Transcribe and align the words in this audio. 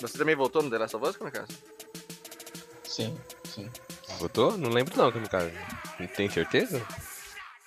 Você 0.00 0.18
também 0.18 0.34
votou 0.34 0.62
no 0.62 0.70
The 0.70 0.78
Last 0.78 0.96
of 0.96 1.06
Us, 1.06 1.16
Kamikaze? 1.16 1.52
Sim, 2.84 3.16
sim. 3.44 3.70
Votou? 4.18 4.56
Não 4.56 4.70
lembro 4.70 4.96
não, 4.96 5.10
Kamikaze. 5.10 5.52
Não 5.98 6.06
tem 6.06 6.28
certeza? 6.28 6.82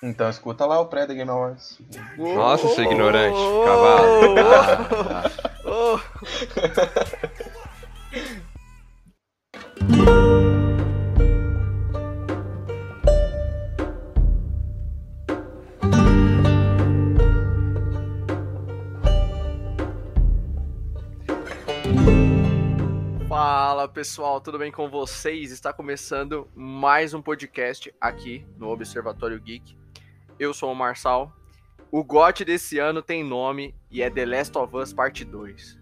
Então 0.01 0.29
escuta 0.29 0.65
lá 0.65 0.79
o 0.79 0.85
pré 0.85 1.07
da 1.07 1.13
Game 1.13 1.29
Awards. 1.29 1.79
Nossa, 2.17 2.67
seu 2.69 2.83
ignorante. 2.83 3.35
Oh! 3.35 3.65
Cavalo. 3.65 4.35
Ah, 4.39 5.25
ah. 5.25 5.47
Oh! 5.65 5.99
pessoal, 23.97 24.39
tudo 24.39 24.59
bem 24.59 24.71
com 24.71 24.87
vocês? 24.87 25.51
Está 25.51 25.73
começando 25.73 26.47
mais 26.55 27.15
um 27.15 27.21
podcast 27.21 27.91
aqui 27.99 28.45
no 28.55 28.69
Observatório 28.69 29.41
Geek. 29.41 29.75
Eu 30.37 30.53
sou 30.53 30.71
o 30.71 30.75
Marçal. 30.75 31.33
O 31.91 32.03
GOT 32.03 32.45
desse 32.45 32.77
ano 32.77 33.01
tem 33.01 33.23
nome 33.23 33.73
e 33.89 34.03
é 34.03 34.09
The 34.11 34.23
Last 34.23 34.55
of 34.55 34.77
Us 34.77 34.93
Parte 34.93 35.25
2. 35.25 35.79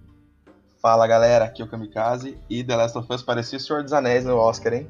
Fala 0.81 1.05
galera, 1.05 1.43
aqui 1.43 1.61
é 1.61 1.65
o 1.65 1.67
Kamikaze 1.67 2.39
e 2.49 2.63
The 2.63 2.77
Last 2.77 2.97
of 2.97 3.13
Us 3.13 3.21
parecia 3.21 3.57
o 3.57 3.61
Senhor 3.61 3.83
dos 3.83 3.91
Anéis 3.91 4.23
no 4.23 4.37
Oscar, 4.37 4.75
hein? 4.75 4.89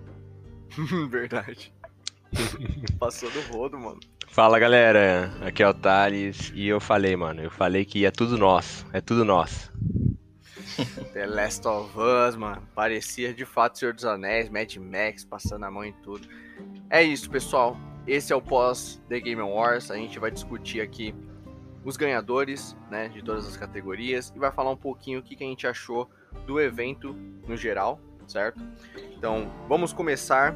Verdade. 1.09 1.73
Passou 2.99 3.31
do 3.31 3.41
rodo, 3.51 3.79
mano. 3.79 4.01
Fala 4.27 4.59
galera, 4.59 5.33
aqui 5.41 5.63
é 5.63 5.67
o 5.67 5.73
Thales 5.73 6.51
e 6.53 6.67
eu 6.67 6.79
falei, 6.79 7.15
mano, 7.15 7.41
eu 7.41 7.49
falei 7.49 7.85
que 7.85 8.05
é 8.05 8.11
tudo 8.11 8.37
nosso, 8.37 8.85
é 8.93 9.01
tudo 9.01 9.25
nosso. 9.25 9.73
The 11.13 11.25
Last 11.25 11.67
of 11.67 11.97
Us, 11.97 12.35
mano. 12.35 12.61
Parecia 12.73 13.33
de 13.33 13.45
fato 13.45 13.79
Senhor 13.79 13.93
dos 13.93 14.05
Anéis, 14.05 14.49
Mad 14.49 14.75
Max, 14.77 15.23
passando 15.23 15.63
a 15.65 15.71
mão 15.71 15.83
em 15.83 15.93
tudo. 16.03 16.27
É 16.89 17.01
isso, 17.01 17.29
pessoal. 17.29 17.77
Esse 18.07 18.31
é 18.31 18.35
o 18.35 18.41
pós 18.41 19.01
The 19.09 19.19
Game 19.19 19.41
Awards. 19.41 19.89
A 19.89 19.95
gente 19.95 20.19
vai 20.19 20.31
discutir 20.31 20.81
aqui 20.81 21.15
os 21.83 21.97
ganhadores, 21.97 22.75
né, 22.89 23.09
de 23.09 23.23
todas 23.23 23.47
as 23.47 23.55
categorias 23.55 24.33
e 24.35 24.39
vai 24.39 24.51
falar 24.51 24.71
um 24.71 24.77
pouquinho 24.77 25.19
o 25.19 25.23
que, 25.23 25.35
que 25.35 25.43
a 25.43 25.47
gente 25.47 25.67
achou 25.67 26.09
do 26.45 26.59
evento 26.59 27.13
no 27.47 27.55
geral, 27.55 27.99
certo? 28.27 28.59
Então, 29.15 29.51
vamos 29.69 29.93
começar 29.93 30.55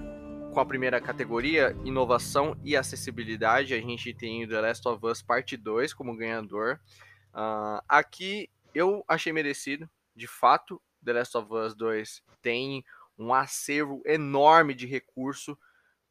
com 0.53 0.59
a 0.59 0.65
primeira 0.65 0.99
categoria, 0.99 1.77
inovação 1.85 2.57
e 2.63 2.75
acessibilidade. 2.75 3.73
A 3.73 3.81
gente 3.81 4.13
tem 4.13 4.47
The 4.47 4.59
Last 4.59 4.87
of 4.87 5.05
Us 5.05 5.21
Parte 5.21 5.55
2 5.55 5.93
como 5.93 6.15
ganhador. 6.15 6.79
Uh, 7.31 7.79
aqui 7.87 8.49
eu 8.73 9.03
achei 9.07 9.31
merecido, 9.31 9.87
de 10.19 10.27
fato, 10.27 10.81
The 11.03 11.13
Last 11.13 11.37
of 11.37 11.53
Us 11.53 11.73
2 11.73 12.21
tem 12.41 12.83
um 13.17 13.33
acervo 13.33 14.01
enorme 14.05 14.73
de 14.73 14.85
recurso. 14.85 15.57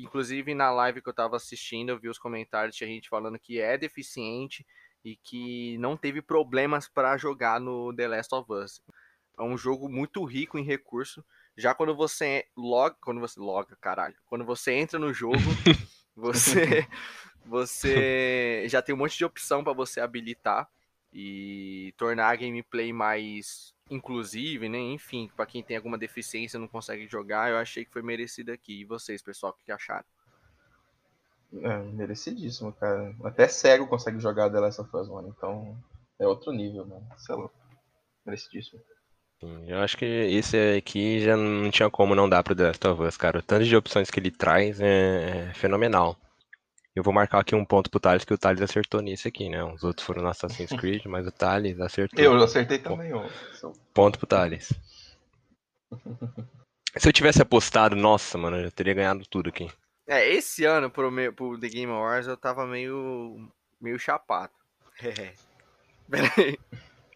Inclusive, 0.01 0.55
na 0.55 0.70
live 0.70 1.03
que 1.03 1.09
eu 1.09 1.12
estava 1.12 1.37
assistindo, 1.37 1.91
eu 1.91 1.98
vi 1.98 2.09
os 2.09 2.19
comentários 2.19 2.75
de 2.75 2.86
gente 2.86 3.09
falando 3.09 3.39
que 3.39 3.61
é 3.61 3.77
deficiente 3.77 4.67
e 5.05 5.14
que 5.17 5.77
não 5.79 5.97
teve 5.97 6.23
problemas 6.23 6.89
para 6.89 7.17
jogar 7.19 7.61
no 7.61 7.95
The 7.95 8.09
Last 8.09 8.34
of 8.34 8.53
Us. 8.53 8.81
É 9.39 9.42
um 9.42 9.56
jogo 9.56 9.89
muito 9.89 10.25
rico 10.25 10.59
em 10.59 10.64
recurso. 10.64 11.25
Já 11.56 11.75
quando 11.75 11.95
você 11.95 12.47
loga, 12.56 12.97
quando 13.03 13.20
você 13.20 13.39
loga, 13.39 13.77
caralho, 13.81 14.17
quando 14.27 14.45
você 14.45 14.73
entra 14.73 14.98
no 14.98 15.12
jogo, 15.12 15.36
você 16.17 16.89
você 17.45 18.64
já 18.69 18.81
tem 18.81 18.95
um 18.95 18.98
monte 18.98 19.17
de 19.17 19.25
opção 19.25 19.62
para 19.62 19.73
você 19.73 20.01
habilitar 20.01 20.69
e 21.12 21.95
tornar 21.97 22.29
a 22.29 22.36
gameplay 22.36 22.92
mais 22.92 23.75
inclusive, 23.91 24.69
né? 24.69 24.78
Enfim, 24.78 25.31
para 25.36 25.47
quem 25.47 25.62
tem 25.62 25.77
alguma 25.77 25.98
deficiência 25.98 26.58
não 26.58 26.69
consegue 26.69 27.06
jogar, 27.06 27.50
eu 27.50 27.58
achei 27.58 27.84
que 27.84 27.92
foi 27.92 28.03
merecido 28.03 28.53
aqui. 28.53 28.80
E 28.80 28.84
vocês, 28.84 29.22
pessoal, 29.22 29.53
o 29.53 29.64
que 29.64 29.72
acharam? 29.72 30.05
É, 31.62 31.79
merecidíssimo, 31.79 32.73
cara. 32.73 33.14
Até 33.24 33.48
cego 33.48 33.86
consegue 33.86 34.20
jogar 34.20 34.51
The 34.51 34.61
Last 34.61 34.80
of 34.80 34.96
Us, 34.96 35.08
mano. 35.08 35.35
Então, 35.36 35.77
é 36.18 36.27
outro 36.27 36.52
nível, 36.52 36.86
mano. 36.86 37.07
Isso 37.17 37.33
é 37.33 37.35
louco. 37.35 37.55
Merecidíssimo. 38.24 38.80
Sim, 39.40 39.70
eu 39.70 39.79
acho 39.79 39.96
que 39.96 40.05
esse 40.05 40.77
aqui 40.77 41.20
já 41.20 41.36
não 41.36 41.70
tinha 41.70 41.89
como 41.89 42.14
não 42.14 42.29
dar 42.29 42.42
pro 42.42 42.55
The 42.55 42.67
Last 42.67 42.86
of 42.86 43.02
Us, 43.02 43.17
cara. 43.17 43.39
O 43.39 43.42
tanto 43.42 43.64
de 43.64 43.77
opções 43.77 44.11
que 44.11 44.20
ele 44.20 44.30
traz 44.30 44.80
é, 44.80 45.48
é 45.48 45.55
fenomenal. 45.55 46.18
Eu 46.98 47.05
vou 47.05 47.14
marcar 47.14 47.39
aqui 47.39 47.55
um 47.55 47.64
ponto 47.64 47.89
pro 47.89 48.01
Thales, 48.01 48.25
que 48.25 48.35
o 48.35 48.39
Thales 48.39 48.61
acertou 48.61 49.01
nisso 49.01 49.29
aqui, 49.29 49.48
né? 49.48 49.63
Os 49.63 49.85
outros 49.85 50.05
foram 50.05 50.20
no 50.20 50.29
Assassin's 50.29 50.70
Creed, 50.77 51.05
mas 51.07 51.25
o 51.29 51.31
Thales 51.31 51.81
acertou. 51.81 52.25
Eu 52.25 52.35
acertei 52.42 52.77
também, 52.77 53.13
ó. 53.13 53.25
Ponto 53.95 54.19
pro 54.19 54.27
Thales. 54.27 54.73
Se 56.97 57.09
eu 57.09 57.13
tivesse 57.13 57.41
apostado, 57.41 57.95
nossa, 57.95 58.36
mano, 58.36 58.57
eu 58.57 58.64
já 58.64 58.70
teria 58.73 58.95
ganhado 58.95 59.25
tudo 59.31 59.48
aqui. 59.48 59.70
É, 60.09 60.29
esse 60.29 60.64
ano 60.64 60.91
pro, 60.91 61.09
meu, 61.09 61.33
pro 61.33 61.57
The 61.57 61.69
Game 61.69 61.92
Awards 61.92 62.27
eu 62.27 62.36
tava 62.36 62.67
meio. 62.67 63.48
meio 63.80 63.97
chapado. 63.97 64.53
Peraí. 66.11 66.59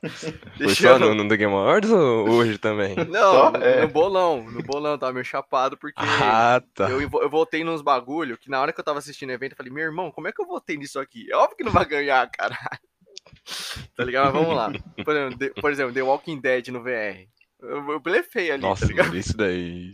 Foi 0.58 0.74
só 0.74 0.98
no, 0.98 1.14
no 1.14 1.28
The 1.28 1.36
Game 1.36 1.52
Awards 1.52 1.90
ou 1.90 2.28
hoje 2.28 2.58
também? 2.58 2.96
Não, 3.08 3.52
no, 3.52 3.62
é. 3.62 3.82
no 3.82 3.88
bolão. 3.88 4.42
No 4.50 4.62
bolão, 4.62 4.98
tava 4.98 5.12
meio 5.12 5.24
chapado, 5.24 5.76
porque 5.76 6.00
ah, 6.00 6.60
tá. 6.74 6.90
eu, 6.90 7.00
eu 7.00 7.30
voltei 7.30 7.62
nos 7.62 7.82
bagulho 7.82 8.36
que 8.36 8.50
na 8.50 8.60
hora 8.60 8.72
que 8.72 8.80
eu 8.80 8.84
tava 8.84 8.98
assistindo 8.98 9.30
o 9.30 9.32
evento, 9.32 9.52
eu 9.52 9.56
falei, 9.56 9.72
meu 9.72 9.84
irmão, 9.84 10.10
como 10.10 10.26
é 10.26 10.32
que 10.32 10.42
eu 10.42 10.46
votei 10.46 10.76
nisso 10.76 10.98
aqui? 10.98 11.30
É 11.30 11.36
óbvio 11.36 11.56
que 11.56 11.64
não 11.64 11.72
vai 11.72 11.84
ganhar, 11.84 12.28
caralho. 12.30 12.60
Tá 13.96 14.04
ligado? 14.04 14.32
Mas 14.32 14.34
vamos 14.34 14.56
lá. 14.56 14.72
Por 15.04 15.14
exemplo, 15.14 15.38
The, 15.38 15.48
por 15.60 15.70
exemplo, 15.70 15.92
The 15.92 16.02
Walking 16.02 16.40
Dead 16.40 16.68
no 16.68 16.82
VR. 16.82 17.26
Eu, 17.60 17.92
eu 17.92 18.00
blefei 18.00 18.50
ali, 18.50 18.62
Nossa, 18.62 18.82
tá 18.82 18.88
ligado? 18.88 19.16
isso 19.16 19.36
daí. 19.36 19.92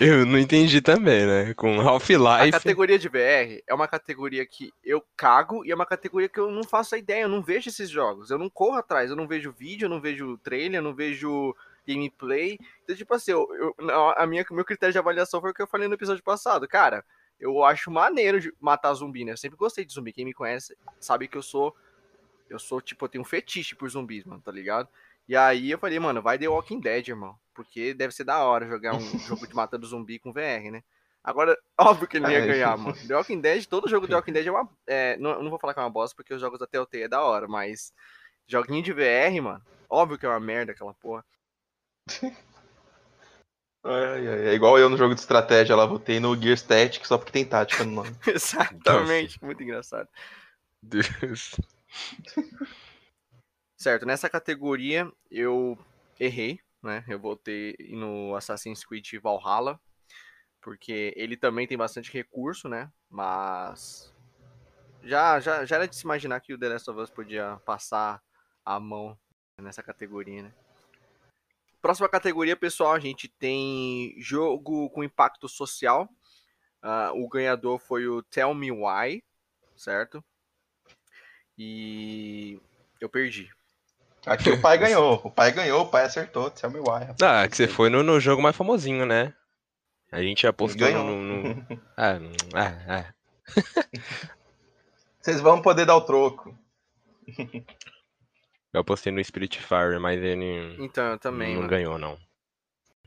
Eu 0.00 0.26
não 0.26 0.38
entendi 0.38 0.80
também, 0.80 1.26
né? 1.26 1.54
Com 1.54 1.80
Half-Life. 1.80 2.48
A 2.48 2.50
categoria 2.50 2.98
de 2.98 3.08
VR 3.08 3.62
é 3.66 3.74
uma 3.74 3.86
categoria 3.86 4.44
que 4.44 4.72
eu 4.84 5.04
cago 5.16 5.64
e 5.64 5.70
é 5.70 5.74
uma 5.74 5.86
categoria 5.86 6.28
que 6.28 6.40
eu 6.40 6.50
não 6.50 6.64
faço 6.64 6.96
ideia, 6.96 7.22
eu 7.22 7.28
não 7.28 7.42
vejo 7.42 7.68
esses 7.68 7.88
jogos. 7.88 8.30
Eu 8.30 8.38
não 8.38 8.50
corro 8.50 8.76
atrás, 8.76 9.10
eu 9.10 9.16
não 9.16 9.28
vejo 9.28 9.52
vídeo, 9.52 9.86
eu 9.86 9.90
não 9.90 10.00
vejo 10.00 10.38
trailer, 10.38 10.78
eu 10.78 10.82
não 10.82 10.94
vejo 10.94 11.54
gameplay. 11.86 12.58
Então, 12.82 12.96
tipo 12.96 13.14
assim, 13.14 13.30
eu, 13.30 13.48
eu, 13.54 13.74
a 14.16 14.26
minha, 14.26 14.44
meu 14.50 14.64
critério 14.64 14.92
de 14.92 14.98
avaliação 14.98 15.40
foi 15.40 15.50
o 15.50 15.54
que 15.54 15.62
eu 15.62 15.68
falei 15.68 15.86
no 15.86 15.94
episódio 15.94 16.22
passado. 16.22 16.66
Cara, 16.66 17.04
eu 17.38 17.64
acho 17.64 17.90
maneiro 17.90 18.40
de 18.40 18.52
matar 18.60 18.92
zumbi, 18.94 19.24
né? 19.24 19.32
Eu 19.32 19.36
sempre 19.36 19.56
gostei 19.56 19.84
de 19.84 19.92
zumbi. 19.92 20.12
Quem 20.12 20.24
me 20.24 20.34
conhece 20.34 20.76
sabe 20.98 21.28
que 21.28 21.36
eu 21.36 21.42
sou. 21.42 21.74
Eu 22.48 22.58
sou, 22.58 22.80
tipo, 22.80 23.04
eu 23.04 23.08
tenho 23.08 23.22
um 23.22 23.24
fetiche 23.24 23.76
por 23.76 23.88
zumbis, 23.88 24.24
mano, 24.24 24.42
tá 24.42 24.50
ligado? 24.50 24.88
E 25.30 25.36
aí 25.36 25.70
eu 25.70 25.78
falei, 25.78 25.96
mano, 26.00 26.20
vai 26.20 26.36
The 26.36 26.48
Walking 26.48 26.80
Dead, 26.80 27.06
irmão. 27.06 27.38
Porque 27.54 27.94
deve 27.94 28.12
ser 28.12 28.24
da 28.24 28.42
hora 28.42 28.66
jogar 28.66 28.96
um 28.96 29.00
jogo 29.28 29.46
de 29.46 29.54
matando 29.54 29.86
zumbi 29.86 30.18
com 30.18 30.32
VR, 30.32 30.72
né? 30.72 30.82
Agora, 31.22 31.56
óbvio 31.78 32.08
que 32.08 32.16
ele 32.16 32.24
não 32.24 32.32
ia 32.32 32.44
ganhar, 32.44 32.76
mano. 32.76 32.96
The 33.06 33.14
Walking 33.14 33.40
Dead, 33.40 33.64
todo 33.66 33.88
jogo 33.88 34.08
The 34.08 34.16
Walking 34.16 34.32
Dead 34.32 34.48
é 34.48 34.50
uma. 34.50 34.68
É, 34.88 35.16
não, 35.18 35.40
não 35.40 35.48
vou 35.48 35.60
falar 35.60 35.72
que 35.72 35.78
é 35.78 35.84
uma 35.84 35.88
bosta, 35.88 36.16
porque 36.16 36.34
os 36.34 36.40
jogos 36.40 36.58
da 36.58 36.66
Telltale 36.66 37.04
é 37.04 37.08
da 37.08 37.22
hora, 37.22 37.46
mas. 37.46 37.92
Joguinho 38.48 38.82
de 38.82 38.92
VR, 38.92 39.40
mano. 39.40 39.62
Óbvio 39.88 40.18
que 40.18 40.26
é 40.26 40.28
uma 40.28 40.40
merda 40.40 40.72
aquela 40.72 40.94
porra. 40.94 41.24
Ai, 43.82 44.28
ai, 44.28 44.48
é 44.48 44.52
igual 44.52 44.78
eu 44.78 44.90
no 44.90 44.96
jogo 44.98 45.14
de 45.14 45.22
estratégia 45.22 45.74
lá, 45.74 45.86
votei 45.86 46.20
no 46.20 46.36
Gear 46.38 46.54
Static 46.54 47.02
só 47.06 47.16
porque 47.16 47.32
tem 47.32 47.46
tática 47.46 47.82
no 47.82 47.92
nome. 47.92 48.14
Exatamente, 48.26 49.36
Nossa. 49.36 49.46
muito 49.46 49.62
engraçado. 49.62 50.06
Deus. 50.82 51.54
Certo, 53.80 54.04
nessa 54.04 54.28
categoria 54.28 55.10
eu 55.30 55.78
errei, 56.18 56.60
né? 56.82 57.02
Eu 57.08 57.18
voltei 57.18 57.74
no 57.88 58.36
Assassin's 58.36 58.84
Creed 58.84 59.14
Valhalla, 59.22 59.80
porque 60.60 61.14
ele 61.16 61.34
também 61.34 61.66
tem 61.66 61.78
bastante 61.78 62.12
recurso, 62.12 62.68
né? 62.68 62.92
Mas 63.08 64.14
já, 65.02 65.40
já, 65.40 65.64
já 65.64 65.76
era 65.76 65.88
de 65.88 65.96
se 65.96 66.04
imaginar 66.04 66.40
que 66.40 66.52
o 66.52 66.58
The 66.58 66.68
Last 66.68 66.90
of 66.90 67.00
Us 67.00 67.08
podia 67.08 67.56
passar 67.64 68.22
a 68.66 68.78
mão 68.78 69.18
nessa 69.56 69.82
categoria, 69.82 70.42
né? 70.42 70.52
Próxima 71.80 72.06
categoria, 72.06 72.56
pessoal, 72.56 72.92
a 72.92 73.00
gente 73.00 73.28
tem 73.28 74.14
jogo 74.18 74.90
com 74.90 75.02
impacto 75.02 75.48
social. 75.48 76.06
Uh, 76.82 77.24
o 77.24 77.26
ganhador 77.30 77.78
foi 77.78 78.06
o 78.06 78.22
Tell 78.24 78.52
Me 78.52 78.70
Why, 78.70 79.24
certo? 79.74 80.22
E 81.56 82.60
eu 83.00 83.08
perdi. 83.08 83.50
Aqui 84.26 84.50
o 84.50 84.60
pai 84.60 84.76
ganhou. 84.78 85.20
O 85.24 85.30
pai 85.30 85.50
ganhou, 85.52 85.82
o 85.82 85.88
pai 85.88 86.04
acertou. 86.04 86.50
Tell 86.50 86.70
me 86.70 86.78
why. 86.78 87.04
Rapaz. 87.06 87.22
Ah, 87.22 87.48
que 87.48 87.56
você 87.56 87.66
foi 87.66 87.88
no, 87.88 88.02
no, 88.02 88.20
jogo 88.20 88.42
mais 88.42 88.56
famosinho, 88.56 89.06
né? 89.06 89.34
A 90.12 90.22
gente 90.22 90.46
apostou 90.46 90.90
no. 90.90 91.22
no... 91.22 91.66
Ah, 91.96 92.18
ah, 92.54 92.74
ah. 92.88 93.14
Vocês 95.20 95.40
vão 95.40 95.60
poder 95.60 95.86
dar 95.86 95.96
o 95.96 96.00
troco. 96.00 96.56
Eu 98.72 98.82
apostei 98.82 99.12
no 99.12 99.22
Spirit 99.22 99.60
Fire, 99.60 99.98
mas 100.00 100.22
ele. 100.22 100.76
Então, 100.78 101.04
eu 101.04 101.18
também. 101.18 101.54
Não 101.54 101.62
mano. 101.62 101.68
ganhou, 101.68 101.98
não. 101.98 102.16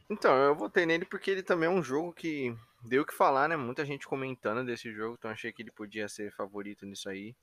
Então, 0.09 0.35
eu 0.35 0.53
votei 0.53 0.85
nele 0.85 1.05
porque 1.05 1.31
ele 1.31 1.41
também 1.41 1.67
é 1.67 1.71
um 1.71 1.81
jogo 1.81 2.11
que 2.11 2.53
deu 2.83 3.03
o 3.03 3.05
que 3.05 3.13
falar, 3.13 3.47
né? 3.47 3.55
Muita 3.55 3.85
gente 3.85 4.05
comentando 4.05 4.65
desse 4.65 4.91
jogo, 4.91 5.15
então 5.17 5.31
achei 5.31 5.53
que 5.53 5.61
ele 5.61 5.71
podia 5.71 6.09
ser 6.09 6.33
favorito 6.33 6.85
nisso 6.85 7.07
aí. 7.07 7.33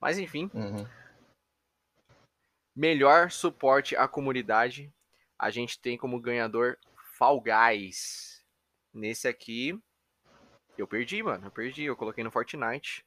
Mas 0.00 0.18
enfim. 0.18 0.50
Uhum. 0.52 0.84
Melhor 2.78 3.32
suporte 3.32 3.96
à 3.96 4.06
comunidade. 4.06 4.92
a 5.36 5.50
gente 5.50 5.80
tem 5.80 5.98
como 5.98 6.20
ganhador 6.20 6.76
Fall 7.16 7.40
Guys. 7.40 8.44
Nesse 8.94 9.26
aqui, 9.26 9.76
eu 10.76 10.86
perdi, 10.86 11.20
mano. 11.20 11.46
Eu 11.46 11.50
perdi. 11.50 11.82
Eu 11.82 11.96
coloquei 11.96 12.22
no 12.22 12.30
Fortnite. 12.30 13.04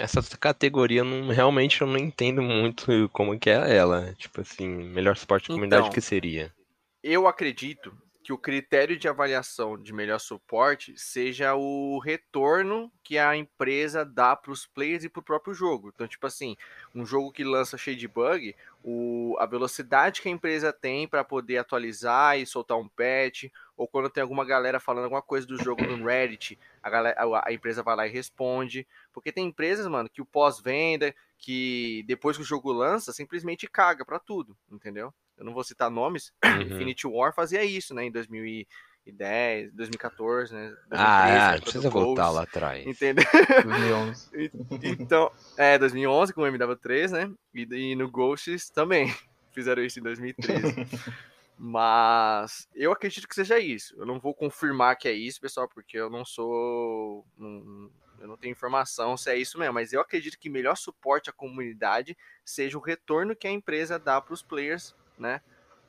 Essa 0.00 0.22
categoria 0.38 1.02
não, 1.02 1.28
realmente 1.28 1.80
eu 1.80 1.88
não 1.88 1.96
entendo 1.96 2.40
muito 2.40 3.08
como 3.12 3.36
que 3.36 3.50
é 3.50 3.76
ela. 3.76 4.14
Tipo 4.14 4.42
assim, 4.42 4.68
melhor 4.68 5.16
suporte 5.16 5.44
de 5.44 5.48
comunidade 5.54 5.82
Então. 5.82 5.92
que 5.92 6.00
seria. 6.00 6.54
Eu 7.02 7.26
acredito 7.26 7.92
que 8.22 8.32
o 8.32 8.38
critério 8.38 8.96
de 8.96 9.08
avaliação 9.08 9.76
de 9.76 9.92
melhor 9.92 10.20
suporte 10.20 10.94
seja 10.96 11.54
o 11.54 11.98
retorno 11.98 12.90
que 13.02 13.18
a 13.18 13.36
empresa 13.36 14.04
dá 14.04 14.36
para 14.36 14.52
os 14.52 14.64
players 14.64 15.02
e 15.02 15.08
para 15.08 15.18
o 15.18 15.24
próprio 15.24 15.52
jogo. 15.52 15.90
Então, 15.92 16.06
tipo 16.06 16.24
assim, 16.24 16.56
um 16.94 17.04
jogo 17.04 17.32
que 17.32 17.42
lança 17.42 17.76
cheio 17.76 17.96
de 17.96 18.06
bug, 18.06 18.54
o, 18.84 19.36
a 19.40 19.46
velocidade 19.46 20.22
que 20.22 20.28
a 20.28 20.32
empresa 20.32 20.72
tem 20.72 21.08
para 21.08 21.24
poder 21.24 21.58
atualizar 21.58 22.38
e 22.38 22.46
soltar 22.46 22.78
um 22.78 22.88
patch, 22.88 23.50
ou 23.76 23.88
quando 23.88 24.08
tem 24.08 24.22
alguma 24.22 24.44
galera 24.44 24.78
falando 24.78 25.04
alguma 25.04 25.22
coisa 25.22 25.46
do 25.46 25.60
jogo 25.60 25.82
no 25.84 26.06
Reddit, 26.06 26.56
a, 26.80 26.88
galera, 26.88 27.16
a, 27.44 27.52
empresa 27.52 27.82
vai 27.82 27.96
lá 27.96 28.06
e 28.06 28.10
responde. 28.10 28.86
Porque 29.12 29.32
tem 29.32 29.48
empresas, 29.48 29.86
mano, 29.88 30.08
que 30.08 30.22
o 30.22 30.26
pós-venda, 30.26 31.12
que 31.38 32.04
depois 32.06 32.36
que 32.36 32.42
o 32.44 32.46
jogo 32.46 32.72
lança, 32.72 33.12
simplesmente 33.12 33.66
caga 33.66 34.04
para 34.04 34.20
tudo, 34.20 34.56
entendeu? 34.70 35.12
Eu 35.36 35.44
não 35.44 35.52
vou 35.54 35.64
citar 35.64 35.90
nomes, 35.90 36.32
Uhum. 36.44 36.62
Infinity 36.62 37.06
War 37.06 37.34
fazia 37.34 37.64
isso, 37.64 37.94
né? 37.94 38.04
Em 38.04 38.10
2010, 38.12 39.72
2014, 39.72 40.54
né? 40.54 40.68
2013, 40.88 40.94
Ah, 40.94 41.28
época 41.28 41.56
é, 41.56 41.60
precisa 41.60 41.90
voltar 41.90 42.30
lá 42.30 42.42
atrás. 42.42 42.86
Entendeu? 42.86 43.24
2011. 43.64 44.30
Então, 44.82 45.30
é, 45.56 45.78
2011 45.78 46.32
com 46.32 46.42
o 46.42 46.46
MW3, 46.46 47.10
né? 47.12 47.30
E, 47.54 47.62
e 47.92 47.94
no 47.96 48.10
Ghosts 48.10 48.68
também. 48.70 49.14
Fizeram 49.52 49.82
isso 49.84 49.98
em 49.98 50.02
2013. 50.02 50.62
Mas 51.58 52.68
eu 52.74 52.90
acredito 52.90 53.28
que 53.28 53.34
seja 53.34 53.58
isso. 53.58 53.94
Eu 53.96 54.04
não 54.06 54.18
vou 54.18 54.34
confirmar 54.34 54.96
que 54.96 55.06
é 55.06 55.12
isso, 55.12 55.40
pessoal, 55.40 55.68
porque 55.68 55.96
eu 55.96 56.10
não 56.10 56.24
sou. 56.24 57.24
não- 57.36 57.90
eu 58.18 58.28
não 58.28 58.36
tenho 58.36 58.52
informação 58.52 59.16
se 59.16 59.28
é 59.30 59.36
isso 59.36 59.58
mesmo. 59.58 59.74
Mas 59.74 59.92
eu 59.92 60.00
acredito 60.00 60.38
que 60.38 60.48
melhor 60.48 60.76
suporte 60.76 61.28
à 61.28 61.32
comunidade 61.32 62.16
seja 62.44 62.78
o 62.78 62.80
retorno 62.80 63.34
que 63.36 63.46
a 63.48 63.50
empresa 63.50 63.98
dá 63.98 64.20
para 64.20 64.32
os 64.34 64.42
players, 64.42 64.94
né? 65.18 65.40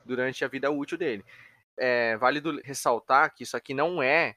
Durante 0.05 0.43
a 0.43 0.47
vida 0.47 0.71
útil 0.71 0.97
dele. 0.97 1.23
É 1.77 2.17
válido 2.17 2.61
ressaltar 2.63 3.33
que 3.33 3.43
isso 3.43 3.57
aqui 3.57 3.73
não 3.73 4.01
é 4.01 4.35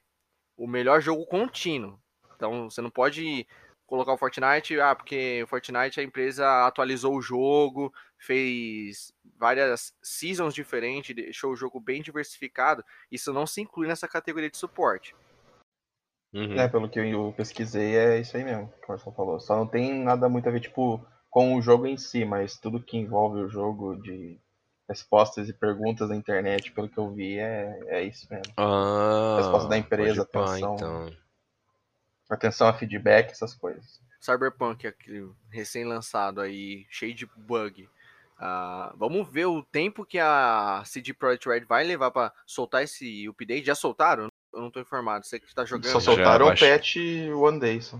o 0.57 0.67
melhor 0.67 1.01
jogo 1.01 1.25
contínuo. 1.25 1.99
Então 2.35 2.69
você 2.69 2.81
não 2.81 2.89
pode 2.89 3.47
colocar 3.85 4.13
o 4.13 4.17
Fortnite, 4.17 4.79
ah, 4.79 4.93
porque 4.93 5.41
o 5.43 5.47
Fortnite 5.47 5.99
a 5.99 6.03
empresa 6.03 6.67
atualizou 6.67 7.15
o 7.15 7.21
jogo, 7.21 7.93
fez 8.17 9.13
várias 9.37 9.93
seasons 10.01 10.53
diferentes, 10.53 11.15
deixou 11.15 11.53
o 11.53 11.55
jogo 11.55 11.79
bem 11.79 12.01
diversificado. 12.01 12.83
Isso 13.11 13.31
não 13.31 13.47
se 13.47 13.61
inclui 13.61 13.87
nessa 13.87 14.07
categoria 14.07 14.49
de 14.49 14.57
suporte. 14.57 15.15
Uhum. 16.33 16.59
É, 16.59 16.67
pelo 16.67 16.89
que 16.89 16.99
eu 16.99 17.33
pesquisei, 17.37 17.95
é 17.95 18.19
isso 18.19 18.35
aí 18.35 18.43
mesmo 18.43 18.67
que 18.67 18.85
o 18.85 18.89
Marcelo 18.89 19.15
falou. 19.15 19.39
Só 19.39 19.55
não 19.55 19.67
tem 19.67 20.03
nada 20.03 20.27
muito 20.27 20.47
a 20.49 20.51
ver, 20.51 20.59
tipo, 20.59 21.03
com 21.29 21.55
o 21.55 21.61
jogo 21.61 21.87
em 21.87 21.97
si, 21.97 22.25
mas 22.25 22.57
tudo 22.57 22.83
que 22.83 22.97
envolve 22.97 23.39
o 23.39 23.49
jogo 23.49 23.95
de 23.95 24.39
respostas 24.87 25.49
e 25.49 25.53
perguntas 25.53 26.09
na 26.09 26.15
internet, 26.15 26.71
pelo 26.71 26.87
que 26.89 26.97
eu 26.97 27.11
vi, 27.13 27.37
é, 27.39 27.79
é 27.87 28.03
isso 28.03 28.27
mesmo. 28.29 28.53
Ah, 28.57 29.35
Resposta 29.37 29.67
da 29.69 29.77
empresa, 29.77 30.25
pá, 30.25 30.45
atenção. 30.45 30.75
então. 30.75 31.13
Atenção 32.29 32.67
a 32.67 32.73
feedback, 32.73 33.31
essas 33.31 33.53
coisas. 33.53 34.01
Cyberpunk, 34.19 34.85
aquele 34.87 35.29
recém-lançado 35.49 36.41
aí, 36.41 36.85
cheio 36.89 37.13
de 37.13 37.25
bug. 37.25 37.87
Ah, 38.39 38.93
vamos 38.97 39.27
ver 39.31 39.45
o 39.45 39.63
tempo 39.63 40.05
que 40.05 40.19
a 40.19 40.83
CD 40.85 41.13
Projekt 41.13 41.47
Red 41.47 41.61
vai 41.65 41.83
levar 41.83 42.11
pra 42.11 42.31
soltar 42.45 42.83
esse 42.83 43.27
update. 43.27 43.65
Já 43.65 43.75
soltaram? 43.75 44.27
Eu 44.53 44.61
não 44.61 44.69
tô 44.71 44.79
informado. 44.79 45.25
Você 45.25 45.39
que 45.39 45.53
tá 45.55 45.65
jogando. 45.65 45.91
Só 45.91 45.99
Já 45.99 46.05
soltaram 46.05 46.45
o 46.45 46.49
baixei. 46.49 46.69
patch 46.71 46.95
One 47.35 47.59
Day, 47.59 47.81
só. 47.81 47.99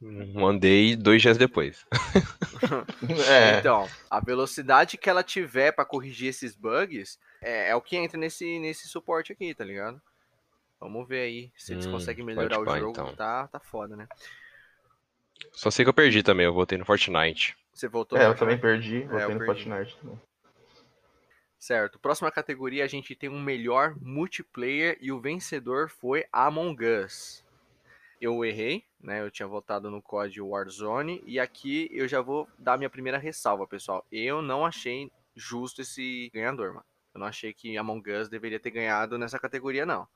Mandei 0.00 0.94
dois 0.96 1.20
dias 1.22 1.36
depois. 1.36 1.84
É, 3.28 3.58
Então, 3.58 3.86
a 4.10 4.20
velocidade 4.20 4.96
que 4.96 5.08
ela 5.08 5.22
tiver 5.22 5.72
pra 5.72 5.84
corrigir 5.84 6.28
esses 6.28 6.54
bugs 6.56 7.18
é, 7.40 7.70
é 7.70 7.76
o 7.76 7.80
que 7.80 7.96
entra 7.96 8.18
nesse, 8.18 8.58
nesse 8.58 8.88
suporte 8.88 9.32
aqui, 9.32 9.54
tá 9.54 9.64
ligado? 9.64 10.00
Vamos 10.80 11.06
ver 11.08 11.20
aí 11.22 11.52
se 11.56 11.72
eles 11.72 11.86
Hum, 11.86 11.92
conseguem 11.92 12.24
melhorar 12.24 12.58
o 12.60 12.64
pá, 12.64 12.78
jogo. 12.78 12.92
então. 12.92 13.14
Tá, 13.16 13.48
tá 13.48 13.60
foda, 13.60 13.96
né? 13.96 14.06
Só 15.52 15.70
sei 15.70 15.84
que 15.84 15.88
eu 15.88 15.94
perdi 15.94 16.22
também, 16.22 16.46
eu 16.46 16.54
voltei 16.54 16.78
no 16.78 16.84
Fortnite. 16.86 17.56
Você 17.72 17.88
voltou 17.88 18.18
é, 18.18 18.26
eu 18.26 18.34
também 18.36 18.58
perdi, 18.58 19.00
voltei 19.02 19.20
eu 19.20 19.30
no 19.30 19.38
perdi. 19.38 19.64
Fortnite 19.64 19.96
também. 19.98 20.18
Certo. 21.58 21.98
Próxima 21.98 22.30
categoria 22.30 22.84
a 22.84 22.88
gente 22.88 23.14
tem 23.14 23.28
um 23.28 23.40
melhor 23.40 23.94
multiplayer 24.00 24.96
e 25.00 25.10
o 25.12 25.20
vencedor 25.20 25.88
foi 25.90 26.24
Among 26.32 26.84
Us. 26.84 27.44
Eu 28.20 28.44
errei, 28.44 28.84
né? 29.00 29.20
Eu 29.20 29.30
tinha 29.30 29.46
votado 29.46 29.90
no 29.90 30.02
código 30.02 30.48
Warzone 30.48 31.22
e 31.26 31.38
aqui 31.38 31.88
eu 31.92 32.08
já 32.08 32.20
vou 32.20 32.48
dar 32.58 32.76
minha 32.76 32.90
primeira 32.90 33.18
ressalva, 33.18 33.66
pessoal. 33.66 34.04
Eu 34.10 34.42
não 34.42 34.66
achei 34.66 35.10
justo 35.36 35.82
esse 35.82 36.30
ganhador, 36.34 36.74
mano. 36.74 36.84
Eu 37.14 37.20
não 37.20 37.26
achei 37.26 37.52
que 37.52 37.76
Among 37.78 38.10
Us 38.12 38.28
deveria 38.28 38.58
ter 38.60 38.70
ganhado 38.70 39.16
nessa 39.18 39.38
categoria, 39.38 39.86
não. 39.86 40.06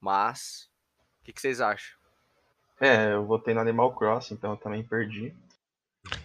Mas, 0.00 0.68
o 1.20 1.24
que, 1.24 1.32
que 1.32 1.40
vocês 1.40 1.60
acham? 1.60 1.96
É, 2.80 3.12
eu 3.14 3.24
votei 3.24 3.54
no 3.54 3.60
Animal 3.60 3.94
Crossing, 3.94 4.34
então 4.34 4.50
eu 4.50 4.56
também 4.56 4.84
perdi. 4.84 5.34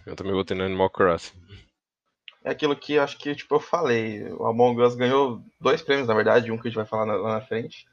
Eu 0.06 0.15
também 0.15 0.33
voltei 0.33 0.56
no 0.57 0.63
Animal 0.63 0.89
Crossing. 0.89 1.39
É 2.44 2.50
aquilo 2.50 2.75
que 2.75 2.94
eu 2.94 3.03
acho 3.03 3.17
que, 3.17 3.33
tipo, 3.35 3.56
eu 3.56 3.59
falei. 3.59 4.24
O 4.33 4.45
Among 4.47 4.81
Us 4.81 4.95
ganhou 4.95 5.41
dois 5.59 5.81
prêmios, 5.81 6.07
na 6.07 6.13
verdade, 6.15 6.51
um 6.51 6.57
que 6.57 6.67
a 6.67 6.71
gente 6.71 6.75
vai 6.77 6.85
falar 6.85 7.06
na- 7.06 7.15
lá 7.15 7.33
na 7.35 7.45
frente. 7.45 7.88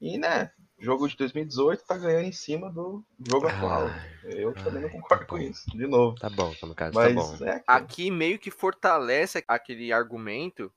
E, 0.00 0.16
né, 0.16 0.50
jogo 0.78 1.08
de 1.08 1.16
2018 1.16 1.84
tá 1.84 1.96
ganhando 1.96 2.26
em 2.26 2.32
cima 2.32 2.70
do 2.70 3.04
jogo 3.26 3.48
atual. 3.48 3.88
Eu 4.24 4.54
também 4.54 4.82
não 4.82 4.88
ai, 4.88 4.94
concordo 4.94 5.24
tá 5.24 5.28
com 5.28 5.38
isso, 5.38 5.70
de 5.70 5.86
novo. 5.86 6.16
Tá 6.18 6.30
bom, 6.30 6.54
Kamikaze, 6.54 6.94
Mas 6.94 7.14
tá 7.14 7.20
bom. 7.20 7.44
é. 7.44 7.62
Aqui 7.66 8.10
meio 8.10 8.38
que 8.38 8.50
fortalece 8.50 9.44
aquele 9.48 9.92
argumento 9.92 10.72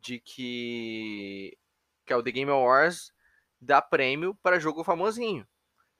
de 0.00 0.18
que, 0.18 1.56
que 2.04 2.12
é 2.12 2.16
o 2.16 2.22
The 2.22 2.32
Game 2.32 2.50
Awards 2.50 3.12
dá 3.60 3.80
prêmio 3.80 4.34
para 4.42 4.58
jogo 4.60 4.84
famosinho. 4.84 5.46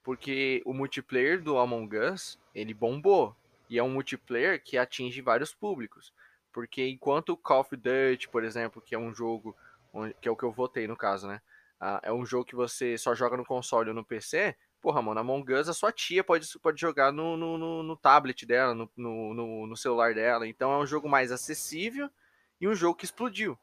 Porque 0.03 0.61
o 0.67 0.75
multiplayer 0.75 1.43
do 1.43 1.57
Among 1.57 1.97
Us, 1.97 2.39
ele 2.55 2.75
bombou. 2.75 3.35
E 3.71 3.79
é 3.79 3.83
um 3.83 3.89
multiplayer 3.89 4.63
que 4.63 4.77
atinge 4.77 5.23
vários 5.23 5.55
públicos. 5.55 6.13
Porque 6.53 6.87
enquanto 6.87 7.31
o 7.31 7.37
Call 7.37 7.61
of 7.61 7.75
Duty, 7.75 8.29
por 8.29 8.45
exemplo, 8.45 8.83
que 8.83 8.95
é 8.95 8.99
um 8.99 9.15
jogo, 9.15 9.57
que 10.21 10.29
é 10.29 10.31
o 10.31 10.37
que 10.37 10.45
eu 10.45 10.53
votei 10.53 10.87
no 10.87 10.97
caso, 10.97 11.27
né? 11.27 11.41
Ah, 11.81 12.01
é 12.03 12.13
um 12.13 12.25
jogo 12.25 12.45
que 12.45 12.55
você 12.55 12.97
só 12.97 13.15
joga 13.15 13.37
no 13.37 13.45
console 13.45 13.91
ou 13.91 13.95
no 13.95 14.05
PC. 14.05 14.57
Porra, 14.81 15.01
mano, 15.01 15.21
Among 15.21 15.53
Us, 15.55 15.69
a 15.69 15.75
sua 15.75 15.91
tia 15.91 16.23
pode, 16.23 16.47
pode 16.59 16.81
jogar 16.81 17.13
no, 17.13 17.37
no, 17.37 17.59
no, 17.59 17.83
no 17.83 17.97
tablet 17.97 18.45
dela, 18.47 18.75
no, 18.75 18.91
no, 18.97 19.67
no, 19.67 19.77
celular 19.77 20.15
dela. 20.15 20.47
Então 20.47 20.73
é 20.73 20.79
um 20.79 20.87
jogo 20.87 21.09
mais 21.09 21.33
acessível 21.33 22.11
e 22.61 22.69
um 22.69 22.75
jogo 22.75 22.97
que 22.97 23.05
explodiu. 23.05 23.59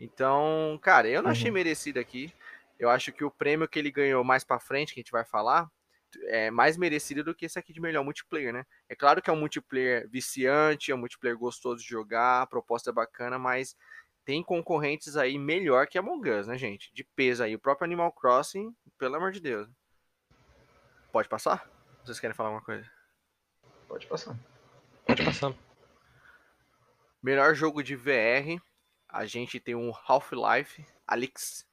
Então, 0.00 0.78
cara, 0.82 1.08
eu 1.08 1.22
não 1.22 1.30
achei 1.30 1.50
Uhum. 1.50 1.54
merecido 1.54 2.00
aqui. 2.00 2.32
Eu 2.78 2.90
acho 2.90 3.12
que 3.12 3.24
o 3.24 3.30
prêmio 3.30 3.68
que 3.68 3.78
ele 3.78 3.90
ganhou 3.90 4.24
mais 4.24 4.44
pra 4.44 4.58
frente, 4.58 4.94
que 4.94 5.00
a 5.00 5.02
gente 5.02 5.12
vai 5.12 5.24
falar, 5.24 5.70
é 6.24 6.50
mais 6.50 6.76
merecido 6.76 7.22
do 7.24 7.34
que 7.34 7.46
esse 7.46 7.58
aqui 7.58 7.72
de 7.72 7.80
melhor 7.80 8.04
multiplayer, 8.04 8.52
né? 8.52 8.64
É 8.88 8.94
claro 8.94 9.22
que 9.22 9.30
é 9.30 9.32
um 9.32 9.38
multiplayer 9.38 10.08
viciante, 10.10 10.90
é 10.90 10.94
um 10.94 10.98
multiplayer 10.98 11.38
gostoso 11.38 11.82
de 11.82 11.88
jogar, 11.88 12.42
a 12.42 12.46
proposta 12.46 12.90
é 12.90 12.92
bacana, 12.92 13.38
mas 13.38 13.76
tem 14.24 14.42
concorrentes 14.42 15.16
aí 15.16 15.38
melhor 15.38 15.86
que 15.86 15.98
Among 15.98 16.30
Us, 16.30 16.46
né, 16.46 16.56
gente? 16.56 16.92
De 16.92 17.04
peso 17.04 17.42
aí. 17.42 17.54
O 17.54 17.58
próprio 17.58 17.84
Animal 17.84 18.12
Crossing, 18.12 18.74
pelo 18.98 19.16
amor 19.16 19.32
de 19.32 19.40
Deus. 19.40 19.68
Pode 21.10 21.28
passar? 21.28 21.68
Vocês 22.04 22.18
querem 22.18 22.34
falar 22.34 22.48
alguma 22.50 22.64
coisa? 22.64 22.90
Pode 23.86 24.06
passar. 24.06 24.36
Pode 25.06 25.24
passar. 25.24 25.54
Melhor 27.22 27.54
jogo 27.54 27.82
de 27.82 27.94
VR, 27.94 28.60
a 29.08 29.26
gente 29.26 29.60
tem 29.60 29.74
um 29.74 29.92
Half-Life 29.92 30.84
Alyx. 31.06 31.66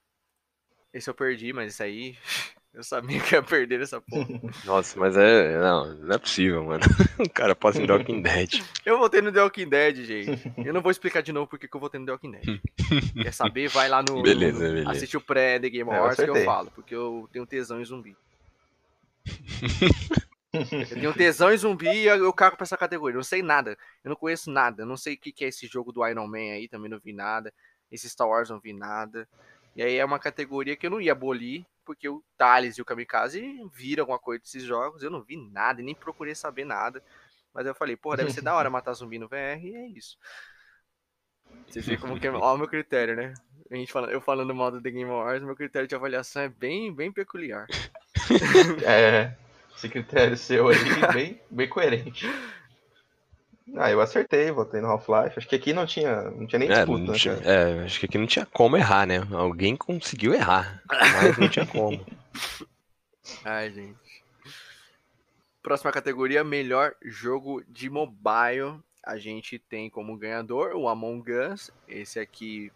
Esse 0.93 1.09
eu 1.09 1.13
perdi, 1.13 1.53
mas 1.53 1.73
esse 1.73 1.83
aí 1.83 2.17
eu 2.73 2.83
sabia 2.83 3.19
que 3.19 3.35
ia 3.35 3.41
perder 3.43 3.81
essa 3.81 3.99
porra. 3.99 4.27
Nossa, 4.65 4.99
mas 4.99 5.17
é. 5.17 5.57
Não, 5.59 5.93
não 5.95 6.15
é 6.15 6.17
possível, 6.17 6.63
mano. 6.63 6.83
O 7.19 7.29
cara 7.29 7.53
passa 7.53 7.81
em 7.81 7.85
The 7.85 7.93
Walking 7.93 8.21
Dead. 8.21 8.63
Eu 8.85 8.97
votei 8.97 9.21
no 9.21 9.29
The 9.31 9.41
Walking 9.43 9.67
Dead, 9.67 9.97
gente. 10.05 10.53
Eu 10.65 10.73
não 10.73 10.81
vou 10.81 10.89
explicar 10.91 11.21
de 11.21 11.33
novo 11.33 11.47
porque 11.47 11.67
que 11.67 11.75
eu 11.75 11.79
votei 11.81 11.99
no 11.99 12.05
The 12.05 12.11
Walking 12.13 12.31
Dead. 12.31 12.61
Quer 13.23 13.33
saber? 13.33 13.67
Vai 13.67 13.89
lá 13.89 14.01
no. 14.01 14.21
Beleza, 14.21 14.53
no- 14.53 14.59
beleza. 14.59 14.89
Assiste 14.91 15.17
o 15.17 15.21
pré-The 15.21 15.69
Game 15.69 15.89
É, 15.91 15.95
Awards 15.97 16.23
que 16.23 16.29
eu 16.29 16.45
falo, 16.45 16.71
porque 16.71 16.95
eu 16.95 17.27
tenho 17.33 17.45
tesão 17.45 17.81
em 17.81 17.85
zumbi. 17.85 18.15
Eu 20.53 20.87
tenho 20.95 21.13
tesão 21.13 21.51
em 21.53 21.57
zumbi 21.57 21.87
e 21.89 22.05
eu 22.07 22.15
eu 22.23 22.33
cago 22.33 22.55
pra 22.55 22.63
essa 22.63 22.77
categoria. 22.77 23.15
Eu 23.15 23.19
não 23.19 23.23
sei 23.23 23.41
nada. 23.43 23.77
Eu 24.03 24.09
não 24.09 24.15
conheço 24.15 24.49
nada. 24.49 24.83
Eu 24.83 24.87
não 24.87 24.97
sei 24.97 25.13
o 25.15 25.17
que 25.17 25.31
que 25.31 25.43
é 25.45 25.49
esse 25.49 25.67
jogo 25.67 25.91
do 25.91 26.05
Iron 26.07 26.25
Man 26.27 26.37
aí, 26.53 26.67
também 26.67 26.89
não 26.89 26.99
vi 26.99 27.13
nada. 27.13 27.53
Esse 27.91 28.09
Star 28.09 28.27
Wars 28.29 28.49
não 28.49 28.59
vi 28.59 28.71
nada. 28.73 29.27
E 29.75 29.81
aí 29.81 29.95
é 29.95 30.05
uma 30.05 30.19
categoria 30.19 30.75
que 30.75 30.85
eu 30.85 30.91
não 30.91 31.01
ia 31.01 31.11
abolir, 31.11 31.65
porque 31.85 32.07
o 32.09 32.23
Thales 32.37 32.77
e 32.77 32.81
o 32.81 32.85
Kamikaze 32.85 33.41
viram 33.73 34.03
alguma 34.03 34.19
coisa 34.19 34.41
desses 34.41 34.63
jogos. 34.63 35.03
Eu 35.03 35.11
não 35.11 35.21
vi 35.21 35.37
nada 35.37 35.81
e 35.81 35.83
nem 35.83 35.95
procurei 35.95 36.35
saber 36.35 36.65
nada. 36.65 37.03
Mas 37.53 37.65
eu 37.65 37.73
falei, 37.73 37.95
pô, 37.95 38.15
deve 38.15 38.31
ser 38.31 38.41
da 38.41 38.55
hora 38.55 38.69
matar 38.69 38.93
zumbi 38.93 39.17
no 39.17 39.27
VR 39.27 39.59
e 39.61 39.75
é 39.75 39.87
isso. 39.87 40.17
Vocês 41.67 41.85
veem 41.85 41.99
como 41.99 42.19
que 42.19 42.27
é. 42.27 42.31
Ó, 42.31 42.53
o 42.53 42.57
meu 42.57 42.67
critério, 42.67 43.15
né? 43.15 43.33
a 43.71 43.75
gente 43.75 43.93
eu 43.95 44.19
falando 44.19 44.53
mal 44.53 44.71
do 44.71 44.81
The 44.81 44.89
Game 44.89 45.09
Awards, 45.09 45.43
meu 45.43 45.55
critério 45.55 45.87
de 45.87 45.95
avaliação 45.95 46.41
é 46.41 46.49
bem, 46.49 46.93
bem 46.93 47.11
peculiar. 47.11 47.67
É, 48.85 49.35
esse 49.75 49.89
critério 49.89 50.37
seu 50.37 50.67
aí, 50.67 50.77
bem, 51.13 51.41
bem 51.49 51.67
coerente. 51.67 52.27
Ah, 53.77 53.91
eu 53.91 54.01
acertei, 54.01 54.51
votei 54.51 54.81
no 54.81 54.87
Half-Life. 54.87 55.37
Acho 55.37 55.47
que 55.47 55.55
aqui 55.55 55.73
não 55.73 55.85
tinha, 55.85 56.23
não 56.31 56.45
tinha 56.47 56.59
nem 56.59 56.69
É, 56.69 56.73
disputa, 56.75 56.99
não 57.03 57.11
né, 57.13 57.17
tinha- 57.17 57.33
é, 57.35 57.83
acho 57.85 57.99
que 57.99 58.05
aqui 58.05 58.17
não 58.17 58.27
tinha 58.27 58.45
como 58.45 58.77
errar, 58.77 59.05
né? 59.05 59.17
Alguém 59.31 59.75
conseguiu 59.75 60.33
errar, 60.33 60.81
mas 60.87 61.37
não 61.37 61.47
tinha 61.49 61.65
como. 61.65 62.03
Ai, 63.45 63.71
gente. 63.71 64.19
Próxima 65.61 65.91
categoria, 65.91 66.43
melhor 66.43 66.95
jogo 67.03 67.63
de 67.67 67.89
mobile. 67.89 68.79
A 69.03 69.17
gente 69.17 69.59
tem 69.59 69.89
como 69.89 70.17
ganhador 70.17 70.73
o 70.75 70.87
Among 70.87 71.31
Us. 71.31 71.69
Esse 71.87 72.19
aqui 72.19 72.71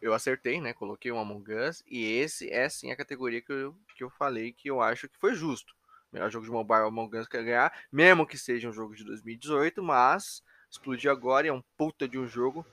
eu 0.00 0.14
acertei, 0.14 0.60
né? 0.60 0.72
Coloquei 0.72 1.12
o 1.12 1.18
Among 1.18 1.52
Us. 1.52 1.84
E 1.90 2.04
esse 2.04 2.50
é 2.50 2.68
sim 2.68 2.90
a 2.90 2.96
categoria 2.96 3.42
que 3.42 3.52
eu, 3.52 3.74
que 3.96 4.02
eu 4.04 4.10
falei 4.10 4.52
que 4.52 4.68
eu 4.70 4.80
acho 4.80 5.08
que 5.08 5.18
foi 5.18 5.34
justo. 5.34 5.75
Melhor 6.16 6.30
jogo 6.30 6.46
de 6.46 6.50
mobile 6.50 6.80
o 6.80 6.86
Among 6.86 7.14
Us 7.18 7.28
quer 7.28 7.44
ganhar, 7.44 7.70
mesmo 7.92 8.26
que 8.26 8.38
seja 8.38 8.66
um 8.66 8.72
jogo 8.72 8.96
de 8.96 9.04
2018, 9.04 9.82
mas 9.82 10.42
explodiu 10.70 11.12
agora 11.12 11.46
e 11.46 11.50
é 11.50 11.52
um 11.52 11.62
puta 11.76 12.08
de 12.08 12.18
um 12.18 12.26
jogo. 12.26 12.64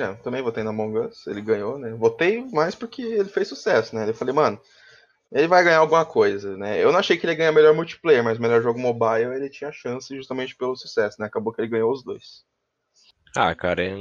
É, 0.00 0.04
eu 0.04 0.16
também 0.22 0.40
votei 0.40 0.64
no 0.64 0.70
Among 0.70 1.00
Us, 1.00 1.26
ele 1.26 1.42
ganhou, 1.42 1.78
né? 1.78 1.90
Votei 1.90 2.42
mais 2.50 2.74
porque 2.74 3.02
ele 3.02 3.28
fez 3.28 3.46
sucesso, 3.46 3.94
né? 3.94 4.08
Eu 4.08 4.14
falei, 4.14 4.32
mano, 4.32 4.58
ele 5.30 5.46
vai 5.46 5.62
ganhar 5.62 5.80
alguma 5.80 6.06
coisa, 6.06 6.56
né? 6.56 6.82
Eu 6.82 6.90
não 6.90 6.98
achei 6.98 7.18
que 7.18 7.26
ele 7.26 7.32
ia 7.32 7.38
ganhar 7.38 7.52
melhor 7.52 7.74
multiplayer, 7.74 8.24
mas 8.24 8.38
melhor 8.38 8.62
jogo 8.62 8.78
mobile 8.78 9.34
ele 9.34 9.50
tinha 9.50 9.70
chance 9.70 10.16
justamente 10.16 10.56
pelo 10.56 10.76
sucesso, 10.76 11.20
né? 11.20 11.26
Acabou 11.26 11.52
que 11.52 11.60
ele 11.60 11.68
ganhou 11.68 11.92
os 11.92 12.02
dois. 12.02 12.42
Ah, 13.36 13.54
cara, 13.54 13.84
é 13.84 13.94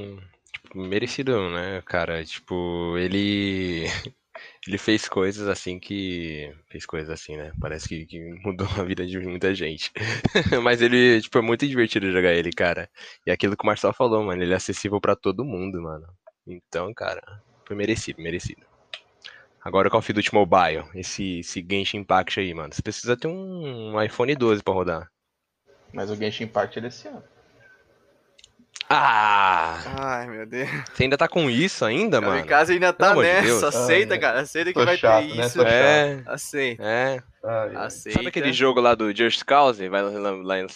tipo, 0.54 0.78
merecido, 0.78 1.50
né, 1.50 1.82
cara? 1.86 2.24
Tipo, 2.24 2.98
ele 2.98 3.88
ele 4.68 4.78
fez 4.78 5.08
coisas 5.08 5.48
assim 5.48 5.80
que 5.80 6.54
fez 6.70 6.86
coisas 6.86 7.10
assim, 7.10 7.38
né? 7.38 7.52
Parece 7.60 7.88
que, 7.88 8.06
que 8.06 8.20
mudou 8.44 8.68
a 8.78 8.84
vida 8.84 9.06
de 9.06 9.20
muita 9.20 9.54
gente. 9.54 9.92
Mas 10.64 10.82
ele, 10.82 11.22
tipo, 11.22 11.38
é 11.38 11.42
muito 11.42 11.68
divertido 11.68 12.12
jogar 12.12 12.34
ele, 12.34 12.52
cara. 12.52 12.90
E 13.26 13.32
aquilo 13.32 13.56
que 13.56 13.64
o 13.64 13.66
Marcel 13.68 13.94
falou, 13.94 14.24
mano, 14.24 14.42
ele 14.42 14.54
é 14.54 14.56
acessível 14.56 15.00
pra 15.00 15.16
todo 15.16 15.46
mundo, 15.46 15.82
mano. 15.82 16.08
Então, 16.46 16.94
cara, 16.94 17.22
foi 17.66 17.76
merecido, 17.76 18.22
merecido. 18.22 18.66
Agora 19.64 19.90
o 19.90 19.92
Call 19.92 20.00
of 20.00 20.14
Duty 20.14 20.34
Mobile, 20.34 20.86
esse, 20.96 21.40
esse 21.40 21.66
Genshin 21.70 21.98
Impact 21.98 22.40
aí, 22.40 22.54
mano. 22.54 22.74
Você 22.74 22.82
precisa 22.82 23.18
ter 23.18 23.28
um 23.28 24.02
iPhone 24.02 24.34
12 24.34 24.64
pra 24.64 24.74
rodar. 24.74 25.12
Mas 25.92 26.10
o 26.10 26.16
Genshin 26.16 26.46
Impact 26.46 26.80
ele 26.80 26.86
é 26.86 26.90
esse 26.90 27.08
ano. 27.08 27.24
Ah! 28.90 29.80
Ai, 30.00 30.28
meu 30.28 30.46
Deus. 30.46 30.70
Você 30.94 31.04
ainda 31.04 31.18
tá 31.18 31.28
com 31.28 31.50
isso 31.50 31.84
ainda, 31.84 32.20
Em 32.20 32.22
mano? 32.22 32.46
casa 32.46 32.72
ainda 32.72 32.94
tá 32.94 33.10
Pelo 33.10 33.22
de 33.22 33.28
nessa. 33.28 33.44
Deus. 33.46 33.64
Aceita, 33.64 34.14
Ah, 34.14 34.18
é. 34.18 34.20
cara. 34.20 34.40
Aceita 34.42 34.74
que 34.74 34.86
vai 34.86 34.98
chato, 34.98 35.28
ter 35.28 35.36
né? 35.36 35.46
isso. 35.46 35.58
Tô 35.60 35.66
É, 35.68 36.24
Aceita. 36.26 36.84
é. 36.84 37.24
Ai, 37.44 37.76
ai. 37.76 37.86
Aceita. 37.86 38.18
Sabe 38.20 38.28
aquele 38.30 38.54
jogo 38.54 38.80
lá 38.80 38.96
do 38.96 39.14
Just 39.16 39.44
Cause? 39.44 39.88
Vai, 39.90 40.02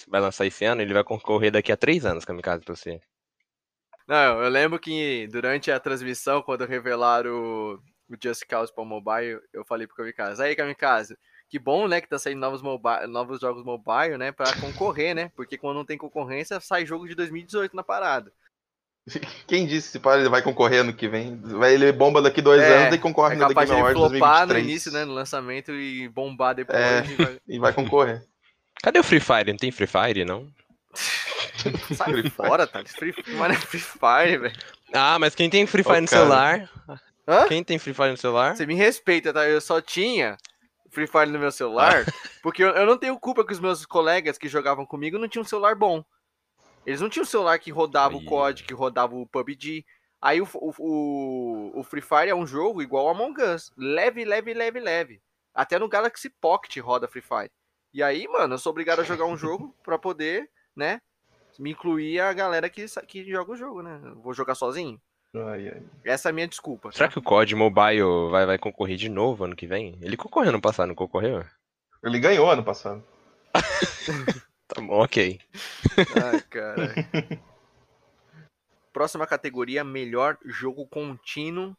vai 0.08 0.22
lançar 0.22 0.46
esse 0.46 0.66
ano, 0.66 0.82
ele 0.82 0.94
vai 0.94 1.04
concorrer 1.04 1.52
daqui 1.52 1.72
a 1.72 1.78
três 1.78 2.06
anos, 2.06 2.26
Kamikaze, 2.26 2.64
pra 2.66 2.76
você. 2.76 3.00
Não, 4.08 4.42
eu 4.42 4.50
lembro 4.50 4.78
que 4.78 5.28
durante 5.32 5.72
a 5.72 5.80
transmissão, 5.80 6.42
quando 6.42 6.66
revelaram 6.66 7.32
o, 7.32 7.74
o 8.10 8.18
Just 8.22 8.44
Cause 8.46 8.74
para 8.74 8.84
mobile, 8.84 9.40
eu 9.54 9.64
falei 9.66 9.88
pro 9.88 9.96
Kamikaze, 9.96 10.44
aí 10.44 10.54
Kamikaze, 10.54 11.16
que 11.52 11.60
bom, 11.60 11.86
né, 11.88 12.00
que 12.00 12.08
tá 12.08 12.18
saindo 12.18 12.40
novos, 12.40 12.62
mobi- 12.62 13.06
novos 13.08 13.42
jogos 13.42 13.64
mobile, 13.66 14.18
né, 14.18 14.32
pra 14.32 14.54
concorrer, 14.56 15.14
né, 15.14 15.30
porque 15.36 15.58
quando 15.58 15.76
não 15.76 15.86
tem 15.86 15.98
concorrência, 15.98 16.60
sai 16.62 16.86
jogo 16.86 17.06
de 17.08 17.14
2018 17.14 17.76
na 17.76 17.84
parada. 17.84 18.32
Quem 19.48 19.68
disse 19.68 19.92
que 19.92 20.00
pá, 20.00 20.18
ele 20.18 20.30
vai 20.30 20.42
concorrer 20.42 20.80
ano 20.82 20.94
que 20.94 21.08
vem? 21.10 21.36
Vai, 21.42 21.74
ele 21.74 21.92
bomba 21.92 22.22
daqui 22.22 22.42
dois 22.42 22.62
É, 22.62 22.84
anos 22.84 22.96
e 22.96 23.00
concorre 23.00 23.34
É 23.36 23.38
no 23.38 23.48
capaz 23.50 23.70
de 23.70 23.76
ele 23.76 23.82
flopar 23.92 24.02
no 24.48 24.54
2023. 24.54 24.64
início, 24.66 24.92
né, 24.94 25.04
no 25.04 25.14
lançamento 25.14 25.72
e 25.74 26.08
bombar 26.08 26.56
depois. 26.56 26.78
É. 26.80 27.04
e 27.06 27.16
vai- 27.16 27.38
E 27.48 27.60
vai 27.60 27.74
concorrer. 27.74 28.24
Cadê 28.82 29.00
o 29.00 29.04
Free 29.04 29.20
Fire? 29.20 29.52
Não 29.52 29.58
tem 29.58 29.72
Free 29.72 29.88
Fire, 29.88 30.24
não? 30.24 30.48
Sai 31.96 32.12
Free 32.14 32.30
fora, 32.30 32.66
tá? 32.66 32.82
Free, 32.86 33.14
mano, 33.38 33.54
é 33.54 33.58
Free 33.58 33.80
Fire, 33.82 34.38
velho. 34.38 34.56
Ah, 34.94 35.20
mas 35.20 35.36
quem 35.36 35.50
tem 35.50 35.66
Free 35.68 35.84
Fire 35.84 36.02
no 36.02 36.08
cara. 36.08 36.22
celular? 36.22 36.70
Hã? 37.28 37.48
Quem 37.48 37.64
tem 37.64 37.78
Free 37.78 37.94
Fire 37.94 38.12
no 38.12 38.18
celular? 38.18 38.56
Você 38.56 38.66
me 38.66 38.76
respeita, 38.76 39.32
tá? 39.34 39.48
Eu 39.48 39.62
só 39.62 39.80
tinha 39.82 40.38
Free 40.92 41.08
Fire 41.08 41.28
no 41.28 41.40
meu 41.40 41.52
celular, 41.52 42.06
porque 42.44 42.64
eu, 42.64 42.70
eu 42.70 42.86
não 42.86 42.98
tenho 42.98 43.18
culpa 43.20 43.46
que 43.46 43.54
os 43.54 43.60
meus 43.60 43.86
colegas 43.86 44.38
que 44.38 44.48
jogavam 44.48 44.86
comigo 44.86 45.18
não 45.18 45.28
tinham 45.28 45.42
um 45.42 45.48
celular 45.48 45.74
bom. 45.74 46.04
Eles 46.86 47.02
não 47.02 47.10
tinham 47.10 47.24
um 47.24 47.28
celular 47.28 47.58
que 47.60 47.72
rodava 47.72 48.16
o 48.16 48.20
Aí. 48.20 48.26
COD, 48.26 48.64
que 48.64 48.74
rodava 48.74 49.16
o 49.16 49.26
PUBG. 49.26 49.86
Aí 50.22 50.42
o, 50.42 50.48
o, 50.54 50.74
o, 50.78 51.80
o 51.80 51.84
Free 51.84 52.02
Fire 52.02 52.30
é 52.30 52.36
um 52.36 52.46
jogo 52.46 52.82
igual 52.82 53.08
ao 53.08 53.16
Among 53.16 53.42
Us. 53.42 53.72
Leve, 53.78 54.26
leve, 54.26 54.54
leve, 54.54 54.80
leve. 54.80 55.22
Até 55.54 55.80
no 55.80 55.88
Galaxy 55.88 56.30
Pocket 56.30 56.78
roda 56.78 57.08
Free 57.08 57.22
Fire. 57.22 57.52
E 57.94 58.02
aí, 58.02 58.28
mano, 58.28 58.54
eu 58.54 58.58
sou 58.58 58.72
obrigado 58.72 59.00
a 59.00 59.04
jogar 59.04 59.26
um 59.26 59.38
jogo 59.38 59.76
pra 59.84 59.98
poder, 59.98 60.50
né, 60.76 61.02
me 61.60 61.72
incluir 61.72 62.20
a 62.22 62.32
galera 62.32 62.70
que, 62.70 62.86
que 63.08 63.30
joga 63.30 63.52
o 63.52 63.58
jogo, 63.58 63.82
né? 63.82 64.00
Eu 64.04 64.22
vou 64.22 64.34
jogar 64.34 64.56
sozinho? 64.56 65.00
Ai, 65.34 65.70
ai. 65.70 65.82
Essa 66.04 66.30
é 66.30 66.32
a 66.32 66.34
minha 66.34 66.48
desculpa. 66.48 66.92
Será 66.92 67.08
que 67.08 67.18
o 67.18 67.22
COD 67.22 67.56
Mobile 67.56 68.30
vai, 68.30 68.46
vai 68.46 68.58
concorrer 68.58 68.98
de 68.98 69.08
novo 69.10 69.46
ano 69.46 69.56
que 69.56 69.66
vem? 69.66 69.98
Ele 70.02 70.18
concorreu 70.18 70.52
no 70.52 70.62
passado, 70.62 70.88
não 70.90 70.96
concorreu? 70.96 71.46
Ele 72.04 72.20
ganhou 72.20 72.50
ano 72.50 72.64
passado. 72.64 73.04
Tá 74.74 74.80
bom, 74.80 75.04
ok. 75.04 75.38
Ai, 75.98 76.42
caralho. 76.50 76.94
Próxima 78.94 79.28
categoria, 79.28 79.84
melhor 79.84 80.38
jogo 80.46 80.88
contínuo. 80.88 81.76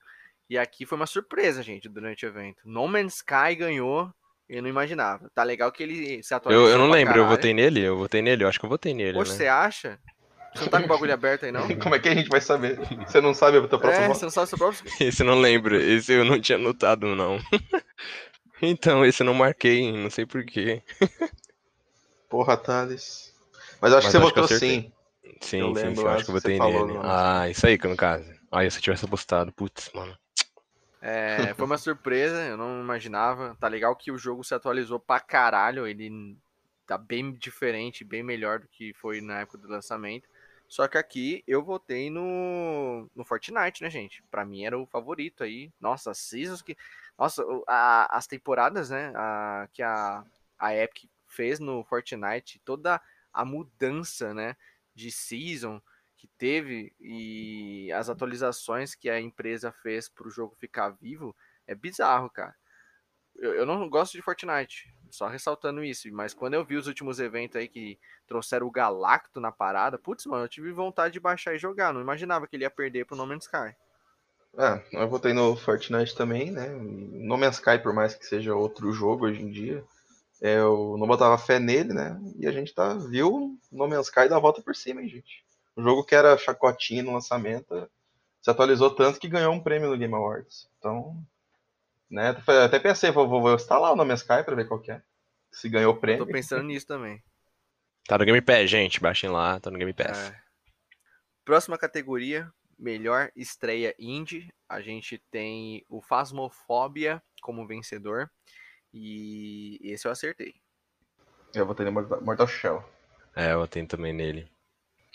E 0.51 0.59
aqui 0.59 0.85
foi 0.85 0.97
uma 0.97 1.07
surpresa, 1.07 1.63
gente, 1.63 1.89
durante 1.89 2.27
o 2.27 2.29
evento. 2.29 2.59
No 2.67 2.87
Man's 2.87 3.15
Sky 3.17 3.55
ganhou, 3.57 4.13
eu 4.47 4.61
não 4.63 4.69
imaginava. 4.69 5.31
Tá 5.35 5.43
legal 5.43 5.73
que 5.73 5.83
ele 5.83 6.23
se 6.23 6.35
atualizou 6.35 6.67
Eu, 6.67 6.73
eu 6.73 6.79
não 6.79 6.91
lembro, 6.91 7.15
eu 7.15 7.23
caralho. 7.23 7.31
votei 7.37 7.55
nele? 7.55 7.81
Eu 7.81 7.97
votei 7.97 8.21
nele, 8.21 8.45
eu 8.45 8.49
acho 8.49 8.61
que 8.61 8.67
eu 8.67 8.71
votei 8.71 8.93
nele, 8.93 9.15
Poxa, 9.15 9.33
né? 9.33 9.39
você 9.39 9.47
acha? 9.47 9.99
Você 10.55 10.61
não 10.65 10.69
tá 10.69 10.79
com 10.81 10.87
o 10.87 10.89
bagulho 10.89 11.13
aberto 11.13 11.45
aí, 11.45 11.53
não? 11.53 11.67
Como 11.81 11.95
é 11.95 11.99
que 11.99 12.09
a 12.09 12.15
gente 12.15 12.29
vai 12.29 12.41
saber? 12.41 12.79
Você 13.07 13.21
não 13.21 13.35
sabe 13.35 13.59
o 13.59 13.69
teu 13.69 13.79
próprio 13.79 14.05
É, 14.05 14.09
voto? 14.09 14.19
você 14.19 14.25
não 14.27 14.31
sabe 14.31 14.45
o 14.45 14.49
seu 14.49 14.59
próprio... 14.59 14.93
Esse 15.01 15.23
eu 15.23 15.27
não 15.27 15.41
lembro, 15.41 15.77
esse 15.77 16.13
eu 16.13 16.25
não 16.25 16.41
tinha 16.41 16.59
notado, 16.59 17.07
não. 17.15 17.39
então, 18.61 19.05
esse 19.05 19.23
eu 19.23 19.27
não 19.27 19.35
marquei, 19.35 19.93
não 19.93 20.11
sei 20.11 20.27
porquê. 20.27 20.83
Porra, 22.29 22.57
Thales. 22.57 23.33
Mas 23.81 23.93
eu 23.93 23.99
acho 23.99 24.07
Mas 24.07 24.13
que 24.13 24.13
você 24.13 24.17
acho 24.19 24.33
que 24.33 24.41
votou 24.41 24.45
acertei. 24.45 24.77
sim. 24.79 24.93
Sim, 25.41 25.59
Eu 25.59 25.69
sim, 25.69 25.73
lembro, 25.73 26.03
sim, 26.03 26.07
eu 26.07 26.11
acho 26.11 26.25
que 26.25 26.31
eu 26.31 26.35
que 26.35 26.41
votei 26.41 26.59
falou 26.59 26.87
nele. 26.87 26.99
Ah, 27.05 27.49
isso 27.49 27.67
aí, 27.67 27.79
no 27.79 27.97
caso. 27.97 28.25
Ah, 28.51 28.69
se 28.71 28.79
eu 28.79 28.83
tivesse 28.83 29.05
apostado, 29.05 29.53
putz, 29.53 29.91
mano. 29.95 30.17
É, 31.01 31.53
foi 31.55 31.67
uma 31.67 31.79
surpresa, 31.79 32.41
eu 32.45 32.57
não 32.57 32.81
imaginava. 32.81 33.57
Tá 33.59 33.67
legal 33.67 33.95
que 33.97 34.13
o 34.13 34.19
jogo 34.19 34.45
se 34.45 34.55
atualizou 34.55 35.01
pra 35.01 35.19
caralho. 35.19 35.87
Ele 35.87 36.37
tá 36.87 36.97
bem 36.97 37.33
diferente, 37.33 38.05
bem 38.05 38.23
melhor 38.23 38.61
do 38.61 38.69
que 38.69 38.93
foi 38.95 39.21
na 39.21 39.41
época 39.41 39.59
do 39.59 39.69
lançamento. 39.69 40.29
Só 40.73 40.89
que 40.89 40.97
aqui 40.97 41.45
eu 41.47 41.63
votei 41.63 42.09
no, 42.09 43.07
no 43.15 43.25
Fortnite, 43.27 43.83
né, 43.83 43.91
gente? 43.91 44.23
Pra 44.31 44.43
mim 44.43 44.65
era 44.65 44.79
o 44.79 44.87
favorito 44.87 45.45
aí. 45.45 45.71
Nossa, 45.79 46.13
as 46.13 46.19
seasons 46.19 46.63
que. 46.63 46.75
Nossa, 47.19 47.45
a- 47.69 48.17
as 48.17 48.27
temporadas, 48.27 48.89
né? 48.89 49.13
a- 49.15 49.69
que 49.71 49.83
a, 49.83 50.25
a 50.59 50.75
Epic 50.75 51.11
fez 51.27 51.61
no 51.61 51.85
Fortnite, 51.85 52.59
toda 52.65 52.99
a 53.35 53.45
mudança, 53.45 54.33
né? 54.33 54.57
De 54.95 55.11
season 55.13 55.79
que 56.17 56.27
teve 56.39 56.95
e 56.99 57.93
as 57.93 58.09
atualizações 58.09 58.95
que 58.95 59.11
a 59.11 59.21
empresa 59.21 59.73
fez 59.83 60.09
para 60.09 60.27
o 60.27 60.31
jogo 60.31 60.57
ficar 60.59 60.89
vivo 60.89 61.37
é 61.67 61.75
bizarro, 61.75 62.31
cara. 62.31 62.55
Eu, 63.37 63.55
eu 63.55 63.67
não 63.67 63.91
gosto 63.91 64.15
de 64.15 64.23
Fortnite, 64.23 64.95
só 65.13 65.29
ressaltando 65.29 65.85
isso, 65.85 66.09
mas 66.11 66.33
quando 66.33 66.55
eu 66.55 66.65
vi 66.65 66.75
os 66.75 66.87
últimos 66.87 67.21
eventos 67.21 67.57
aí 67.57 67.69
que 67.69 67.99
trouxeram 68.27 68.67
o 68.67 68.71
Galacto 68.71 69.41
na 69.41 69.53
parada, 69.53 69.99
putz, 69.99 70.25
mano, 70.25 70.45
eu 70.45 70.49
tive 70.49 70.73
vontade 70.73 71.13
de 71.13 71.21
baixar 71.21 71.55
e 71.55 71.59
jogar, 71.59 71.93
não 71.93 72.01
imaginava 72.01 72.47
que 72.47 72.57
ele 72.57 72.65
ia 72.65 72.71
perder 72.71 73.05
pro 73.05 73.15
No 73.15 73.27
Man's 73.27 73.45
Sky. 73.45 73.77
É, 74.57 74.83
eu 74.93 75.09
votei 75.09 75.35
no 75.35 75.55
Fortnite 75.55 76.17
também, 76.17 76.51
né? 76.51 76.69
No 76.69 77.37
Man's 77.37 77.57
Sky, 77.57 77.79
por 77.79 77.93
mais 77.93 78.15
que 78.15 78.25
seja 78.25 78.55
outro 78.55 78.91
jogo 78.91 79.27
hoje 79.27 79.43
em 79.43 79.51
dia, 79.51 79.85
eu 80.41 80.97
não 80.99 81.07
botava 81.07 81.37
fé 81.37 81.59
nele, 81.59 81.93
né? 81.93 82.19
E 82.39 82.47
a 82.47 82.51
gente 82.51 82.75
tá, 82.75 82.95
viu 82.95 83.59
No 83.71 83.87
Man's 83.87 84.07
Sky 84.07 84.31
dar 84.31 84.37
a 84.37 84.41
volta 84.41 84.63
por 84.63 84.75
cima, 84.75 85.03
hein, 85.03 85.09
gente? 85.11 85.45
Um 85.77 85.83
jogo 85.83 86.05
que 86.05 86.15
era 86.15 86.39
chacotinho 86.39 87.05
no 87.05 87.13
lançamento, 87.13 87.87
se 88.41 88.51
atualizou 88.51 88.91
tanto 88.91 89.21
que 89.21 89.29
ganhou 89.29 89.53
um 89.53 89.61
prêmio 89.61 89.91
no 89.91 89.99
Game 89.99 90.15
Awards. 90.15 90.71
Então, 90.79 91.23
né? 92.13 92.37
Até 92.65 92.79
pensei, 92.79 93.11
vou, 93.11 93.27
vou, 93.27 93.41
vou 93.41 93.55
instalar 93.55 93.93
o 93.93 93.97
No 93.97 94.05
Man's 94.05 94.21
Sky 94.21 94.45
pra 94.45 94.55
ver 94.55 94.69
qual 94.69 94.81
que 94.81 94.93
é. 94.93 95.03
Se 95.51 95.69
ganhou 95.69 95.93
o 95.93 95.97
Eu 95.97 96.01
prêmio. 96.01 96.27
tô 96.27 96.33
pensando 96.33 96.63
nisso 96.65 96.87
também. 96.87 97.23
Tá 98.07 98.19
no 98.19 98.25
Game 98.25 98.41
Pass, 98.41 98.69
gente. 98.71 99.01
Baixem 99.01 99.31
lá, 99.31 99.59
tá 99.59 99.71
no 99.71 99.79
Game 99.79 99.93
Pass. 99.93 100.31
É. 100.31 100.43
Próxima 101.45 101.77
categoria, 101.79 102.53
melhor 102.79 103.31
estreia 103.35 103.95
indie. 103.99 104.53
A 104.69 104.81
gente 104.81 105.19
tem 105.31 105.85
o 105.89 106.01
Phasmophobia 106.01 107.23
como 107.43 107.67
vencedor. 107.67 108.31
E 108.93 109.79
esse 109.83 110.07
eu 110.07 110.13
acertei. 110.13 110.55
Eu 111.55 111.67
votei 111.67 111.85
no 111.87 111.93
Mortal 111.93 112.21
Mortal 112.23 112.47
Shell. 112.47 112.85
É, 113.35 113.53
eu 113.53 113.67
tenho 113.67 113.87
também 113.87 114.13
nele. 114.13 114.51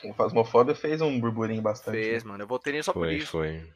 O 0.04 0.14
Phasmophobia 0.14 0.76
fez 0.76 1.02
um 1.02 1.20
burburinho 1.20 1.62
bastante. 1.62 1.96
Fez, 1.96 2.24
né? 2.24 2.30
mano. 2.32 2.44
Eu 2.44 2.48
votei 2.48 2.74
nele 2.74 2.84
só 2.84 2.94
por 2.94 3.06
Foi, 3.06 3.16
isso. 3.16 3.32
foi. 3.32 3.74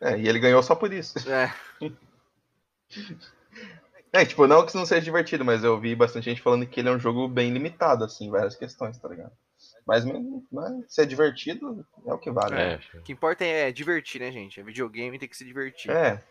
É, 0.00 0.18
e 0.18 0.28
ele 0.28 0.38
ganhou 0.40 0.62
só 0.62 0.74
por 0.74 0.92
isso. 0.92 1.18
É, 1.30 1.52
É, 4.14 4.26
tipo, 4.26 4.46
não 4.46 4.60
que 4.60 4.68
isso 4.68 4.76
não 4.76 4.84
seja 4.84 5.00
divertido, 5.00 5.42
mas 5.42 5.64
eu 5.64 5.80
vi 5.80 5.96
bastante 5.96 6.24
gente 6.24 6.42
falando 6.42 6.66
que 6.66 6.78
ele 6.78 6.90
é 6.90 6.92
um 6.92 6.98
jogo 6.98 7.26
bem 7.26 7.50
limitado, 7.50 8.04
assim, 8.04 8.26
em 8.26 8.30
várias 8.30 8.54
questões, 8.54 8.98
tá 8.98 9.08
ligado? 9.08 9.32
Mas 9.86 10.04
mesmo, 10.04 10.46
né, 10.52 10.84
se 10.86 11.00
é 11.00 11.06
divertido, 11.06 11.86
é 12.06 12.12
o 12.12 12.18
que 12.18 12.30
vale. 12.30 12.54
É, 12.54 12.80
o 12.92 13.00
que 13.00 13.12
importa 13.12 13.42
é 13.42 13.72
divertir, 13.72 14.20
né, 14.20 14.30
gente? 14.30 14.60
É 14.60 14.62
videogame, 14.62 15.18
tem 15.18 15.26
que 15.26 15.36
se 15.36 15.46
divertir, 15.46 15.90
É, 15.90 16.22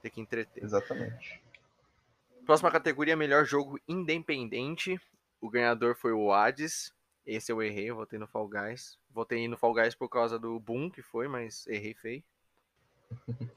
tem 0.00 0.10
que 0.12 0.20
entreter. 0.20 0.62
exatamente. 0.62 1.42
Próxima 2.44 2.70
categoria, 2.70 3.16
melhor 3.16 3.44
jogo 3.44 3.76
independente. 3.88 4.96
O 5.40 5.50
ganhador 5.50 5.96
foi 5.96 6.12
o 6.12 6.32
Hades. 6.32 6.92
Esse 7.26 7.50
eu 7.50 7.60
errei, 7.60 7.90
eu 7.90 7.96
votei 7.96 8.20
no 8.20 8.28
Fall 8.28 8.48
Guys. 8.48 9.00
Votei 9.10 9.48
no 9.48 9.58
Fall 9.58 9.74
Guys 9.74 9.96
por 9.96 10.08
causa 10.08 10.38
do 10.38 10.60
Boom, 10.60 10.88
que 10.88 11.02
foi, 11.02 11.26
mas 11.26 11.66
errei 11.66 11.94
feio. 11.94 12.22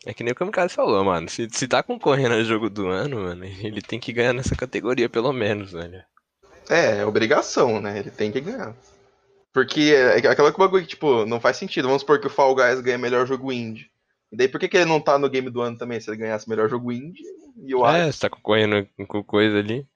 É 0.05 0.13
que 0.13 0.23
nem 0.23 0.33
o 0.33 0.35
Kamikaze 0.35 0.73
falou, 0.73 1.03
mano. 1.03 1.29
Se, 1.29 1.47
se 1.51 1.67
tá 1.67 1.83
concorrendo 1.83 2.35
ao 2.35 2.43
jogo 2.43 2.69
do 2.69 2.87
ano, 2.87 3.21
mano, 3.21 3.45
ele 3.45 3.81
tem 3.81 3.99
que 3.99 4.13
ganhar 4.13 4.33
nessa 4.33 4.55
categoria, 4.55 5.09
pelo 5.09 5.31
menos, 5.31 5.71
velho. 5.71 6.03
É, 6.69 6.99
é 6.99 7.05
obrigação, 7.05 7.81
né? 7.81 7.99
Ele 7.99 8.11
tem 8.11 8.31
que 8.31 8.41
ganhar. 8.41 8.75
Porque 9.51 9.93
é 9.95 10.27
aquela 10.27 10.51
bagulho 10.51 10.83
que, 10.83 10.89
tipo, 10.89 11.25
não 11.25 11.39
faz 11.39 11.57
sentido. 11.57 11.87
Vamos 11.87 12.01
supor 12.01 12.19
que 12.19 12.27
o 12.27 12.29
Fall 12.29 12.55
Guys 12.55 12.81
ganha 12.81 12.97
melhor 12.97 13.25
jogo 13.25 13.51
indie. 13.51 13.89
E 14.31 14.37
daí 14.37 14.47
por 14.47 14.59
que, 14.59 14.67
que 14.67 14.77
ele 14.77 14.85
não 14.85 15.01
tá 15.01 15.17
no 15.17 15.29
game 15.29 15.49
do 15.49 15.61
ano 15.61 15.77
também? 15.77 15.99
Se 15.99 16.09
ele 16.09 16.17
ganhasse 16.17 16.47
melhor 16.47 16.69
jogo 16.69 16.91
indie 16.91 17.23
e 17.57 17.73
o 17.73 17.85
É, 17.85 18.11
você 18.11 18.19
tá 18.19 18.29
concorrendo 18.29 18.87
com 19.07 19.23
coisa 19.23 19.57
ali. 19.57 19.87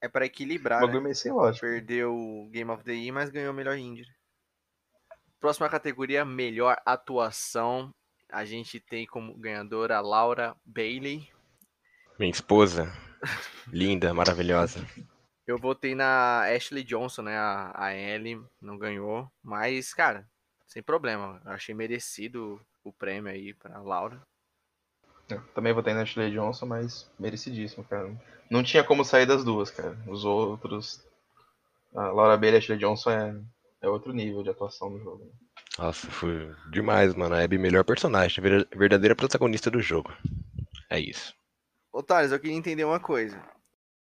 É 0.00 0.08
pra 0.08 0.22
o 0.22 0.26
equilibrar, 0.26 0.80
bagulho 0.80 0.98
né? 0.98 1.04
meio 1.04 1.14
sem 1.14 1.32
lógica. 1.32 1.66
Perdeu 1.66 2.14
o 2.14 2.48
Game 2.50 2.70
of 2.70 2.84
the 2.84 2.92
Year, 2.92 3.14
mas 3.14 3.30
ganhou 3.30 3.52
o 3.52 3.56
melhor 3.56 3.76
indie. 3.76 4.06
Próxima 5.40 5.68
categoria, 5.68 6.24
melhor 6.24 6.76
atuação. 6.84 7.90
A 8.30 8.44
gente 8.44 8.78
tem 8.78 9.06
como 9.06 9.34
ganhadora 9.34 9.96
a 9.96 10.00
Laura 10.00 10.54
Bailey. 10.64 11.28
Minha 12.18 12.30
esposa. 12.30 12.92
Linda, 13.72 14.12
maravilhosa. 14.12 14.86
Eu 15.46 15.56
votei 15.56 15.94
na 15.94 16.42
Ashley 16.42 16.84
Johnson, 16.84 17.22
né? 17.22 17.36
A, 17.36 17.72
a 17.74 17.94
Ellie 17.94 18.40
não 18.60 18.76
ganhou. 18.76 19.30
Mas, 19.42 19.94
cara, 19.94 20.28
sem 20.66 20.82
problema. 20.82 21.40
Eu 21.44 21.52
achei 21.52 21.74
merecido 21.74 22.60
o 22.84 22.92
prêmio 22.92 23.32
aí 23.32 23.54
pra 23.54 23.80
Laura. 23.80 24.20
Eu 25.28 25.42
também 25.54 25.72
votei 25.72 25.94
na 25.94 26.02
Ashley 26.02 26.30
Johnson, 26.30 26.66
mas 26.66 27.10
merecidíssimo, 27.18 27.84
cara. 27.84 28.14
Não 28.50 28.62
tinha 28.62 28.84
como 28.84 29.04
sair 29.04 29.26
das 29.26 29.44
duas, 29.44 29.70
cara. 29.70 29.96
Os 30.06 30.24
outros. 30.24 31.02
A 31.94 32.08
Laura 32.08 32.36
Bailey 32.36 32.54
e 32.54 32.56
a 32.56 32.58
Ashley 32.58 32.78
Johnson 32.78 33.10
é, 33.10 33.40
é 33.82 33.88
outro 33.88 34.12
nível 34.12 34.42
de 34.42 34.50
atuação 34.50 34.90
no 34.90 34.98
jogo. 34.98 35.24
né? 35.24 35.30
Nossa, 35.78 36.10
foi 36.10 36.54
demais, 36.70 37.14
mano. 37.14 37.34
A 37.34 37.42
Abby, 37.42 37.56
melhor 37.58 37.82
personagem, 37.84 38.42
ver- 38.42 38.68
verdadeira 38.76 39.16
protagonista 39.16 39.70
do 39.70 39.80
jogo. 39.80 40.12
É 40.90 41.00
isso. 41.00 41.34
Ô, 41.92 42.02
Thales, 42.02 42.32
eu 42.32 42.40
queria 42.40 42.56
entender 42.56 42.84
uma 42.84 42.98
coisa. 43.00 43.42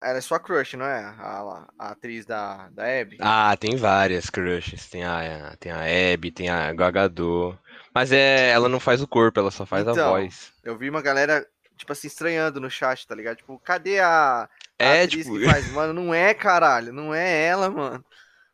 Ela 0.02 0.20
é 0.20 0.22
sua 0.22 0.40
crush, 0.40 0.76
não 0.78 0.86
é? 0.86 1.04
A, 1.06 1.68
a 1.80 1.90
atriz 1.92 2.26
da, 2.26 2.70
da 2.70 2.84
Abby? 3.02 3.22
Ah, 3.22 3.56
tem 3.58 3.76
várias 3.76 4.30
crushes. 4.30 4.90
Tem 4.90 5.04
a, 5.04 5.56
tem 5.60 5.72
a 5.72 6.14
Abby, 6.14 6.32
tem 6.32 6.50
a 6.50 6.72
Gagador. 6.74 7.58
Mas 7.94 8.12
é, 8.12 8.50
ela 8.52 8.70
não 8.70 8.80
faz 8.80 9.02
o 9.02 9.08
corpo, 9.08 9.40
ela 9.40 9.52
só 9.52 9.66
faz 9.66 9.88
a 9.88 9.94
Então, 9.94 9.94
voz. 9.96 10.54
Eu 10.64 10.78
vi 10.78 10.90
uma 10.90 11.02
galera, 11.02 11.48
tipo 11.78 11.92
assim, 11.92 12.08
estranhando 12.08 12.60
no 12.60 12.70
chat, 12.70 13.06
tá 13.08 13.14
ligado? 13.16 13.38
Tipo, 13.38 13.60
cadê 13.60 14.00
a, 14.00 14.50
a 14.82 14.94
É, 14.94 14.94
atriz 14.94 15.08
tipo, 15.08 15.30
que 15.30 15.40
faz? 15.40 15.68
Mano, 15.68 15.94
não 15.94 16.14
é, 16.14 16.34
caralho. 16.34 16.92
Não 16.94 17.14
é 17.14 17.46
ela, 17.46 17.70
mano. 17.70 18.04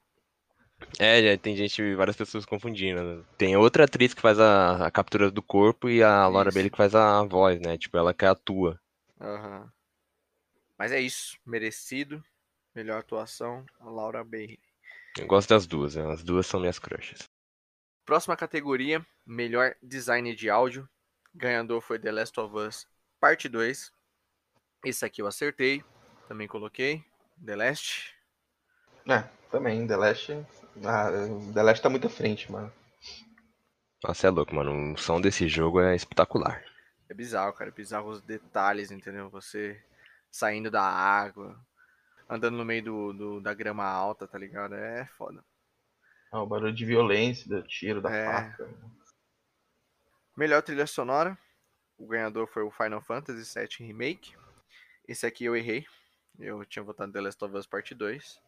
é, 0.99 1.23
já 1.23 1.39
tem 1.39 1.57
gente, 1.57 1.95
várias 1.95 2.17
pessoas 2.17 2.45
confundindo. 2.45 3.25
Tem 3.37 3.57
outra 3.57 3.85
atriz 3.85 4.15
que 4.15 4.21
faz 4.21 4.39
a, 4.39 4.87
a 4.87 4.91
captura 4.91 5.31
do 5.31 5.43
corpo 5.43 5.89
e 5.89 6.03
a 6.03 6.27
Laura 6.27 6.49
Isso. 6.49 6.57
Bailey 6.57 6.71
que 6.71 6.77
faz 6.77 6.95
a 6.95 7.23
voz, 7.25 7.61
né? 7.61 7.79
Tipo, 7.79 7.99
ela 7.99 8.13
que 8.13 8.25
atua. 8.25 8.81
Aham. 9.21 9.73
Mas 10.77 10.93
é 10.93 11.01
isso. 11.01 11.39
Merecido. 11.47 12.23
Melhor 12.75 12.99
atuação, 13.01 13.65
a 13.81 13.91
Laura 13.91 14.23
Bailey. 14.23 14.59
Eu 15.19 15.27
gosto 15.27 15.49
das 15.49 15.67
duas, 15.67 15.97
né? 15.97 16.13
as 16.13 16.23
duas 16.23 16.47
são 16.47 16.61
minhas 16.61 16.79
crushes. 16.79 17.29
Próxima 18.05 18.37
categoria, 18.37 19.05
melhor 19.27 19.75
design 19.83 20.35
de 20.35 20.49
áudio. 20.49 20.89
Ganhador 21.35 21.81
foi 21.81 21.99
The 21.99 22.13
Last 22.13 22.39
of 22.39 22.57
Us 22.57 22.87
Parte 23.21 23.49
2. 23.49 23.93
Esse 24.85 25.05
aqui 25.05 25.21
eu 25.21 25.27
acertei. 25.27 25.83
Também 26.29 26.47
coloquei. 26.47 27.05
The 27.45 27.57
Last. 27.57 28.15
É, 29.09 29.25
também, 29.51 29.87
The 29.87 29.97
Last. 29.97 30.47
Ah, 30.85 31.11
The 31.55 31.63
Last 31.63 31.83
tá 31.83 31.89
muito 31.89 32.07
à 32.07 32.11
frente, 32.11 32.51
mano. 32.51 32.73
Nossa, 34.05 34.27
é 34.27 34.31
louco, 34.31 34.55
mano. 34.55 34.95
O 34.95 34.97
som 34.99 35.21
desse 35.21 35.49
jogo 35.49 35.81
é 35.81 35.95
espetacular. 35.97 36.63
É 37.09 37.15
bizarro, 37.15 37.53
cara. 37.53 37.71
É 37.71 37.73
bizarro 37.73 38.11
os 38.11 38.21
detalhes, 38.21 38.91
entendeu? 38.91 39.29
Você 39.31 39.83
saindo 40.31 40.71
da 40.71 40.83
água, 40.83 41.59
andando 42.29 42.57
no 42.57 42.65
meio 42.65 42.83
do, 42.85 43.13
do- 43.13 43.41
da 43.41 43.55
grama 43.55 43.85
alta, 43.85 44.27
tá 44.29 44.39
ligado? 44.39 44.75
É 44.75 45.07
foda. 45.17 45.43
Ah, 46.31 46.43
o 46.43 46.47
barulho 46.47 46.75
de 46.75 46.85
violência, 46.85 47.49
do 47.49 47.63
tiro, 47.63 48.01
da 48.03 48.11
É. 48.15 48.25
faca. 48.27 48.69
Melhor 50.37 50.63
trilha 50.63 50.87
sonora. 50.87 51.37
O 51.97 52.07
ganhador 52.07 52.47
foi 52.47 52.63
o 52.63 52.71
Final 52.71 53.01
Fantasy 53.01 53.59
VII 53.59 53.87
Remake. 53.89 54.35
Esse 55.09 55.27
aqui 55.27 55.45
eu 55.47 55.57
errei. 55.57 55.85
Eu 56.39 56.65
tinha 56.65 56.83
votado 56.85 57.11
The 57.13 57.21
Last 57.21 57.43
of 57.45 57.57
Us 57.57 57.67
Parte 57.67 57.95
2. 57.95 58.41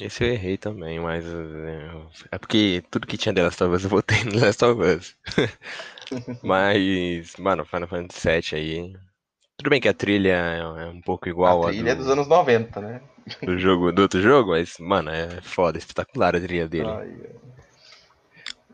Esse 0.00 0.24
eu 0.24 0.28
errei 0.28 0.58
também, 0.58 1.00
mas 1.00 1.24
é, 1.24 1.90
é 2.32 2.38
porque 2.38 2.84
tudo 2.90 3.06
que 3.06 3.16
tinha 3.16 3.34
The 3.34 3.44
Last 3.44 3.64
of 3.64 3.74
Us 3.74 3.84
eu 3.84 3.90
botei 3.90 4.24
no 4.24 4.38
Last 4.44 4.64
of 4.64 4.82
Us. 4.82 5.16
Mas, 6.42 7.34
mano, 7.36 7.64
Final 7.64 7.88
Fantasy 7.88 8.28
VII 8.28 8.60
aí. 8.60 8.96
Tudo 9.56 9.70
bem 9.70 9.80
que 9.80 9.88
a 9.88 9.94
trilha 9.94 10.36
é 10.36 10.58
é 10.58 10.86
um 10.86 11.00
pouco 11.00 11.28
igual 11.28 11.64
a 11.64 11.68
a 11.68 11.72
trilha 11.72 11.90
é 11.90 11.94
do, 11.94 12.02
dos 12.02 12.10
anos 12.10 12.28
90, 12.28 12.80
né? 12.80 13.00
do 13.42 13.58
jogo, 13.58 13.90
do 13.90 14.02
outro 14.02 14.20
jogo, 14.20 14.50
mas, 14.50 14.78
mano, 14.78 15.10
é 15.10 15.40
foda, 15.40 15.78
espetacular 15.78 16.36
a 16.36 16.40
trilha 16.40 16.68
dele. 16.68 16.88
Ai, 16.88 17.16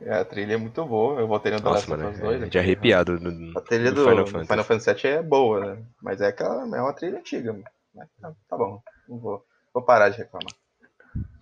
é. 0.02 0.14
a 0.14 0.24
trilha 0.24 0.54
é 0.54 0.56
muito 0.56 0.84
boa. 0.84 1.20
Eu 1.20 1.26
votei 1.26 1.52
no 1.52 1.58
The 1.58 1.64
Nossa, 1.64 1.90
Last 1.90 2.06
of 2.06 2.14
Us 2.14 2.20
2. 2.20 2.34
é 2.34 2.36
aqui. 2.42 2.50
de 2.50 2.58
arrepiado 2.58 3.18
do, 3.18 3.58
A 3.58 3.62
trilha 3.62 3.92
do 3.92 4.04
do, 4.04 4.10
Final 4.10 4.26
Fantasy. 4.26 4.48
Final 4.48 4.64
Fantasy 4.64 4.94
VII 4.94 5.10
é 5.10 5.22
boa, 5.22 5.60
né? 5.60 5.82
Mas 6.02 6.20
é 6.20 6.26
aquela 6.26 6.62
é 6.64 6.80
uma 6.82 6.92
trilha 6.92 7.18
antiga. 7.18 7.52
mano. 7.52 7.64
Mas 7.94 8.08
tá, 8.20 8.32
tá 8.48 8.56
bom. 8.58 8.82
Não 9.08 9.18
vou, 9.18 9.44
vou 9.72 9.82
parar 9.82 10.10
de 10.10 10.18
reclamar. 10.18 10.52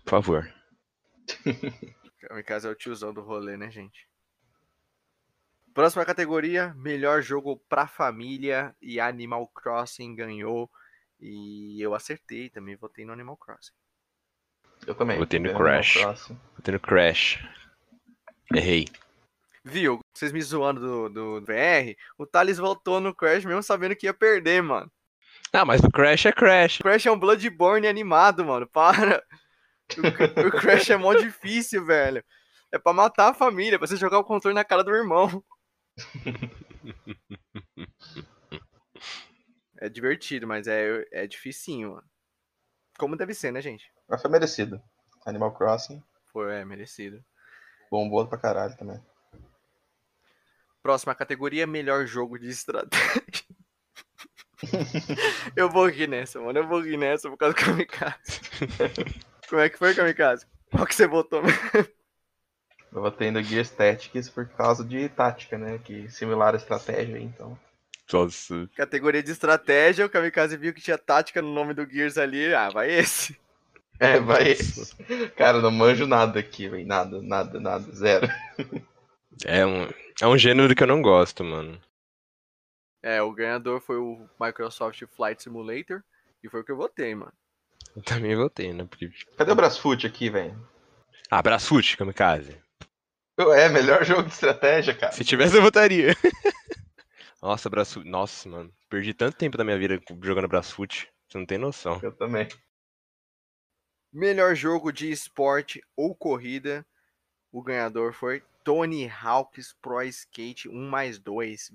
Por 0.05 0.11
favor. 0.11 0.55
Kamikaze 2.21 2.67
é 2.67 2.71
o 2.71 2.75
tiozão 2.75 3.13
do 3.13 3.23
rolê, 3.23 3.57
né, 3.57 3.71
gente? 3.71 4.09
Próxima 5.73 6.05
categoria, 6.05 6.75
melhor 6.77 7.23
jogo 7.23 7.57
pra 7.69 7.87
família 7.87 8.75
e 8.83 8.99
Animal 9.01 9.47
Crossing 9.49 10.15
ganhou. 10.15 10.71
E 11.21 11.81
eu 11.81 11.95
acertei 11.95 12.49
também, 12.49 12.77
votei 12.77 13.05
no 13.05 13.13
Animal 13.13 13.37
Crossing. 13.37 13.73
Eu 14.87 14.95
também. 14.95 15.19
Votei 15.19 15.39
no 15.39 15.55
Crash. 15.55 15.95
Tô 16.27 16.63
tendo 16.63 16.81
Crash. 16.81 17.45
Errei. 18.55 18.87
Viu? 19.63 20.01
Vocês 20.13 20.33
me 20.33 20.43
zoando 20.43 20.81
do, 20.81 21.09
do 21.09 21.41
VR, 21.43 21.95
o 22.19 22.27
Thales 22.27 22.59
voltou 22.59 23.01
no 23.01 23.15
Crash 23.15 23.45
mesmo 23.45 23.63
sabendo 23.63 23.95
que 23.95 24.07
ia 24.07 24.15
perder, 24.15 24.63
mano. 24.63 24.91
Ah, 25.53 25.65
mas 25.65 25.83
o 25.83 25.91
Crash 25.91 26.27
é 26.27 26.33
Crash. 26.33 26.81
O 26.81 26.83
Crash 26.83 27.07
é 27.07 27.13
um 27.13 27.19
Bloodborne 27.19 27.87
animado, 27.87 28.45
mano. 28.45 28.67
Para. 28.67 29.23
O, 29.99 30.13
Cra- 30.13 30.47
o 30.47 30.51
Crash 30.51 30.91
é 30.91 30.97
mó 30.97 31.15
difícil, 31.15 31.85
velho. 31.85 32.25
É 32.73 32.79
pra 32.79 32.93
matar 32.93 33.31
a 33.31 33.35
família, 33.35 33.79
pra 33.79 33.87
você 33.89 33.97
jogar 33.97 34.19
o 34.19 34.25
controle 34.25 34.55
na 34.55 34.65
cara 34.65 34.85
do 34.85 34.95
irmão. 34.95 35.43
É 39.81 39.89
divertido, 39.89 40.47
mas 40.47 40.67
é, 40.67 41.05
é 41.13 41.27
dificinho, 41.27 41.93
mano. 41.93 42.09
Como 42.99 43.17
deve 43.17 43.33
ser, 43.35 43.51
né, 43.51 43.61
gente? 43.63 43.91
Mas 44.09 44.21
foi 44.21 44.31
merecido. 44.31 44.81
Animal 45.25 45.55
Crossing. 45.55 46.03
Foi, 46.33 46.55
é 46.55 46.65
merecido. 46.65 47.25
Bombou 47.91 48.27
pra 48.29 48.39
caralho 48.39 48.77
também. 48.77 49.01
Próxima 50.83 51.15
categoria, 51.15 51.67
melhor 51.67 52.07
jogo 52.07 52.39
de 52.39 52.49
estratégia. 52.49 53.45
eu 55.57 55.69
vou 55.71 55.87
rir 55.89 56.07
nessa, 56.09 56.41
mano. 56.41 56.59
Eu 56.59 56.69
vou 56.69 56.81
rir 56.81 56.97
nessa 56.99 57.29
por 57.31 57.37
causa 57.37 57.55
do 57.55 57.61
Kamikaze. 57.61 58.41
Como 59.51 59.61
é 59.61 59.69
que 59.69 59.77
foi, 59.77 59.93
Kamikaze? 59.93 60.47
Qual 60.71 60.87
que 60.87 60.95
você 60.95 61.09
botou? 61.09 61.43
Eu 62.93 63.03
votei 63.03 63.33
no 63.33 63.43
Gears 63.43 63.71
Tactics 63.71 64.29
por 64.29 64.49
causa 64.49 64.85
de 64.85 65.09
tática, 65.09 65.59
né? 65.59 65.79
Que 65.79 66.09
similar 66.09 66.55
à 66.55 66.57
estratégia, 66.57 67.19
então. 67.19 67.59
Nossa. 68.13 68.71
Categoria 68.77 69.23
de 69.23 69.33
estratégia, 69.33 70.07
o 70.07 70.09
Kamikaze 70.09 70.57
viu 70.57 70.73
que 70.73 70.81
tinha 70.81 70.97
tática 70.97 71.43
no 71.43 71.53
nome 71.53 71.75
do 71.75 71.85
Gears 71.85 72.17
ali. 72.17 72.55
Ah, 72.55 72.71
vai 72.71 72.91
esse. 72.91 73.37
É, 74.03 74.19
vai 74.19 74.53
esse. 74.53 74.97
Cara, 75.37 75.61
não 75.61 75.71
manjo 75.71 76.07
nada 76.07 76.41
aqui, 76.41 76.67
velho. 76.67 76.87
Nada, 76.87 77.21
nada, 77.21 77.61
nada. 77.61 77.85
Zero. 77.93 78.27
É 79.45 79.67
um, 79.67 79.91
é 80.23 80.27
um 80.27 80.39
gênero 80.39 80.75
que 80.75 80.83
eu 80.83 80.87
não 80.87 81.03
gosto, 81.03 81.45
mano. 81.45 81.79
É, 83.03 83.21
o 83.21 83.31
ganhador 83.31 83.79
foi 83.83 83.99
o 83.99 84.27
Microsoft 84.41 85.03
Flight 85.15 85.43
Simulator. 85.43 86.03
E 86.43 86.49
foi 86.49 86.63
o 86.63 86.65
que 86.65 86.73
eu 86.73 86.79
votei, 86.79 87.15
mano. 87.15 87.35
Eu 87.97 88.03
também 88.03 88.37
votei, 88.37 88.73
né? 88.73 88.85
Porque... 88.85 89.11
Cadê 89.37 89.53
o 89.53 89.57
Brasfoot 89.57 90.07
aqui, 90.07 90.31
velho? 90.31 90.69
Ah, 91.31 91.43
Brasfoot, 91.43 91.97
Kamikaze. 91.97 92.57
É, 93.39 93.69
melhor 93.69 94.05
jogo 94.05 94.25
de 94.25 94.33
estratégia, 94.33 94.95
cara. 94.95 95.13
Se 95.13 95.25
tivesse, 95.25 95.57
eu 95.57 95.63
votaria. 95.63 96.15
Nossa, 97.41 97.71
Brasfoot. 97.71 98.07
Nossa, 98.09 98.49
mano. 98.49 98.73
Perdi 98.89 99.15
tanto 99.15 99.37
tempo 99.37 99.57
da 99.57 99.65
minha 99.65 99.79
vida 99.79 100.01
jogando 100.23 100.49
Brasfoot. 100.49 101.09
Você 101.29 101.39
não 101.39 101.47
tem 101.47 101.59
noção. 101.59 101.99
Eu 102.03 102.13
também. 102.13 102.49
Melhor 104.13 104.55
jogo 104.55 104.93
de 104.93 105.11
esporte 105.11 105.83
ou 105.97 106.15
corrida. 106.15 106.85
O 107.53 107.63
ganhador 107.63 108.13
foi 108.13 108.43
Tony 108.65 109.09
Hawk's 109.09 109.73
Pro 109.81 110.03
Skate 110.03 110.69
1 110.69 110.75
mais 110.75 111.19
2. 111.19 111.73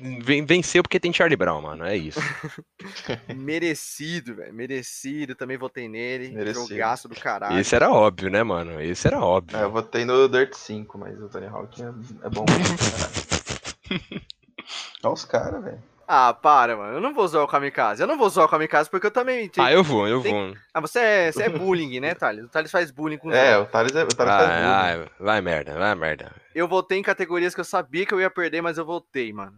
Ven- 0.00 0.44
Venceu 0.44 0.82
porque 0.82 1.00
tem 1.00 1.12
Charlie 1.12 1.36
Brown, 1.36 1.60
mano. 1.62 1.84
É 1.84 1.96
isso. 1.96 2.20
Merecido, 3.34 4.34
velho. 4.36 4.52
Merecido. 4.54 5.34
Também 5.34 5.56
votei 5.56 5.88
nele. 5.88 6.30
Merecido. 6.30 6.68
Jogaço 6.68 7.08
do 7.08 7.14
caralho. 7.16 7.58
Esse 7.58 7.74
era 7.74 7.90
óbvio, 7.90 8.30
né, 8.30 8.42
mano? 8.42 8.80
Esse 8.80 9.06
era 9.06 9.20
óbvio. 9.20 9.58
É, 9.58 9.62
eu 9.62 9.70
votei 9.70 10.04
no 10.04 10.28
Dirt 10.28 10.54
5, 10.54 10.98
mas 10.98 11.20
o 11.20 11.28
Tony 11.28 11.46
Hawk 11.46 11.82
é, 11.82 11.86
é 11.86 12.30
bom. 12.30 12.44
Olha 15.02 15.12
os 15.14 15.24
caras, 15.24 15.62
velho. 15.62 15.82
Ah, 16.10 16.32
para, 16.32 16.74
mano. 16.74 16.94
Eu 16.94 17.00
não 17.02 17.12
vou 17.12 17.22
usar 17.24 17.42
o 17.42 17.46
Kamikaze. 17.46 18.00
Eu 18.02 18.06
não 18.06 18.16
vou 18.16 18.26
usar 18.26 18.42
o 18.42 18.48
Kamikaze 18.48 18.88
porque 18.88 19.06
eu 19.06 19.10
também. 19.10 19.50
Ah, 19.58 19.70
eu 19.70 19.84
vou, 19.84 20.08
eu 20.08 20.22
Tem- 20.22 20.32
vou. 20.32 20.56
Ah, 20.72 20.80
você 20.80 20.98
é, 21.00 21.30
você 21.32 21.42
é 21.42 21.48
bullying, 21.50 22.00
né, 22.00 22.14
Thales? 22.14 22.44
O 22.46 22.48
Thales 22.48 22.70
faz 22.70 22.90
bullying 22.90 23.18
com 23.18 23.30
É, 23.30 23.58
o 23.58 23.66
Thales, 23.66 23.94
é, 23.94 24.04
o 24.04 24.08
Thales 24.08 24.34
faz 24.34 24.48
Vai, 24.48 24.96
bullying. 24.96 25.08
vai, 25.10 25.10
vai 25.20 25.40
merda, 25.42 25.74
vai 25.78 25.94
merda. 25.94 26.32
Eu 26.54 26.66
votei 26.66 26.98
em 26.98 27.02
categorias 27.02 27.54
que 27.54 27.60
eu 27.60 27.64
sabia 27.64 28.06
que 28.06 28.14
eu 28.14 28.20
ia 28.20 28.30
perder, 28.30 28.62
mas 28.62 28.78
eu 28.78 28.86
votei, 28.86 29.30
mano. 29.34 29.52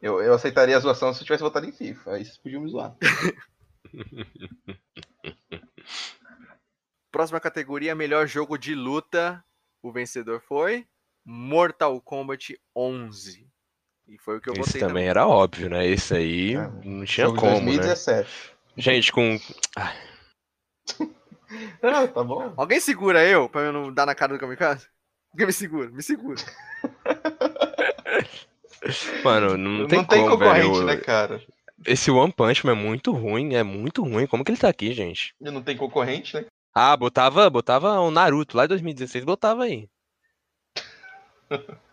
Eu, 0.00 0.20
eu 0.22 0.34
aceitaria 0.34 0.76
a 0.76 0.80
zoação 0.80 1.12
se 1.12 1.20
eu 1.20 1.24
tivesse 1.24 1.42
votado 1.42 1.66
em 1.66 1.72
FIFA. 1.72 2.12
Aí 2.12 2.24
vocês 2.24 2.38
podiam 2.38 2.62
me 2.62 2.70
zoar. 2.70 2.94
Próxima 7.10 7.40
categoria, 7.40 7.94
melhor 7.94 8.26
jogo 8.26 8.56
de 8.58 8.74
luta. 8.74 9.42
O 9.82 9.90
vencedor 9.92 10.40
foi 10.40 10.86
Mortal 11.24 12.00
Kombat 12.00 12.58
11. 12.76 13.48
E 14.08 14.18
foi 14.18 14.38
o 14.38 14.40
que 14.40 14.48
eu 14.48 14.54
Esse 14.54 14.60
votei 14.62 14.80
também 14.80 14.88
também. 14.94 15.08
era 15.08 15.26
óbvio, 15.26 15.68
né? 15.68 15.86
Esse 15.86 16.14
aí 16.14 16.54
É, 16.54 16.68
não 16.84 17.04
tinha 17.04 17.26
como, 17.28 17.56
né? 17.58 17.76
2017. 17.76 18.54
Gente, 18.76 19.12
com. 19.12 19.38
Ah, 21.82 22.06
tá 22.06 22.22
bom. 22.22 22.52
Alguém 22.58 22.78
segura 22.78 23.26
eu 23.26 23.48
pra 23.48 23.62
eu 23.62 23.72
não 23.72 23.90
dar 23.90 24.04
na 24.04 24.14
cara 24.14 24.34
do 24.34 24.38
Kamikaze? 24.38 24.86
Alguém 25.32 25.46
me 25.46 25.52
segura, 25.54 25.88
me 25.90 26.02
segura. 26.02 26.42
Mano, 29.24 29.56
não, 29.58 29.70
Não 29.70 29.86
tem, 29.88 30.04
tem, 30.04 30.22
como, 30.22 30.38
concorrente, 30.38 30.68
velho. 30.68 30.84
né, 30.84 30.96
cara? 30.96 31.42
Esse 31.86 32.10
One 32.10 32.32
Punch 32.32 32.66
Man 32.66 32.72
é 32.72 32.74
muito 32.74 33.12
ruim, 33.12 33.54
é 33.54 33.62
muito 33.62 34.02
ruim. 34.02 34.26
Como 34.26 34.44
que 34.44 34.50
ele 34.50 34.58
tá 34.58 34.68
aqui, 34.68 34.92
gente? 34.92 35.34
E 35.40 35.50
não 35.50 35.62
tem 35.62 35.76
concorrente, 35.76 36.34
né? 36.34 36.46
Ah, 36.74 36.96
botava, 36.96 37.48
botava 37.48 38.00
o 38.00 38.10
Naruto 38.10 38.56
lá 38.56 38.64
em 38.64 38.68
2016, 38.68 39.24
botava 39.24 39.64
aí. 39.64 39.88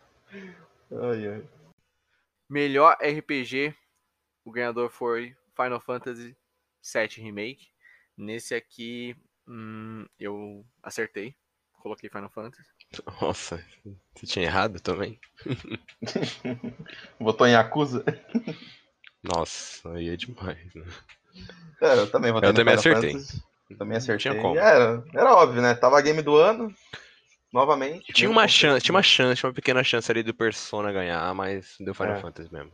Ai, 0.91 1.27
ai. 1.27 1.43
Melhor 2.49 2.95
RPG. 3.01 3.73
O 4.43 4.51
ganhador 4.51 4.89
foi 4.89 5.35
Final 5.55 5.79
Fantasy 5.79 6.37
VII 6.83 7.23
Remake. 7.23 7.69
Nesse 8.15 8.53
aqui, 8.53 9.15
hum, 9.47 10.05
eu 10.19 10.63
acertei. 10.83 11.35
Coloquei 11.79 12.09
Final 12.09 12.29
Fantasy. 12.29 12.69
Nossa, 13.21 13.63
você 14.15 14.25
tinha 14.25 14.45
errado 14.45 14.79
também? 14.79 15.19
Votou 17.19 17.45
em 17.47 17.51
Yakuza? 17.51 18.03
Nossa, 19.23 19.91
aí 19.93 20.09
é 20.09 20.15
demais, 20.15 20.73
né? 20.73 20.85
É, 21.81 21.99
eu 21.99 22.09
também 22.09 22.31
votei 22.31 22.49
Eu 22.49 22.53
também 22.53 22.73
acertei. 22.73 23.11
Fantasy. 23.11 23.43
Também 23.77 23.89
Não 23.89 23.97
acertei. 23.97 24.17
tinha 24.31 24.41
como. 24.41 24.57
Era, 24.57 25.03
era 25.13 25.35
óbvio, 25.35 25.61
né? 25.61 25.73
Tava 25.73 25.99
game 26.01 26.21
do 26.21 26.35
ano. 26.35 26.73
Novamente. 27.51 28.13
Tinha 28.13 28.27
mesmo 28.29 28.39
uma 28.39 28.47
chance, 28.47 28.83
tinha 28.83 28.93
uma 28.95 29.03
chance, 29.03 29.39
tinha 29.39 29.49
uma 29.49 29.53
pequena 29.53 29.83
chance 29.83 30.11
ali 30.11 30.21
do 30.23 30.33
Persona 30.33 30.91
ganhar, 30.91 31.33
mas 31.33 31.75
deu 31.79 31.93
Final 31.93 32.15
É. 32.15 32.21
Fantasy 32.21 32.53
mesmo. 32.53 32.71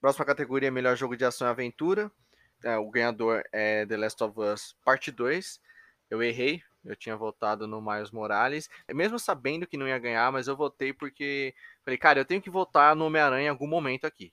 Próxima 0.00 0.24
categoria, 0.24 0.70
melhor 0.70 0.96
jogo 0.96 1.16
de 1.16 1.24
ação 1.24 1.46
e 1.46 1.50
aventura. 1.50 2.10
É, 2.64 2.76
o 2.76 2.90
ganhador 2.90 3.42
é 3.52 3.84
The 3.86 3.96
Last 3.96 4.22
of 4.24 4.38
Us 4.40 4.74
Parte 4.84 5.10
2. 5.10 5.60
Eu 6.10 6.22
errei, 6.22 6.62
eu 6.84 6.96
tinha 6.96 7.16
votado 7.16 7.66
no 7.66 7.80
Miles 7.80 8.10
Morales. 8.10 8.68
Mesmo 8.92 9.18
sabendo 9.18 9.66
que 9.66 9.76
não 9.76 9.86
ia 9.88 9.98
ganhar, 9.98 10.30
mas 10.32 10.48
eu 10.48 10.56
votei 10.56 10.92
porque. 10.92 11.54
Falei, 11.84 11.98
cara, 11.98 12.20
eu 12.20 12.24
tenho 12.24 12.40
que 12.42 12.50
votar 12.50 12.94
no 12.96 13.06
Homem-Aranha 13.06 13.46
em 13.46 13.50
algum 13.50 13.66
momento 13.66 14.06
aqui. 14.06 14.32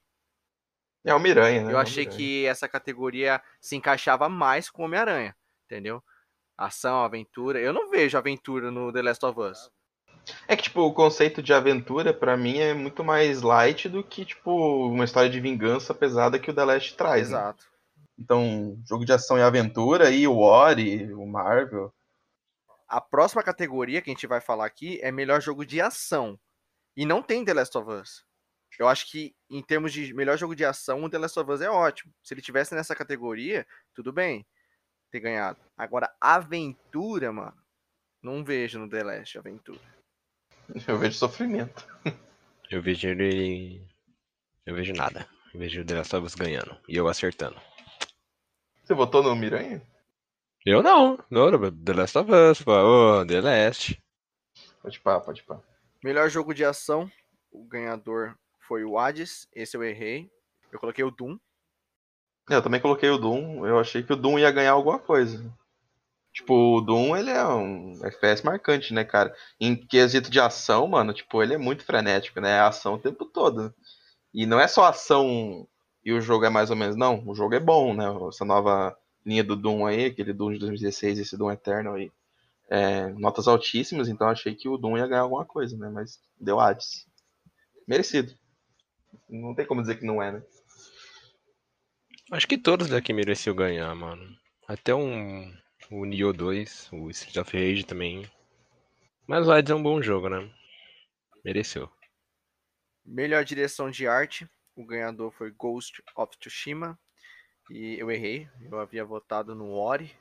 É 1.05 1.13
o 1.13 1.19
Miranha, 1.19 1.63
né? 1.63 1.73
Eu 1.73 1.77
É 1.77 1.81
achei 1.81 2.03
Miranha. 2.03 2.17
que 2.17 2.45
essa 2.45 2.67
categoria 2.67 3.41
se 3.61 3.75
encaixava 3.75 4.27
mais 4.27 4.69
com 4.69 4.81
o 4.81 4.85
Homem-Aranha, 4.85 5.35
entendeu? 5.65 6.03
Ação, 6.57 7.01
aventura. 7.03 7.59
Eu 7.59 7.71
não 7.71 7.89
vejo 7.89 8.17
aventura 8.17 8.71
no 8.71 8.91
The 8.91 9.01
Last 9.01 9.25
of 9.25 9.39
Us. 9.39 9.69
É 10.47 10.55
que, 10.57 10.63
tipo, 10.63 10.81
o 10.81 10.93
conceito 10.93 11.41
de 11.41 11.53
aventura, 11.53 12.13
pra 12.13 12.35
mim, 12.35 12.57
é 12.57 12.73
muito 12.73 13.01
mais 13.03 13.41
light 13.41 13.87
do 13.87 14.03
que, 14.03 14.25
tipo, 14.25 14.51
uma 14.89 15.05
história 15.05 15.29
de 15.29 15.39
vingança 15.39 15.93
pesada 15.93 16.37
que 16.39 16.51
o 16.51 16.53
The 16.53 16.65
Last 16.65 16.97
traz. 16.97 17.29
né? 17.29 17.37
Exato. 17.37 17.65
Então, 18.19 18.77
jogo 18.85 19.05
de 19.05 19.13
ação 19.13 19.37
e 19.37 19.41
aventura, 19.41 20.09
e 20.09 20.27
o 20.27 20.39
Ori, 20.39 21.13
o 21.13 21.25
Marvel. 21.25 21.93
A 22.87 23.01
próxima 23.01 23.43
categoria 23.43 24.01
que 24.01 24.09
a 24.09 24.13
gente 24.13 24.27
vai 24.27 24.39
falar 24.39 24.65
aqui 24.65 24.99
é 25.01 25.11
melhor 25.11 25.41
jogo 25.41 25.65
de 25.65 25.81
ação. 25.81 26.39
E 26.95 27.05
não 27.05 27.21
tem 27.21 27.43
The 27.43 27.53
Last 27.53 27.77
of 27.77 27.91
Us. 27.91 28.27
Eu 28.79 28.87
acho 28.87 29.09
que, 29.09 29.35
em 29.49 29.61
termos 29.61 29.91
de 29.91 30.13
melhor 30.13 30.37
jogo 30.37 30.55
de 30.55 30.63
ação, 30.63 31.03
o 31.03 31.09
The 31.09 31.17
Last 31.17 31.39
of 31.39 31.51
Us 31.51 31.61
é 31.61 31.69
ótimo. 31.69 32.13
Se 32.21 32.33
ele 32.33 32.41
tivesse 32.41 32.75
nessa 32.75 32.95
categoria, 32.95 33.65
tudo 33.93 34.13
bem 34.13 34.45
ter 35.09 35.19
ganhado. 35.19 35.59
Agora, 35.75 36.13
aventura, 36.21 37.31
mano, 37.31 37.57
não 38.21 38.43
vejo 38.43 38.77
no 38.77 38.89
The 38.89 39.03
Last 39.03 39.37
aventura. 39.37 39.79
Eu 40.87 40.97
vejo 40.97 41.17
sofrimento. 41.17 41.87
Eu 42.69 42.81
vejo 42.81 43.07
ele. 43.07 43.81
Eu 44.65 44.75
vejo 44.75 44.93
nada. 44.93 45.25
Eu 45.53 45.59
vejo 45.61 45.81
o 45.81 45.85
The 45.85 45.95
Last 45.95 46.15
of 46.15 46.25
Us 46.25 46.35
ganhando. 46.35 46.77
E 46.85 46.97
eu 46.97 47.07
acertando. 47.07 47.55
Você 48.83 48.93
votou 48.93 49.23
no 49.23 49.33
Miranha? 49.33 49.81
Eu 50.69 50.83
não. 50.83 51.17
Não, 51.31 51.49
The 51.71 51.93
Last 51.93 52.17
of 52.17 52.29
Us, 52.29 52.61
pô. 52.61 52.73
Ô, 52.73 53.25
The 53.25 53.39
Last. 53.39 54.03
Pode 54.81 54.99
pá, 54.99 55.17
pode 55.21 55.41
pá. 55.43 55.61
Melhor 56.03 56.29
jogo 56.29 56.53
de 56.53 56.65
ação, 56.65 57.09
o 57.49 57.63
ganhador 57.63 58.35
foi 58.67 58.83
o 58.83 58.99
Hades. 58.99 59.47
Esse 59.55 59.77
eu 59.77 59.83
errei. 59.85 60.29
Eu 60.69 60.77
coloquei 60.77 61.05
o 61.05 61.09
Doom. 61.09 61.37
Eu 62.49 62.61
também 62.61 62.81
coloquei 62.81 63.09
o 63.09 63.17
Doom, 63.17 63.65
eu 63.65 63.79
achei 63.79 64.03
que 64.03 64.11
o 64.11 64.15
Doom 64.17 64.39
ia 64.39 64.51
ganhar 64.51 64.73
alguma 64.73 64.99
coisa. 64.99 65.49
Tipo, 66.33 66.79
o 66.79 66.81
Doom, 66.81 67.15
ele 67.15 67.29
é 67.29 67.47
um 67.47 67.93
FPS 68.03 68.43
marcante, 68.43 68.93
né, 68.93 69.05
cara? 69.05 69.33
Em 69.61 69.73
quesito 69.73 70.29
de 70.29 70.39
ação, 70.41 70.85
mano, 70.85 71.13
tipo, 71.13 71.41
ele 71.41 71.53
é 71.53 71.57
muito 71.57 71.85
frenético, 71.85 72.41
né? 72.41 72.57
É 72.57 72.59
ação 72.59 72.95
o 72.95 72.99
tempo 72.99 73.23
todo. 73.23 73.73
E 74.33 74.45
não 74.45 74.59
é 74.59 74.67
só 74.67 74.83
ação 74.83 75.65
e 76.03 76.11
o 76.11 76.19
jogo 76.19 76.43
é 76.43 76.49
mais 76.49 76.69
ou 76.69 76.75
menos, 76.75 76.97
não. 76.97 77.25
O 77.25 77.33
jogo 77.33 77.55
é 77.55 77.59
bom, 77.59 77.93
né? 77.93 78.05
Essa 78.27 78.43
nova 78.43 78.93
linha 79.27 79.43
do 79.43 79.57
Doom 79.57 79.85
aí, 79.85 80.05
aquele 80.05 80.31
Doom 80.31 80.53
de 80.53 80.59
2016, 80.59 81.19
esse 81.19 81.37
Doom 81.37 81.51
Eternal 81.51 81.95
aí. 81.95 82.09
É, 82.69 83.07
notas 83.13 83.47
altíssimas, 83.47 84.07
então 84.07 84.29
achei 84.29 84.55
que 84.55 84.69
o 84.69 84.77
Doom 84.77 84.97
ia 84.97 85.07
ganhar 85.07 85.21
alguma 85.21 85.45
coisa, 85.45 85.77
né? 85.77 85.89
Mas 85.89 86.19
deu 86.39 86.59
Hades. 86.59 87.05
Merecido. 87.85 88.33
Não 89.29 89.53
tem 89.53 89.65
como 89.65 89.81
dizer 89.81 89.99
que 89.99 90.05
não 90.05 90.21
é, 90.21 90.31
né? 90.31 90.43
Acho 92.31 92.47
que 92.47 92.57
todos 92.57 92.89
daqui 92.89 93.13
mereciam 93.13 93.55
ganhar, 93.55 93.93
mano. 93.95 94.35
Até 94.67 94.95
um. 94.95 95.53
O 95.89 96.03
Nioh 96.03 96.33
2, 96.33 96.89
o 96.91 97.09
Street 97.09 97.37
of 97.37 97.55
Rage 97.55 97.85
também. 97.85 98.29
Mas 99.25 99.47
o 99.47 99.51
Hades 99.51 99.71
é 99.71 99.75
um 99.75 99.83
bom 99.83 100.01
jogo, 100.01 100.27
né? 100.27 100.49
Mereceu. 101.43 101.89
Melhor 103.05 103.45
direção 103.45 103.89
de 103.89 104.05
arte, 104.05 104.49
o 104.75 104.85
ganhador 104.85 105.31
foi 105.31 105.51
Ghost 105.51 106.03
of 106.15 106.37
Tsushima. 106.37 106.99
E 107.69 107.99
eu 107.99 108.09
errei, 108.09 108.47
eu 108.61 108.79
havia 108.79 109.03
votado 109.03 109.53
no 109.53 109.73
Ori. 109.73 110.11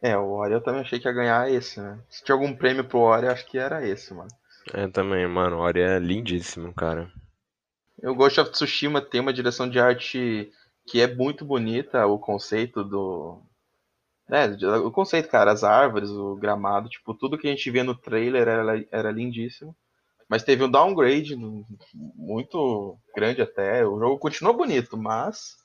É, 0.00 0.16
o 0.16 0.30
Ori 0.30 0.52
eu 0.52 0.60
também 0.60 0.80
achei 0.80 0.98
que 0.98 1.06
ia 1.06 1.14
ganhar 1.14 1.50
esse, 1.50 1.80
né? 1.80 1.98
Se 2.08 2.24
tinha 2.24 2.34
algum 2.34 2.54
prêmio 2.54 2.84
pro 2.84 3.00
Ori, 3.00 3.26
acho 3.26 3.46
que 3.46 3.58
era 3.58 3.86
esse, 3.86 4.14
mano. 4.14 4.30
É, 4.72 4.88
também, 4.88 5.26
mano. 5.26 5.56
O 5.56 5.60
Ori 5.60 5.80
é 5.80 5.98
lindíssimo, 5.98 6.72
cara. 6.72 7.10
O 8.02 8.14
Ghost 8.14 8.40
of 8.40 8.50
Tsushima 8.50 9.00
tem 9.00 9.20
uma 9.20 9.32
direção 9.32 9.68
de 9.68 9.78
arte 9.78 10.50
que 10.86 11.00
é 11.00 11.12
muito 11.12 11.44
bonita, 11.44 12.06
o 12.06 12.18
conceito 12.18 12.84
do. 12.84 13.42
É, 14.30 14.46
o 14.78 14.90
conceito, 14.90 15.28
cara, 15.28 15.52
as 15.52 15.62
árvores, 15.62 16.10
o 16.10 16.36
gramado, 16.36 16.88
tipo, 16.88 17.14
tudo 17.14 17.38
que 17.38 17.46
a 17.46 17.50
gente 17.50 17.70
via 17.70 17.84
no 17.84 17.94
trailer 17.94 18.48
era, 18.48 18.84
era 18.90 19.10
lindíssimo. 19.10 19.74
Mas 20.28 20.42
teve 20.42 20.64
um 20.64 20.70
downgrade 20.70 21.36
muito 21.94 22.98
grande 23.14 23.40
até. 23.40 23.86
O 23.86 23.98
jogo 23.98 24.18
continuou 24.18 24.56
bonito, 24.56 24.96
mas 24.96 25.56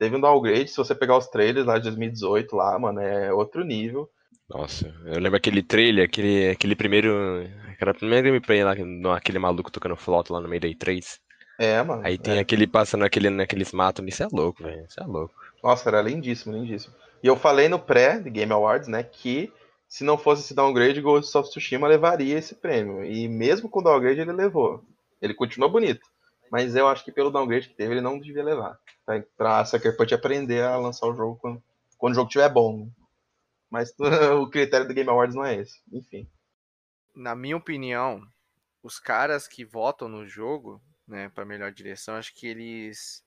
teve 0.00 0.16
um 0.16 0.20
downgrade. 0.20 0.70
Se 0.70 0.78
você 0.78 0.94
pegar 0.94 1.18
os 1.18 1.28
trailers 1.28 1.66
lá 1.66 1.76
de 1.76 1.84
2018, 1.84 2.56
lá, 2.56 2.78
mano, 2.78 3.00
é 3.00 3.32
outro 3.32 3.62
nível. 3.62 4.10
Nossa, 4.48 4.92
eu 5.04 5.20
lembro 5.20 5.36
aquele 5.36 5.62
trailer, 5.62 6.06
aquele, 6.06 6.48
aquele 6.48 6.74
primeiro. 6.74 7.46
Aquela 7.70 7.94
primeira 7.94 8.22
gameplay 8.22 8.64
lá, 8.64 8.74
aquele 9.16 9.38
maluco 9.38 9.70
tocando 9.70 9.96
flauta 9.96 10.32
lá 10.32 10.40
no 10.40 10.48
meio 10.48 10.60
da 10.60 10.68
E3. 10.68 11.18
É, 11.58 11.82
mano. 11.82 12.02
Aí 12.04 12.18
tem 12.18 12.38
é. 12.38 12.40
aquele 12.40 12.66
passando 12.66 13.04
aquele, 13.04 13.30
naqueles 13.30 13.72
matos. 13.72 14.04
Isso 14.06 14.22
é 14.22 14.28
louco, 14.32 14.62
velho. 14.62 14.84
Isso 14.88 15.00
é 15.00 15.04
louco. 15.04 15.34
Nossa, 15.62 15.88
era 15.88 16.02
lindíssimo, 16.02 16.54
lindíssimo. 16.54 16.94
E 17.22 17.26
eu 17.26 17.36
falei 17.36 17.68
no 17.68 17.78
pré 17.78 18.18
de 18.18 18.30
Game 18.30 18.52
Awards, 18.52 18.88
né, 18.88 19.02
que 19.02 19.52
se 19.86 20.04
não 20.04 20.16
fosse 20.16 20.42
esse 20.42 20.54
downgrade, 20.54 21.00
Ghost 21.00 21.36
of 21.36 21.50
Tsushima 21.50 21.86
levaria 21.86 22.38
esse 22.38 22.54
prêmio. 22.54 23.04
E 23.04 23.28
mesmo 23.28 23.68
com 23.68 23.80
o 23.80 23.82
downgrade 23.82 24.20
ele 24.20 24.32
levou. 24.32 24.82
Ele 25.20 25.34
continua 25.34 25.68
bonito. 25.68 26.06
Mas 26.50 26.74
eu 26.74 26.88
acho 26.88 27.04
que 27.04 27.12
pelo 27.12 27.30
downgrade 27.30 27.68
que 27.68 27.74
teve, 27.74 27.94
ele 27.94 28.00
não 28.00 28.18
devia 28.18 28.42
levar. 28.42 28.78
Pra, 29.10 29.22
pra 29.36 29.64
Sucker 29.64 29.96
Punch 29.96 30.14
aprender 30.14 30.62
a 30.62 30.76
lançar 30.76 31.06
o 31.08 31.14
jogo 31.14 31.36
quando, 31.36 31.62
quando 31.98 32.12
o 32.12 32.14
jogo 32.14 32.28
estiver 32.28 32.48
bom. 32.48 32.88
Mas 33.68 33.92
o 34.40 34.48
critério 34.48 34.86
do 34.86 34.94
Game 34.94 35.08
Awards 35.08 35.34
não 35.34 35.44
é 35.44 35.56
esse. 35.56 35.80
Enfim. 35.92 36.28
Na 37.14 37.34
minha 37.34 37.56
opinião, 37.56 38.22
os 38.82 39.00
caras 39.00 39.48
que 39.48 39.64
votam 39.64 40.08
no 40.08 40.26
jogo, 40.26 40.80
né, 41.06 41.28
para 41.28 41.44
melhor 41.44 41.72
direção, 41.72 42.14
acho 42.14 42.34
que 42.34 42.46
eles 42.46 43.24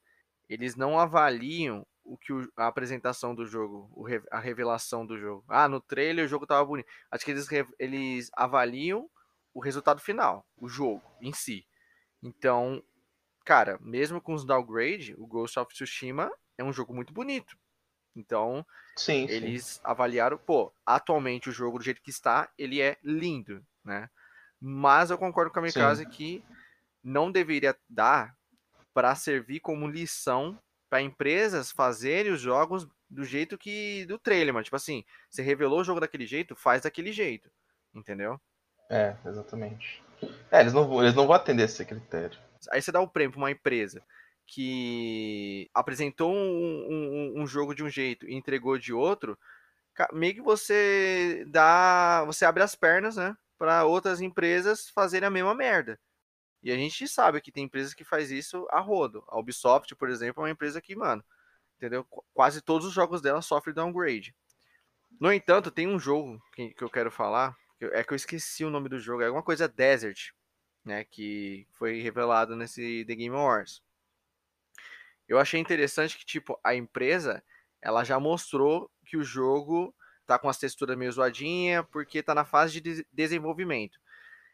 eles 0.50 0.76
não 0.76 1.00
avaliam 1.00 1.86
o 2.04 2.18
que 2.18 2.32
o, 2.32 2.52
a 2.58 2.68
apresentação 2.68 3.34
do 3.34 3.46
jogo, 3.46 3.90
o, 3.94 4.06
a 4.32 4.40
revelação 4.40 5.06
do 5.06 5.18
jogo. 5.18 5.44
Ah, 5.48 5.68
no 5.68 5.82
trailer 5.82 6.26
o 6.26 6.28
jogo 6.28 6.46
tava 6.46 6.64
bonito. 6.64 6.88
Acho 7.10 7.26
que 7.26 7.32
eles, 7.32 7.48
eles 7.80 8.30
avaliam 8.34 9.10
o 9.54 9.60
resultado 9.60 10.00
final, 10.02 10.46
o 10.58 10.68
jogo 10.68 11.02
em 11.22 11.34
si. 11.34 11.66
Então, 12.22 12.84
cara, 13.44 13.78
mesmo 13.82 14.22
com 14.22 14.34
os 14.34 14.46
downgrade, 14.46 15.16
o 15.18 15.28
Ghost 15.28 15.58
of 15.60 15.74
Tsushima 15.74 16.32
é 16.58 16.64
um 16.64 16.74
jogo 16.74 16.94
muito 16.94 17.14
bonito. 17.14 17.58
Então, 18.16 18.66
sim, 18.96 19.26
eles 19.30 19.66
sim. 19.66 19.82
avaliaram, 19.84 20.38
pô, 20.38 20.72
atualmente 20.86 21.50
o 21.50 21.54
jogo 21.54 21.80
do 21.80 21.84
jeito 21.84 22.02
que 22.02 22.12
está, 22.12 22.50
ele 22.58 22.80
é 22.80 22.98
lindo, 23.04 23.66
né? 23.84 24.10
Mas 24.60 25.10
eu 25.10 25.18
concordo 25.18 25.52
com 25.52 25.60
a 25.60 25.62
Mikasa 25.62 26.06
que 26.06 26.44
não 27.04 27.32
deveria 27.32 27.76
dar 27.90 28.36
para 28.94 29.14
servir 29.16 29.60
como 29.60 29.88
lição 29.88 30.58
para 30.90 31.02
empresas 31.02 31.72
fazerem 31.72 32.32
os 32.32 32.40
jogos 32.40 32.88
do 33.10 33.26
jeito 33.26 33.58
que 33.58 34.06
do 34.06 34.18
trailer, 34.18 34.54
mano. 34.54 34.64
Tipo 34.64 34.76
assim, 34.76 35.04
você 35.30 35.42
revelou 35.42 35.82
o 35.82 35.84
jogo 35.84 36.00
daquele 36.00 36.26
jeito, 36.26 36.56
faz 36.56 36.84
daquele 36.84 37.12
jeito. 37.12 37.50
Entendeu? 37.94 38.40
É, 38.90 39.16
exatamente. 39.26 40.02
É, 40.52 40.62
eles 40.62 40.72
não, 40.72 41.02
eles 41.02 41.16
não 41.16 41.28
vão 41.28 41.36
atender 41.36 41.64
esse 41.64 41.84
critério. 41.84 42.38
Aí 42.72 42.82
você 42.82 42.92
dá 42.92 43.02
o 43.02 43.08
prêmio 43.08 43.32
pra 43.32 43.42
uma 43.42 43.52
empresa 43.52 44.04
que 44.46 45.70
apresentou 45.74 46.34
um, 46.34 46.36
um, 46.38 47.42
um 47.42 47.48
jogo 47.48 47.74
de 47.74 47.84
um 47.84 47.90
jeito 47.90 48.28
e 48.28 48.36
entregou 48.36 48.78
de 48.78 48.94
outro, 48.94 49.38
meio 50.12 50.34
que 50.34 50.42
você 50.42 51.46
dá. 51.48 52.24
Você 52.26 52.46
abre 52.46 52.64
as 52.64 52.76
pernas, 52.76 53.16
né? 53.16 53.36
para 53.64 53.86
outras 53.86 54.20
empresas 54.20 54.90
fazerem 54.90 55.26
a 55.26 55.32
mesma 55.32 55.56
merda. 55.56 55.98
E 56.62 56.70
a 56.70 56.76
gente 56.76 57.08
sabe 57.08 57.40
que 57.40 57.50
tem 57.50 57.64
empresas 57.64 57.94
que 57.94 58.04
faz 58.04 58.30
isso 58.30 58.68
a 58.70 58.82
rodo. 58.82 59.24
A 59.30 59.40
Ubisoft, 59.40 59.96
por 59.96 60.10
exemplo, 60.10 60.42
é 60.42 60.48
uma 60.48 60.52
empresa 60.52 60.82
que, 60.82 60.94
mano, 60.94 61.24
entendeu? 61.78 62.06
Quase 62.34 62.62
todos 62.62 62.86
os 62.86 62.94
jogos 62.94 63.22
dela 63.22 63.42
sofrem 63.42 63.74
downgrade. 63.74 64.36
No 65.18 65.32
entanto, 65.32 65.72
tem 65.72 65.88
um 65.88 65.98
jogo 65.98 66.42
que, 66.54 66.74
que 66.74 66.84
eu 66.84 66.90
quero 66.90 67.10
falar, 67.10 67.56
é 67.80 68.04
que 68.04 68.12
eu 68.12 68.18
esqueci 68.18 68.66
o 68.66 68.70
nome 68.70 68.90
do 68.90 69.00
jogo, 69.00 69.22
é 69.22 69.28
alguma 69.28 69.44
coisa 69.44 69.66
Desert, 69.66 70.32
né, 70.84 71.04
que 71.04 71.68
foi 71.72 72.02
revelado 72.02 72.56
nesse 72.56 73.06
The 73.06 73.16
Game 73.16 73.36
Awards. 73.36 73.82
Eu 75.28 75.40
achei 75.40 75.60
interessante 75.60 76.18
que, 76.18 76.26
tipo, 76.26 76.60
a 76.64 76.76
empresa, 76.76 77.44
ela 77.82 78.04
já 78.04 78.20
mostrou 78.20 78.92
que 79.06 79.18
o 79.18 79.24
jogo 79.24 79.96
tá 80.26 80.38
com 80.38 80.50
as 80.50 80.58
texturas 80.58 80.98
meio 80.98 81.12
zoadinha, 81.12 81.84
porque 81.84 82.24
tá 82.24 82.36
na 82.36 82.46
fase 82.46 82.80
de 82.80 83.06
desenvolvimento. 83.12 84.00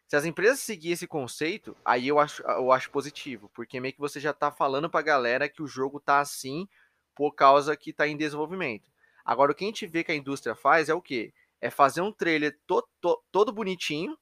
Se 0.07 0.15
as 0.15 0.25
empresas 0.25 0.59
seguirem 0.59 0.93
esse 0.93 1.05
conceito, 1.05 1.77
aí 1.85 2.07
eu 2.07 2.19
acho, 2.19 2.41
eu 2.41 2.71
acho 2.71 2.89
positivo, 2.89 3.49
porque 3.53 3.79
meio 3.79 3.93
que 3.93 3.99
você 3.99 4.19
já 4.19 4.33
tá 4.33 4.51
falando 4.51 4.89
pra 4.89 5.03
galera 5.03 5.47
que 5.47 5.61
o 5.61 5.67
jogo 5.67 5.99
tá 5.99 6.19
assim 6.19 6.67
por 7.15 7.33
causa 7.33 7.77
que 7.77 7.93
tá 7.93 8.07
em 8.07 8.17
desenvolvimento. 8.17 8.89
Agora, 9.23 9.51
o 9.51 9.55
que 9.55 9.63
a 9.63 9.67
gente 9.67 9.85
vê 9.85 10.03
que 10.03 10.11
a 10.11 10.15
indústria 10.15 10.55
faz 10.55 10.89
é 10.89 10.93
o 10.93 11.01
quê? 11.01 11.31
É 11.61 11.69
fazer 11.69 12.01
um 12.01 12.11
trailer 12.11 12.57
to, 12.65 12.83
to, 12.99 13.21
todo 13.31 13.51
bonitinho, 13.51 14.17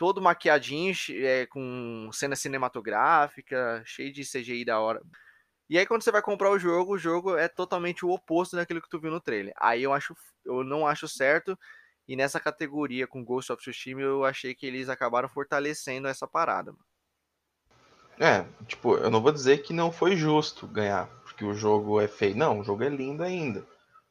todo 0.00 0.22
maquiadinho, 0.22 0.94
é, 1.10 1.44
com 1.44 2.08
cena 2.10 2.34
cinematográfica, 2.34 3.82
cheio 3.84 4.10
de 4.10 4.22
CGI 4.22 4.64
da 4.64 4.80
hora. 4.80 5.02
E 5.68 5.78
aí 5.78 5.84
quando 5.84 6.02
você 6.02 6.10
vai 6.10 6.22
comprar 6.22 6.50
o 6.50 6.58
jogo, 6.58 6.94
o 6.94 6.98
jogo 6.98 7.36
é 7.36 7.46
totalmente 7.48 8.02
o 8.02 8.08
oposto 8.08 8.56
daquilo 8.56 8.80
que 8.80 8.88
tu 8.88 8.98
viu 8.98 9.10
no 9.10 9.20
trailer. 9.20 9.52
Aí 9.60 9.82
eu 9.82 9.92
acho, 9.92 10.14
eu 10.42 10.64
não 10.64 10.86
acho 10.86 11.06
certo. 11.06 11.54
E 12.08 12.16
nessa 12.16 12.40
categoria 12.40 13.06
com 13.06 13.22
Ghost 13.22 13.52
of 13.52 13.60
Tsushima, 13.60 14.00
eu 14.00 14.24
achei 14.24 14.54
que 14.54 14.64
eles 14.64 14.88
acabaram 14.88 15.28
fortalecendo 15.28 16.08
essa 16.08 16.26
parada. 16.26 16.72
É, 18.18 18.46
tipo, 18.66 18.96
eu 18.96 19.10
não 19.10 19.20
vou 19.20 19.32
dizer 19.32 19.58
que 19.58 19.74
não 19.74 19.92
foi 19.92 20.16
justo 20.16 20.66
ganhar, 20.66 21.08
porque 21.24 21.44
o 21.44 21.52
jogo 21.52 22.00
é 22.00 22.08
feio. 22.08 22.34
Não, 22.34 22.60
o 22.60 22.64
jogo 22.64 22.82
é 22.84 22.88
lindo 22.88 23.22
ainda. 23.22 23.66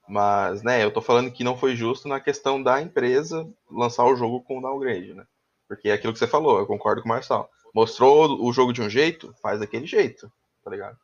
Mas, 0.08 0.62
né, 0.62 0.84
eu 0.84 0.92
tô 0.92 1.02
falando 1.02 1.32
que 1.32 1.44
não 1.44 1.58
foi 1.58 1.76
justo 1.76 2.08
na 2.08 2.20
questão 2.20 2.62
da 2.62 2.80
empresa 2.80 3.52
lançar 3.72 4.06
o 4.06 4.16
jogo 4.16 4.44
com 4.44 4.62
downgrade, 4.62 5.16
né? 5.16 5.26
Porque 5.70 5.88
é 5.88 5.94
aquilo 5.94 6.12
que 6.12 6.18
você 6.18 6.28
falou, 6.28 6.58
eu 6.58 6.66
concordo 6.66 7.04
com 7.04 7.08
o 7.08 7.12
Marçal. 7.12 7.48
Mostrou 7.76 8.44
o 8.44 8.52
jogo 8.52 8.74
de 8.74 8.82
um 8.82 8.90
jeito, 8.90 9.32
faz 9.40 9.60
daquele 9.60 9.86
jeito, 9.86 10.30
tá 10.64 10.72
ligado? 10.72 10.98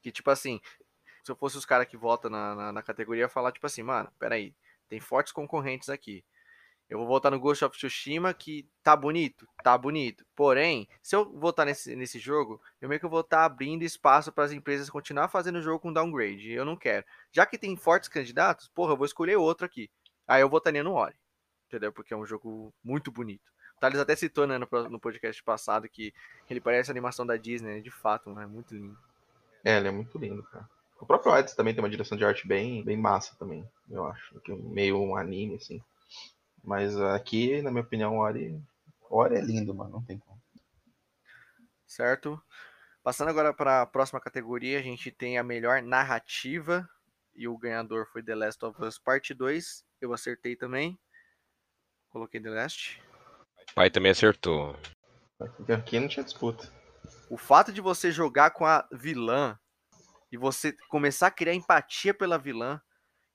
Que, 0.00 0.12
tipo 0.12 0.30
assim, 0.30 0.60
se 1.24 1.32
eu 1.32 1.34
fosse 1.34 1.58
os 1.58 1.66
caras 1.66 1.88
que 1.88 1.96
votam 1.96 2.30
na, 2.30 2.54
na, 2.54 2.72
na, 2.72 2.82
categoria, 2.82 3.24
ia 3.24 3.28
falar, 3.28 3.50
tipo 3.50 3.66
assim, 3.66 3.82
mano, 3.82 4.08
peraí, 4.16 4.54
tem 4.88 5.00
fortes 5.00 5.32
concorrentes 5.32 5.88
aqui. 5.88 6.24
Eu 6.88 6.98
vou 6.98 7.08
votar 7.08 7.32
no 7.32 7.40
Ghost 7.40 7.64
of 7.64 7.76
Tsushima, 7.76 8.32
que 8.32 8.66
tá 8.84 8.94
bonito, 8.94 9.46
tá 9.64 9.76
bonito. 9.76 10.24
Porém, 10.36 10.88
se 11.02 11.16
eu 11.16 11.30
votar 11.36 11.66
nesse, 11.66 11.96
nesse 11.96 12.20
jogo, 12.20 12.62
eu 12.80 12.88
meio 12.88 13.00
que 13.00 13.06
vou 13.08 13.20
estar 13.20 13.38
tá 13.38 13.44
abrindo 13.44 13.82
espaço 13.82 14.30
para 14.32 14.44
as 14.44 14.52
empresas 14.52 14.88
continuar 14.88 15.28
fazendo 15.28 15.56
o 15.56 15.62
jogo 15.62 15.80
com 15.80 15.92
downgrade. 15.92 16.52
Eu 16.52 16.64
não 16.64 16.76
quero. 16.76 17.04
Já 17.32 17.44
que 17.44 17.58
tem 17.58 17.76
fortes 17.76 18.08
candidatos, 18.08 18.68
porra, 18.68 18.92
eu 18.92 18.96
vou 18.96 19.04
escolher 19.04 19.36
outro 19.36 19.66
aqui. 19.66 19.90
Aí 20.26 20.40
eu 20.40 20.48
votaria 20.48 20.84
no 20.84 20.94
Ori. 20.94 21.16
Entendeu? 21.66 21.92
Porque 21.92 22.14
é 22.14 22.16
um 22.16 22.24
jogo 22.24 22.72
muito 22.82 23.12
bonito. 23.12 23.52
O 23.78 23.80
Thales 23.80 24.00
até 24.00 24.16
citou 24.16 24.44
né, 24.44 24.58
no, 24.58 24.66
no 24.88 24.98
podcast 24.98 25.40
passado 25.44 25.88
que 25.88 26.12
ele 26.50 26.60
parece 26.60 26.90
a 26.90 26.92
animação 26.92 27.24
da 27.24 27.36
Disney, 27.36 27.76
né? 27.76 27.80
de 27.80 27.92
fato, 27.92 28.28
é 28.40 28.44
muito 28.44 28.74
lindo. 28.74 28.98
É, 29.64 29.76
ele 29.76 29.86
é 29.86 29.92
muito 29.92 30.18
lindo, 30.18 30.42
cara. 30.42 30.68
O 31.00 31.06
próprio 31.06 31.36
Edson 31.36 31.54
também 31.54 31.72
tem 31.72 31.82
uma 31.82 31.88
direção 31.88 32.18
de 32.18 32.24
arte 32.24 32.44
bem, 32.46 32.82
bem 32.82 32.96
massa 32.96 33.36
também, 33.38 33.64
eu 33.88 34.04
acho. 34.04 34.42
Meio 34.48 35.00
um 35.00 35.14
anime, 35.14 35.54
assim. 35.54 35.80
Mas 36.64 37.00
aqui, 37.00 37.62
na 37.62 37.70
minha 37.70 37.84
opinião, 37.84 38.16
o 38.16 38.18
Ori, 38.18 38.60
o 39.08 39.16
Ori 39.16 39.36
é 39.36 39.40
lindo, 39.40 39.72
mano. 39.72 39.90
Não 39.90 40.02
tem 40.02 40.18
como. 40.18 40.42
Certo. 41.86 42.42
Passando 43.00 43.28
agora 43.28 43.54
para 43.54 43.82
a 43.82 43.86
próxima 43.86 44.20
categoria, 44.20 44.80
a 44.80 44.82
gente 44.82 45.12
tem 45.12 45.38
a 45.38 45.44
melhor 45.44 45.82
narrativa. 45.82 46.88
E 47.32 47.46
o 47.46 47.56
ganhador 47.56 48.08
foi 48.12 48.24
The 48.24 48.34
Last 48.34 48.64
of 48.64 48.82
Us 48.82 48.98
Parte 48.98 49.32
2. 49.32 49.86
Eu 50.00 50.12
acertei 50.12 50.56
também. 50.56 50.98
Coloquei 52.10 52.40
The 52.40 52.50
Last. 52.50 53.07
Pai 53.74 53.90
também 53.90 54.10
acertou. 54.10 54.76
Aqui 55.68 56.00
não 56.00 56.08
tinha 56.08 56.24
disputa. 56.24 56.70
O 57.30 57.36
fato 57.36 57.72
de 57.72 57.80
você 57.80 58.10
jogar 58.10 58.50
com 58.50 58.66
a 58.66 58.86
vilã 58.90 59.58
e 60.32 60.36
você 60.36 60.72
começar 60.88 61.28
a 61.28 61.30
criar 61.30 61.54
empatia 61.54 62.12
pela 62.12 62.38
vilã 62.38 62.80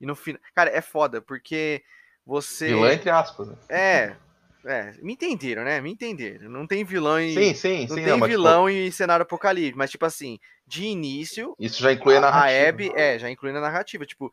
e 0.01 0.05
no 0.05 0.15
final. 0.15 0.41
Cara, 0.53 0.69
é 0.69 0.81
foda, 0.81 1.21
porque 1.21 1.83
você. 2.25 2.67
Vilã 2.67 2.93
entre 2.93 3.09
aspas. 3.09 3.47
Né? 3.47 3.55
É. 3.69 4.15
É, 4.65 4.93
me 5.01 5.11
entenderam, 5.11 5.65
né? 5.65 5.81
Me 5.81 5.91
entenderam. 5.91 6.49
Não 6.49 6.65
tem 6.65 6.85
vilão 6.85 7.19
e. 7.19 7.33
Sim, 7.33 7.53
sim, 7.53 7.87
não 7.87 7.95
sim. 7.95 8.03
Tem 8.03 8.17
não, 8.17 8.27
vilão 8.27 8.67
tipo... 8.67 8.77
em 8.79 8.91
cenário 8.91 9.23
apocalipse, 9.23 9.77
mas, 9.77 9.91
tipo 9.91 10.05
assim, 10.05 10.39
de 10.65 10.85
início. 10.85 11.53
Isso 11.59 11.81
já 11.81 11.91
inclui 11.91 12.15
a 12.15 12.21
narrativa. 12.21 12.65
A 12.65 12.69
Abby, 12.69 12.91
é, 12.95 13.19
já 13.19 13.29
inclui 13.29 13.51
na 13.51 13.59
narrativa. 13.59 14.05
Tipo, 14.05 14.31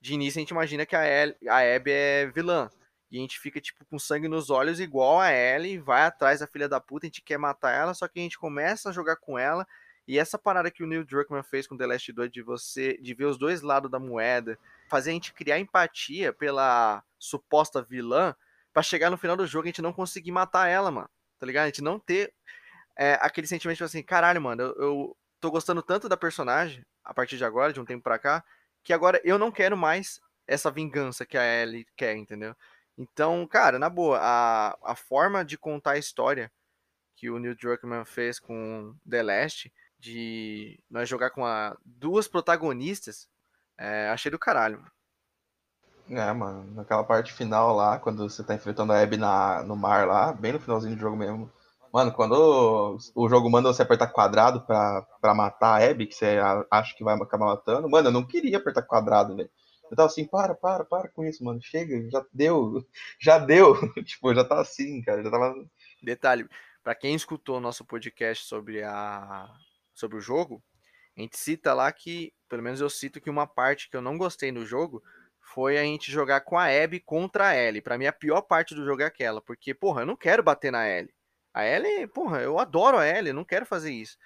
de 0.00 0.14
início 0.14 0.38
a 0.38 0.40
gente 0.40 0.50
imagina 0.50 0.86
que 0.86 0.96
a, 0.96 1.04
El, 1.04 1.34
a 1.48 1.58
Abby 1.58 1.90
é 1.90 2.26
vilã. 2.34 2.70
E 3.10 3.18
a 3.18 3.20
gente 3.20 3.38
fica, 3.38 3.60
tipo, 3.60 3.84
com 3.84 3.98
sangue 3.98 4.28
nos 4.28 4.50
olhos, 4.50 4.80
igual 4.80 5.20
a 5.20 5.32
Ellie, 5.32 5.78
vai 5.78 6.02
atrás 6.02 6.40
da 6.40 6.46
filha 6.46 6.68
da 6.68 6.80
puta, 6.80 7.06
a 7.06 7.08
gente 7.08 7.22
quer 7.22 7.38
matar 7.38 7.72
ela, 7.72 7.94
só 7.94 8.08
que 8.08 8.18
a 8.18 8.22
gente 8.22 8.38
começa 8.38 8.90
a 8.90 8.92
jogar 8.92 9.16
com 9.16 9.38
ela. 9.38 9.66
E 10.08 10.18
essa 10.18 10.38
parada 10.38 10.70
que 10.70 10.82
o 10.82 10.86
Neil 10.86 11.04
Druckmann 11.04 11.42
fez 11.42 11.66
com 11.66 11.76
The 11.76 11.86
Last 11.86 12.12
2 12.12 12.30
de 12.30 12.42
você, 12.42 12.96
de 12.98 13.14
ver 13.14 13.24
os 13.24 13.38
dois 13.38 13.60
lados 13.62 13.90
da 13.90 13.98
moeda, 13.98 14.58
fazer 14.88 15.10
a 15.10 15.12
gente 15.14 15.32
criar 15.32 15.58
empatia 15.58 16.32
pela 16.32 17.02
suposta 17.18 17.82
vilã, 17.82 18.34
para 18.72 18.82
chegar 18.82 19.10
no 19.10 19.16
final 19.16 19.36
do 19.36 19.46
jogo 19.46 19.64
a 19.64 19.68
gente 19.68 19.82
não 19.82 19.92
conseguir 19.92 20.32
matar 20.32 20.68
ela, 20.68 20.90
mano. 20.90 21.08
Tá 21.38 21.46
ligado? 21.46 21.64
A 21.64 21.68
gente 21.68 21.82
não 21.82 21.98
ter 21.98 22.32
é, 22.96 23.14
aquele 23.20 23.46
sentimento 23.46 23.82
assim, 23.82 24.02
caralho, 24.02 24.40
mano, 24.40 24.62
eu, 24.62 24.74
eu 24.78 25.16
tô 25.40 25.50
gostando 25.50 25.82
tanto 25.82 26.08
da 26.08 26.16
personagem, 26.16 26.84
a 27.04 27.14
partir 27.14 27.36
de 27.36 27.44
agora, 27.44 27.72
de 27.72 27.80
um 27.80 27.84
tempo 27.84 28.02
pra 28.02 28.18
cá, 28.18 28.44
que 28.82 28.92
agora 28.92 29.20
eu 29.24 29.38
não 29.38 29.50
quero 29.50 29.76
mais 29.76 30.20
essa 30.46 30.70
vingança 30.70 31.26
que 31.26 31.36
a 31.36 31.62
Ellie 31.62 31.86
quer, 31.96 32.16
entendeu? 32.16 32.54
Então, 32.98 33.46
cara, 33.46 33.78
na 33.78 33.90
boa, 33.90 34.18
a, 34.20 34.76
a 34.82 34.94
forma 34.94 35.44
de 35.44 35.58
contar 35.58 35.92
a 35.92 35.98
história 35.98 36.50
que 37.14 37.30
o 37.30 37.38
Neil 37.38 37.56
Druckmann 37.56 38.04
fez 38.04 38.38
com 38.38 38.94
The 39.08 39.22
Last, 39.22 39.72
de 39.98 40.78
nós 40.90 41.08
jogar 41.08 41.30
com 41.30 41.44
a, 41.44 41.76
duas 41.84 42.28
protagonistas, 42.28 43.28
é, 43.78 44.08
achei 44.08 44.30
do 44.30 44.38
caralho. 44.38 44.84
É, 46.08 46.32
mano, 46.32 46.72
naquela 46.74 47.02
parte 47.02 47.32
final 47.32 47.74
lá, 47.74 47.98
quando 47.98 48.28
você 48.28 48.44
tá 48.44 48.54
enfrentando 48.54 48.92
a 48.92 49.02
Abby 49.02 49.16
na, 49.16 49.62
no 49.64 49.74
mar 49.74 50.06
lá, 50.06 50.32
bem 50.32 50.52
no 50.52 50.60
finalzinho 50.60 50.94
do 50.94 51.00
jogo 51.00 51.16
mesmo. 51.16 51.50
Mano, 51.92 52.12
quando 52.12 52.98
o 53.14 53.28
jogo 53.28 53.50
manda 53.50 53.72
você 53.72 53.82
apertar 53.82 54.08
quadrado 54.08 54.60
pra, 54.66 55.02
pra 55.20 55.34
matar 55.34 55.80
a 55.80 55.90
Abby, 55.90 56.06
que 56.06 56.14
você 56.14 56.38
acha 56.70 56.94
que 56.94 57.02
vai 57.02 57.16
acabar 57.16 57.46
matando, 57.46 57.88
mano, 57.88 58.08
eu 58.08 58.12
não 58.12 58.24
queria 58.24 58.58
apertar 58.58 58.82
quadrado, 58.82 59.34
velho. 59.34 59.50
Eu 59.90 59.96
tava 59.96 60.08
assim, 60.08 60.26
para, 60.26 60.54
para, 60.54 60.84
para 60.84 61.08
com 61.08 61.24
isso, 61.24 61.44
mano. 61.44 61.60
Chega, 61.62 62.08
já 62.10 62.24
deu, 62.32 62.86
já 63.18 63.38
deu. 63.38 63.74
tipo, 64.04 64.34
já 64.34 64.44
tá 64.44 64.60
assim, 64.60 65.02
cara. 65.02 65.22
Já 65.22 65.30
tava. 65.30 65.54
Detalhe, 66.02 66.48
para 66.82 66.94
quem 66.94 67.14
escutou 67.14 67.56
o 67.56 67.60
nosso 67.60 67.84
podcast 67.84 68.44
sobre 68.44 68.82
a 68.82 69.48
sobre 69.94 70.18
o 70.18 70.20
jogo, 70.20 70.62
a 71.16 71.20
gente 71.20 71.38
cita 71.38 71.72
lá 71.72 71.90
que, 71.90 72.32
pelo 72.48 72.62
menos 72.62 72.80
eu 72.80 72.90
cito 72.90 73.20
que 73.20 73.30
uma 73.30 73.46
parte 73.46 73.88
que 73.88 73.96
eu 73.96 74.02
não 74.02 74.18
gostei 74.18 74.52
no 74.52 74.66
jogo 74.66 75.02
foi 75.40 75.78
a 75.78 75.82
gente 75.82 76.12
jogar 76.12 76.42
com 76.42 76.58
a 76.58 76.66
Abby 76.66 77.00
contra 77.00 77.48
a 77.48 77.56
Ellie. 77.56 77.80
Pra 77.80 77.96
mim, 77.96 78.06
a 78.06 78.12
pior 78.12 78.42
parte 78.42 78.74
do 78.74 78.84
jogo 78.84 79.00
é 79.02 79.06
aquela, 79.06 79.40
porque, 79.40 79.72
porra, 79.72 80.02
eu 80.02 80.06
não 80.06 80.16
quero 80.16 80.42
bater 80.42 80.70
na 80.70 80.86
Ellie. 80.86 81.14
A 81.54 81.64
Ellie, 81.64 82.06
porra, 82.06 82.42
eu 82.42 82.58
adoro 82.58 82.98
a 82.98 83.08
eu 83.08 83.32
não 83.32 83.44
quero 83.44 83.64
fazer 83.64 83.90
isso. 83.90 84.18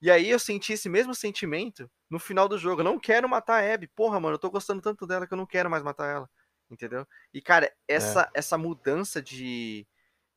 E 0.00 0.10
aí 0.10 0.30
eu 0.30 0.38
senti 0.38 0.74
esse 0.74 0.88
mesmo 0.88 1.14
sentimento 1.14 1.90
no 2.10 2.18
final 2.18 2.48
do 2.48 2.58
jogo. 2.58 2.80
Eu 2.80 2.84
não 2.84 2.98
quero 2.98 3.28
matar 3.28 3.62
a 3.62 3.74
Abby. 3.74 3.86
Porra, 3.86 4.18
mano, 4.18 4.34
eu 4.34 4.38
tô 4.38 4.50
gostando 4.50 4.82
tanto 4.82 5.06
dela 5.06 5.26
que 5.26 5.32
eu 5.32 5.38
não 5.38 5.46
quero 5.46 5.70
mais 5.70 5.82
matar 5.82 6.08
ela. 6.08 6.30
Entendeu? 6.68 7.06
E, 7.32 7.40
cara, 7.40 7.72
essa, 7.88 8.22
é. 8.22 8.38
essa 8.38 8.58
mudança 8.58 9.22
de, 9.22 9.86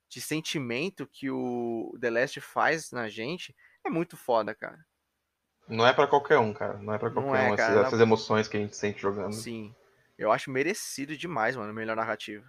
de 0.08 0.22
sentimento 0.22 1.08
que 1.08 1.30
o 1.30 1.96
The 2.00 2.10
Last 2.10 2.42
faz 2.42 2.92
na 2.92 3.10
gente 3.10 3.56
é 3.84 3.90
muito 3.90 4.16
foda, 4.16 4.54
cara. 4.54 4.86
Não 5.68 5.86
é 5.86 5.94
para 5.94 6.08
qualquer 6.08 6.38
um, 6.38 6.54
cara. 6.54 6.78
Não 6.78 6.94
é 6.94 6.98
para 6.98 7.10
qualquer 7.10 7.50
é, 7.50 7.52
um 7.52 7.56
cara, 7.56 7.74
essas, 7.74 7.88
essas 7.88 8.00
emoções 8.00 8.48
que 8.48 8.58
a 8.58 8.60
gente 8.60 8.76
sente 8.76 9.02
jogando. 9.02 9.34
Sim. 9.34 9.74
Eu 10.18 10.32
acho 10.32 10.52
merecido 10.52 11.18
demais, 11.18 11.56
mano, 11.56 11.74
melhor 11.74 11.96
narrativa. 11.96 12.46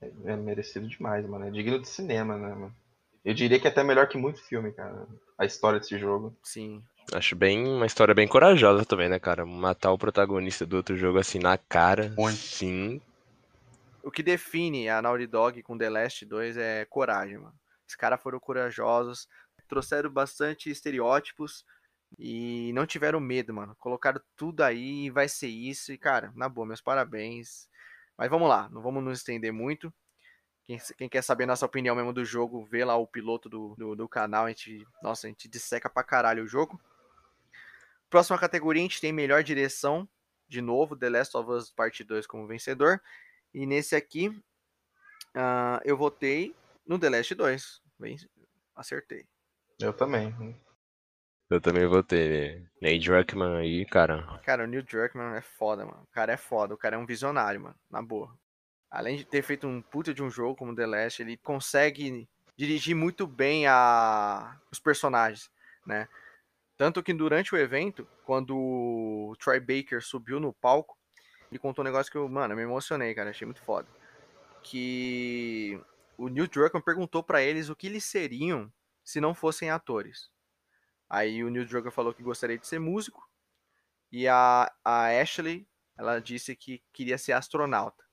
É, 0.00 0.32
é 0.32 0.36
merecido 0.36 0.88
demais, 0.88 1.26
mano. 1.26 1.46
É 1.46 1.50
digno 1.50 1.80
de 1.80 1.88
cinema, 1.88 2.36
né, 2.36 2.54
mano? 2.54 2.74
Eu 3.24 3.34
diria 3.34 3.58
que 3.58 3.66
é 3.66 3.70
até 3.70 3.82
melhor 3.82 4.08
que 4.08 4.16
muito 4.16 4.40
filme, 4.40 4.72
cara. 4.72 5.06
A 5.36 5.44
história 5.44 5.80
desse 5.80 5.98
jogo. 5.98 6.36
Sim. 6.42 6.82
Acho 7.12 7.36
bem 7.36 7.66
uma 7.66 7.86
história 7.86 8.14
bem 8.14 8.26
corajosa 8.26 8.84
também, 8.84 9.08
né, 9.08 9.18
cara? 9.18 9.46
Matar 9.46 9.92
o 9.92 9.98
protagonista 9.98 10.66
do 10.66 10.76
outro 10.76 10.96
jogo 10.96 11.18
assim 11.18 11.38
na 11.38 11.56
cara. 11.56 12.12
Muito. 12.16 12.36
Sim. 12.36 13.00
O 14.02 14.10
que 14.10 14.22
define 14.22 14.88
a 14.88 15.00
Naughty 15.00 15.26
Dog 15.26 15.62
com 15.62 15.78
The 15.78 15.90
Last 15.90 16.24
2 16.24 16.56
é 16.56 16.84
coragem, 16.84 17.38
mano. 17.38 17.54
Os 17.88 17.94
caras 17.94 18.20
foram 18.20 18.40
corajosos, 18.40 19.28
trouxeram 19.68 20.10
bastante 20.10 20.70
estereótipos 20.70 21.64
e 22.18 22.72
não 22.72 22.86
tiveram 22.86 23.20
medo, 23.20 23.52
mano. 23.54 23.76
Colocaram 23.78 24.20
tudo 24.36 24.62
aí 24.62 25.06
e 25.06 25.10
vai 25.10 25.28
ser 25.28 25.48
isso. 25.48 25.92
E, 25.92 25.98
cara, 25.98 26.32
na 26.34 26.48
boa, 26.48 26.66
meus 26.66 26.80
parabéns. 26.80 27.68
Mas 28.16 28.30
vamos 28.30 28.48
lá, 28.48 28.68
não 28.70 28.82
vamos 28.82 29.02
nos 29.02 29.18
estender 29.18 29.52
muito. 29.52 29.92
Quem, 30.66 30.78
quem, 30.98 31.08
quer 31.08 31.22
saber 31.22 31.46
nossa 31.46 31.66
opinião 31.66 31.94
mesmo 31.94 32.12
do 32.12 32.24
jogo, 32.24 32.64
vê 32.64 32.84
lá 32.84 32.96
o 32.96 33.06
piloto 33.06 33.48
do, 33.48 33.74
do, 33.76 33.94
do, 33.94 34.08
canal. 34.08 34.46
A 34.46 34.48
gente, 34.48 34.86
nossa, 35.02 35.26
a 35.26 35.30
gente 35.30 35.48
disseca 35.48 35.88
pra 35.88 36.02
caralho 36.02 36.42
o 36.42 36.48
jogo. 36.48 36.80
Próxima 38.08 38.38
categoria, 38.38 38.82
a 38.82 38.84
gente 38.84 39.00
tem 39.00 39.12
melhor 39.12 39.42
direção. 39.42 40.08
De 40.48 40.60
novo, 40.60 40.96
The 40.96 41.10
Last 41.10 41.36
of 41.36 41.50
Us 41.50 41.70
Part 41.70 42.04
2 42.04 42.26
como 42.26 42.46
vencedor. 42.46 43.00
E 43.52 43.66
nesse 43.66 43.96
aqui, 43.96 44.28
uh, 44.28 45.80
eu 45.84 45.96
votei 45.96 46.54
no 46.86 46.98
The 46.98 47.10
Last 47.10 47.34
2. 47.34 47.82
Bem, 47.98 48.16
acertei. 48.74 49.26
Eu 49.80 49.92
também. 49.92 50.34
Eu 51.50 51.60
também 51.60 51.86
votei. 51.86 52.64
Neil 52.80 53.00
Druckmann 53.00 53.56
aí, 53.58 53.84
cara. 53.84 54.40
Cara, 54.44 54.64
o 54.64 54.66
Neil 54.66 54.82
Druckmann 54.82 55.36
é 55.36 55.42
foda, 55.42 55.84
mano. 55.84 56.02
O 56.02 56.12
cara 56.12 56.32
é 56.32 56.36
foda. 56.36 56.74
O 56.74 56.78
cara 56.78 56.96
é 56.96 56.98
um 56.98 57.06
visionário, 57.06 57.60
mano. 57.60 57.76
Na 57.90 58.02
boa 58.02 58.36
além 58.90 59.16
de 59.16 59.24
ter 59.24 59.42
feito 59.42 59.66
um 59.66 59.82
puta 59.82 60.14
de 60.14 60.22
um 60.22 60.30
jogo 60.30 60.56
como 60.56 60.74
The 60.74 60.86
Last, 60.86 61.22
ele 61.22 61.36
consegue 61.36 62.26
dirigir 62.56 62.96
muito 62.96 63.26
bem 63.26 63.66
a... 63.66 64.58
os 64.70 64.78
personagens, 64.78 65.50
né? 65.86 66.08
Tanto 66.76 67.02
que 67.02 67.12
durante 67.12 67.54
o 67.54 67.58
evento, 67.58 68.06
quando 68.24 68.56
o 68.56 69.34
Troy 69.38 69.60
Baker 69.60 70.02
subiu 70.02 70.38
no 70.38 70.52
palco, 70.52 70.98
ele 71.50 71.58
contou 71.58 71.82
um 71.82 71.86
negócio 71.86 72.10
que 72.10 72.18
eu, 72.18 72.28
mano, 72.28 72.52
eu 72.52 72.56
me 72.56 72.62
emocionei, 72.62 73.14
cara, 73.14 73.30
achei 73.30 73.46
muito 73.46 73.62
foda. 73.62 73.88
Que 74.62 75.80
o 76.18 76.28
Neil 76.28 76.48
Druckmann 76.48 76.82
perguntou 76.82 77.22
para 77.22 77.42
eles 77.42 77.68
o 77.68 77.76
que 77.76 77.86
eles 77.86 78.04
seriam 78.04 78.72
se 79.04 79.20
não 79.20 79.34
fossem 79.34 79.70
atores. 79.70 80.30
Aí 81.08 81.42
o 81.42 81.50
Neil 81.50 81.66
Druckmann 81.66 81.92
falou 81.92 82.12
que 82.12 82.22
gostaria 82.22 82.58
de 82.58 82.66
ser 82.66 82.78
músico 82.78 83.26
e 84.12 84.28
a, 84.28 84.70
a 84.84 85.06
Ashley, 85.20 85.66
ela 85.96 86.20
disse 86.20 86.54
que 86.54 86.82
queria 86.92 87.16
ser 87.16 87.32
astronauta 87.32 88.06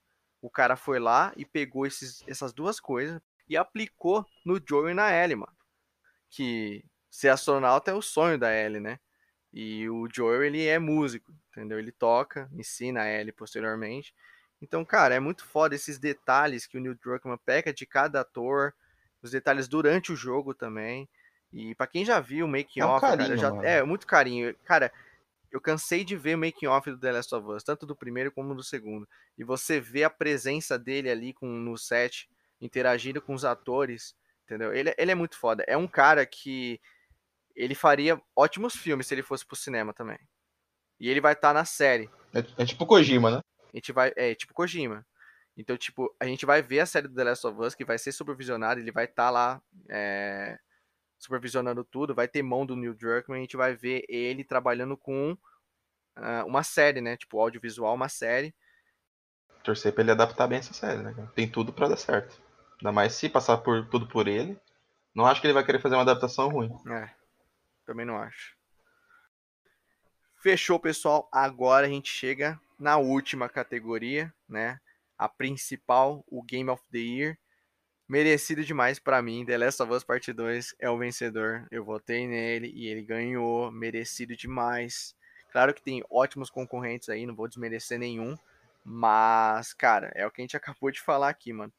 o 0.43 0.49
cara 0.49 0.75
foi 0.75 0.99
lá 0.99 1.33
e 1.37 1.45
pegou 1.45 1.87
esses, 1.87 2.21
essas 2.27 2.51
duas 2.51 2.77
coisas 2.77 3.21
e 3.47 3.55
aplicou 3.55 4.25
no 4.45 4.61
Joe 4.61 4.91
e 4.91 4.93
na 4.93 5.09
Ellie, 5.09 5.37
mano. 5.37 5.55
Que 6.29 6.83
ser 7.13 7.29
astronauta 7.29 7.91
é 7.91 7.93
o 7.93 8.01
sonho 8.01 8.39
da 8.39 8.51
Ellie, 8.51 8.79
né? 8.79 8.99
E 9.53 9.87
o 9.87 10.07
Joel, 10.11 10.45
ele 10.45 10.65
é 10.65 10.79
músico, 10.79 11.31
entendeu? 11.51 11.77
Ele 11.77 11.91
toca, 11.91 12.49
ensina 12.51 13.01
a 13.01 13.07
Ellie 13.07 13.31
posteriormente. 13.31 14.15
Então, 14.59 14.83
cara, 14.83 15.13
é 15.13 15.19
muito 15.19 15.45
foda 15.45 15.75
esses 15.75 15.99
detalhes 15.99 16.65
que 16.65 16.75
o 16.75 16.81
Neil 16.81 16.95
Druckmann 16.95 17.37
pega 17.45 17.71
de 17.71 17.85
cada 17.85 18.21
ator, 18.21 18.73
os 19.21 19.29
detalhes 19.29 19.67
durante 19.67 20.11
o 20.11 20.15
jogo 20.15 20.55
também. 20.55 21.07
E 21.51 21.75
para 21.75 21.85
quem 21.85 22.03
já 22.03 22.19
viu 22.19 22.47
o 22.47 22.49
making 22.49 22.79
é 22.79 22.85
um 22.85 22.89
off, 22.89 23.01
carinho, 23.01 23.39
cara, 23.39 23.61
já 23.61 23.63
é 23.63 23.83
muito 23.83 24.07
carinho. 24.07 24.55
Cara, 24.65 24.91
eu 25.51 25.61
cansei 25.61 26.03
de 26.03 26.17
ver 26.17 26.33
o 26.33 26.39
making 26.39 26.65
off 26.65 26.89
do 26.89 26.97
The 26.97 27.11
Last 27.11 27.35
of 27.35 27.47
Us, 27.47 27.63
tanto 27.63 27.85
do 27.85 27.95
primeiro 27.95 28.31
como 28.31 28.55
do 28.55 28.63
segundo. 28.63 29.07
E 29.37 29.43
você 29.43 29.79
vê 29.79 30.03
a 30.03 30.09
presença 30.09 30.79
dele 30.79 31.11
ali 31.11 31.31
com, 31.31 31.45
no 31.45 31.77
set, 31.77 32.27
interagindo 32.59 33.21
com 33.21 33.35
os 33.35 33.45
atores, 33.45 34.15
entendeu? 34.45 34.73
Ele, 34.73 34.95
ele 34.97 35.11
é 35.11 35.15
muito 35.15 35.37
foda. 35.37 35.63
É 35.67 35.77
um 35.77 35.87
cara 35.87 36.25
que 36.25 36.81
ele 37.55 37.75
faria 37.75 38.21
ótimos 38.35 38.75
filmes 38.75 39.07
se 39.07 39.13
ele 39.13 39.23
fosse 39.23 39.45
pro 39.45 39.55
cinema 39.55 39.93
também. 39.93 40.19
E 40.99 41.09
ele 41.09 41.21
vai 41.21 41.33
estar 41.33 41.49
tá 41.49 41.53
na 41.53 41.65
série. 41.65 42.09
É, 42.33 42.63
é, 42.63 42.65
tipo 42.65 42.85
Kojima, 42.85 43.31
né? 43.31 43.41
A 43.73 43.77
gente 43.77 43.91
vai, 43.91 44.11
é 44.15 44.33
tipo 44.35 44.53
Kojima. 44.53 45.05
Então, 45.55 45.77
tipo, 45.77 46.13
a 46.19 46.25
gente 46.25 46.45
vai 46.45 46.61
ver 46.61 46.79
a 46.79 46.85
série 46.85 47.07
do 47.07 47.13
The 47.13 47.23
Last 47.23 47.45
of 47.45 47.61
Us, 47.61 47.75
que 47.75 47.85
vai 47.85 47.97
ser 47.97 48.11
supervisionada, 48.11 48.79
ele 48.79 48.91
vai 48.91 49.05
estar 49.05 49.25
tá 49.25 49.29
lá 49.29 49.61
é, 49.87 50.57
supervisionando 51.19 51.83
tudo, 51.83 52.15
vai 52.15 52.27
ter 52.27 52.41
mão 52.41 52.65
do 52.65 52.75
Neil 52.75 52.95
Druckmann, 52.95 53.39
a 53.39 53.41
gente 53.41 53.55
vai 53.55 53.75
ver 53.75 54.03
ele 54.09 54.43
trabalhando 54.43 54.97
com 54.97 55.37
uh, 56.17 56.45
uma 56.45 56.63
série, 56.63 57.01
né? 57.01 57.15
Tipo, 57.15 57.39
audiovisual, 57.39 57.93
uma 57.93 58.09
série. 58.09 58.53
Torcer 59.63 59.93
pra 59.93 60.01
ele 60.01 60.11
adaptar 60.11 60.47
bem 60.47 60.59
essa 60.59 60.73
série, 60.73 61.01
né? 61.01 61.15
Tem 61.35 61.47
tudo 61.47 61.71
para 61.71 61.87
dar 61.87 61.97
certo. 61.97 62.41
Ainda 62.79 62.91
mais 62.91 63.13
se 63.13 63.29
passar 63.29 63.57
por 63.57 63.87
tudo 63.87 64.07
por 64.07 64.27
ele. 64.27 64.59
Não 65.15 65.25
acho 65.25 65.39
que 65.39 65.47
ele 65.47 65.53
vai 65.53 65.63
querer 65.63 65.79
fazer 65.79 65.95
uma 65.95 66.01
adaptação 66.01 66.49
ruim. 66.49 66.69
É, 66.91 67.09
também 67.85 68.05
não 68.05 68.17
acho. 68.17 68.55
Fechou, 70.41 70.79
pessoal. 70.79 71.29
Agora 71.31 71.87
a 71.87 71.89
gente 71.89 72.09
chega 72.09 72.59
na 72.77 72.97
última 72.97 73.47
categoria, 73.47 74.33
né? 74.47 74.79
A 75.17 75.29
principal, 75.29 76.23
o 76.27 76.43
Game 76.43 76.69
of 76.69 76.83
the 76.91 76.97
Year 76.97 77.37
merecido 78.07 78.63
demais 78.63 78.99
para 78.99 79.21
mim. 79.21 79.45
The 79.45 79.57
Last 79.57 79.81
of 79.81 79.91
Us 79.91 80.03
Part 80.03 80.31
2 80.31 80.75
é 80.79 80.89
o 80.89 80.97
vencedor. 80.97 81.65
Eu 81.71 81.83
votei 81.83 82.27
nele 82.27 82.71
e 82.75 82.87
ele 82.87 83.01
ganhou, 83.01 83.71
merecido 83.71 84.35
demais. 84.35 85.15
Claro 85.51 85.73
que 85.73 85.81
tem 85.81 86.03
ótimos 86.09 86.49
concorrentes 86.49 87.09
aí, 87.09 87.25
não 87.25 87.35
vou 87.35 87.47
desmerecer 87.47 87.99
nenhum, 87.99 88.37
mas 88.83 89.73
cara, 89.73 90.11
é 90.15 90.25
o 90.25 90.31
que 90.31 90.41
a 90.41 90.43
gente 90.43 90.57
acabou 90.57 90.91
de 90.91 91.01
falar 91.01 91.29
aqui, 91.29 91.53
mano. 91.53 91.73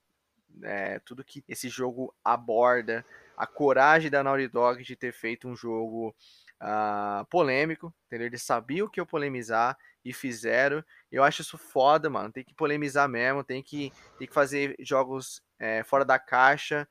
É, 0.62 1.00
tudo 1.00 1.24
que 1.24 1.44
esse 1.48 1.68
jogo 1.68 2.14
aborda, 2.24 3.04
a 3.36 3.46
coragem 3.46 4.10
da 4.10 4.22
Naughty 4.22 4.48
Dog 4.48 4.82
de 4.82 4.96
ter 4.96 5.12
feito 5.12 5.48
um 5.48 5.56
jogo 5.56 6.14
uh, 6.62 7.24
polêmico, 7.26 7.94
entendeu? 8.06 8.26
Eles 8.26 8.42
sabiam 8.42 8.86
o 8.86 8.90
que 8.90 9.00
eu 9.00 9.06
polemizar 9.06 9.76
e 10.04 10.12
fizeram. 10.12 10.84
Eu 11.10 11.22
acho 11.22 11.42
isso 11.42 11.56
foda, 11.56 12.10
mano. 12.10 12.32
Tem 12.32 12.44
que 12.44 12.54
polemizar 12.54 13.08
mesmo, 13.08 13.42
tem 13.42 13.62
que, 13.62 13.92
tem 14.18 14.26
que 14.28 14.34
fazer 14.34 14.76
jogos 14.80 15.42
é, 15.58 15.82
fora 15.84 16.04
da 16.04 16.18
caixa. 16.18 16.88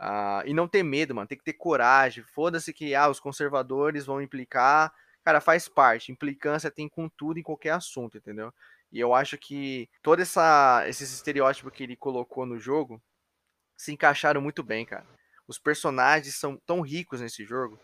Uh, 0.00 0.46
e 0.46 0.54
não 0.54 0.68
ter 0.68 0.82
medo, 0.82 1.14
mano. 1.14 1.26
Tem 1.26 1.38
que 1.38 1.44
ter 1.44 1.54
coragem. 1.54 2.22
Foda-se 2.24 2.72
que 2.72 2.94
ah, 2.94 3.08
os 3.08 3.20
conservadores 3.20 4.06
vão 4.06 4.22
implicar. 4.22 4.92
Cara, 5.24 5.40
faz 5.40 5.68
parte. 5.68 6.12
Implicância 6.12 6.70
tem 6.70 6.88
com 6.88 7.08
tudo 7.08 7.38
em 7.38 7.42
qualquer 7.42 7.70
assunto, 7.70 8.16
entendeu? 8.18 8.52
E 8.90 8.98
eu 8.98 9.14
acho 9.14 9.36
que 9.36 9.88
todo 10.02 10.20
essa, 10.20 10.84
esses 10.86 11.12
estereótipos 11.12 11.72
que 11.72 11.82
ele 11.82 11.96
colocou 11.96 12.46
no 12.46 12.58
jogo 12.58 13.02
se 13.76 13.92
encaixaram 13.92 14.40
muito 14.40 14.62
bem, 14.62 14.84
cara. 14.86 15.06
Os 15.48 15.58
personagens 15.58 16.36
são 16.36 16.56
tão 16.58 16.80
ricos 16.82 17.20
nesse 17.20 17.44
jogo, 17.44 17.80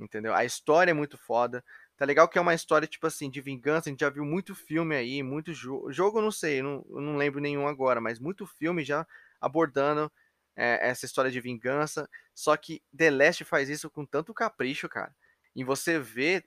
entendeu? 0.00 0.34
A 0.34 0.44
história 0.44 0.92
é 0.92 0.94
muito 0.94 1.18
foda. 1.18 1.64
Tá 1.96 2.04
legal 2.04 2.28
que 2.28 2.38
é 2.38 2.40
uma 2.40 2.54
história, 2.54 2.86
tipo 2.86 3.06
assim, 3.08 3.28
de 3.28 3.40
vingança. 3.40 3.88
A 3.88 3.92
gente 3.92 4.00
já 4.00 4.10
viu 4.10 4.24
muito 4.24 4.54
filme 4.54 4.94
aí, 4.94 5.22
muito 5.22 5.52
jogo. 5.52 5.92
Jogo 5.92 6.22
não 6.22 6.30
sei, 6.30 6.62
não, 6.62 6.86
eu 6.90 7.00
não 7.00 7.16
lembro 7.16 7.40
nenhum 7.40 7.66
agora, 7.66 8.00
mas 8.00 8.20
muito 8.20 8.46
filme 8.46 8.84
já 8.84 9.06
abordando 9.40 10.10
é, 10.56 10.88
essa 10.88 11.06
história 11.06 11.30
de 11.30 11.40
vingança. 11.40 12.08
Só 12.34 12.56
que 12.56 12.82
The 12.96 13.10
Last 13.10 13.44
faz 13.44 13.68
isso 13.68 13.90
com 13.90 14.06
tanto 14.06 14.32
capricho, 14.32 14.88
cara. 14.88 15.14
E 15.56 15.64
você 15.64 15.98
vê 15.98 16.44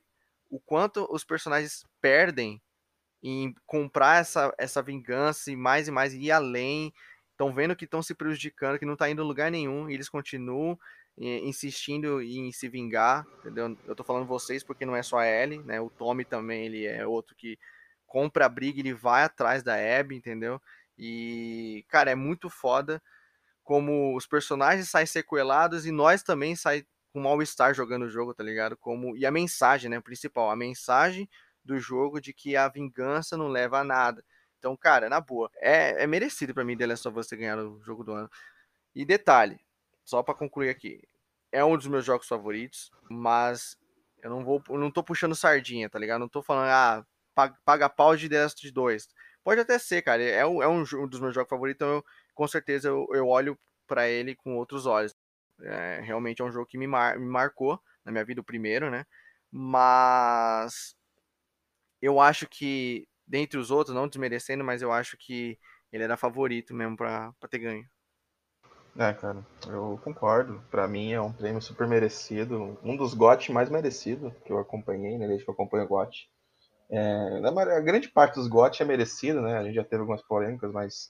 o 0.50 0.60
quanto 0.60 1.06
os 1.12 1.24
personagens 1.26 1.86
perdem 2.02 2.62
em 3.24 3.54
comprar 3.66 4.22
essa, 4.22 4.54
essa 4.58 4.82
vingança 4.82 5.52
e 5.52 5.56
mais 5.56 5.88
e 5.88 5.92
mais 5.92 6.14
ir 6.14 6.32
além. 6.32 6.94
Estão 7.42 7.52
vendo 7.52 7.76
que 7.76 7.86
estão 7.86 8.04
se 8.04 8.14
prejudicando, 8.14 8.78
que 8.78 8.86
não 8.86 8.94
está 8.94 9.10
indo 9.10 9.24
lugar 9.24 9.50
nenhum, 9.50 9.90
e 9.90 9.96
eles 9.96 10.08
continuam 10.08 10.78
insistindo 11.18 12.22
em 12.22 12.52
se 12.52 12.70
vingar, 12.70 13.26
entendeu? 13.40 13.76
Eu 13.88 13.96
tô 13.96 14.04
falando 14.04 14.28
vocês 14.28 14.64
porque 14.64 14.86
não 14.86 14.96
é 14.96 15.02
só 15.02 15.18
a 15.18 15.28
Ellie, 15.28 15.58
né? 15.64 15.82
O 15.82 15.90
Tommy 15.90 16.24
também, 16.24 16.68
ele 16.68 16.86
é 16.86 17.04
outro 17.06 17.36
que 17.36 17.58
compra 18.06 18.46
a 18.46 18.50
briga, 18.50 18.80
ele 18.80 18.94
vai 18.94 19.24
atrás 19.24 19.64
da 19.64 19.74
Abby, 19.74 20.16
entendeu? 20.16 20.62
E, 20.96 21.84
cara, 21.90 22.12
é 22.12 22.16
muito 22.16 22.48
foda 22.48 23.02
como 23.64 24.16
os 24.16 24.28
personagens 24.28 24.88
saem 24.88 25.08
sequelados 25.08 25.88
e 25.88 25.92
nós 25.92 26.22
também 26.22 26.56
sai 26.56 26.86
com 27.12 27.22
mal-estar 27.22 27.74
jogando 27.74 28.04
o 28.04 28.10
jogo, 28.10 28.36
tá 28.36 28.44
ligado? 28.44 28.78
Como 28.78 29.18
e 29.18 29.26
a 29.26 29.32
mensagem, 29.32 29.90
né, 29.90 30.00
principal, 30.00 30.52
a 30.52 30.56
mensagem 30.56 31.28
do 31.66 31.80
jogo 31.80 32.22
de 32.22 32.34
que 32.34 32.56
a 32.56 32.70
vingança 32.70 33.36
não 33.36 33.48
leva 33.48 33.80
a 33.80 33.84
nada. 33.84 34.24
Então, 34.62 34.78
cara, 34.78 35.10
na 35.10 35.20
boa, 35.20 35.50
é, 35.56 36.04
é 36.04 36.06
merecido 36.06 36.54
para 36.54 36.64
mim 36.64 36.78
of 36.80 37.20
Us 37.20 37.26
ter 37.26 37.36
ganhado 37.36 37.78
o 37.78 37.82
jogo 37.82 38.04
do 38.04 38.14
ano. 38.14 38.30
E 38.94 39.04
detalhe, 39.04 39.60
só 40.06 40.22
para 40.22 40.36
concluir 40.36 40.70
aqui, 40.70 41.02
é 41.52 41.66
um 41.66 41.76
dos 41.76 41.88
meus 41.88 42.06
jogos 42.06 42.28
favoritos, 42.28 42.92
mas 43.10 43.76
eu 44.22 44.30
não 44.30 44.46
vou, 44.46 44.62
eu 44.70 44.78
não 44.78 44.92
tô 44.92 45.04
puxando 45.04 45.34
sardinha, 45.34 45.90
tá 45.90 45.98
ligado? 45.98 46.20
Não 46.20 46.30
tô 46.30 46.44
falando, 46.44 46.70
ah, 46.70 47.04
paga, 47.66 47.90
pau 47.90 48.16
de 48.16 48.30
The 48.30 48.44
Last 48.44 48.72
2. 48.72 49.08
Pode 49.44 49.62
até 49.62 49.80
ser, 49.80 50.04
cara, 50.04 50.22
é 50.22 50.46
um, 50.46 50.62
é 50.62 50.68
um, 50.68 50.84
um 50.84 51.08
dos 51.08 51.20
meus 51.20 51.34
jogos 51.34 51.50
favoritos, 51.50 51.78
então 51.78 51.96
eu, 51.96 52.06
com 52.36 52.48
certeza 52.48 52.90
eu, 52.90 53.08
eu 53.14 53.28
olho 53.28 53.58
para 53.88 54.08
ele 54.08 54.36
com 54.36 54.56
outros 54.58 54.86
olhos. 54.86 55.16
É, 55.64 56.02
realmente 56.02 56.40
é 56.40 56.46
um 56.46 56.52
jogo 56.52 56.68
que 56.68 56.78
me, 56.78 56.86
mar, 56.86 57.18
me 57.18 57.26
marcou 57.26 57.82
na 58.06 58.12
minha 58.12 58.24
vida, 58.24 58.42
o 58.42 58.44
primeiro, 58.44 58.92
né? 58.92 59.06
Mas 59.52 60.96
eu 62.00 62.20
acho 62.20 62.48
que, 62.48 63.08
dentre 63.32 63.58
os 63.58 63.72
outros, 63.72 63.96
não 63.96 64.10
desmerecendo, 64.10 64.62
mas 64.62 64.82
eu 64.82 64.92
acho 64.92 65.16
que 65.18 65.58
ele 65.90 66.04
era 66.04 66.18
favorito 66.18 66.74
mesmo 66.74 66.98
para 66.98 67.34
ter 67.50 67.60
ganho. 67.60 67.86
É, 68.98 69.14
cara, 69.14 69.46
eu 69.68 69.98
concordo. 70.04 70.62
Para 70.70 70.86
mim 70.86 71.14
é 71.14 71.22
um 71.22 71.32
prêmio 71.32 71.62
super 71.62 71.88
merecido, 71.88 72.78
um 72.84 72.98
dos 72.98 73.14
GOT 73.14 73.50
mais 73.54 73.70
merecido 73.70 74.36
que 74.46 74.52
eu 74.52 74.60
acompanhei, 74.60 75.18
né, 75.18 75.28
desde 75.28 75.46
que 75.46 75.50
eu 75.50 75.54
acompanho 75.54 75.86
o 75.86 75.88
GOT. 75.88 76.30
É, 76.90 77.40
a 77.46 77.80
grande 77.80 78.10
parte 78.10 78.36
dos 78.36 78.50
GOT 78.50 78.84
é 78.84 78.86
merecido, 78.86 79.42
né? 79.42 79.58
A 79.58 79.64
gente 79.64 79.76
já 79.76 79.84
teve 79.86 80.02
algumas 80.02 80.22
polêmicas, 80.24 80.70
mas 80.74 81.10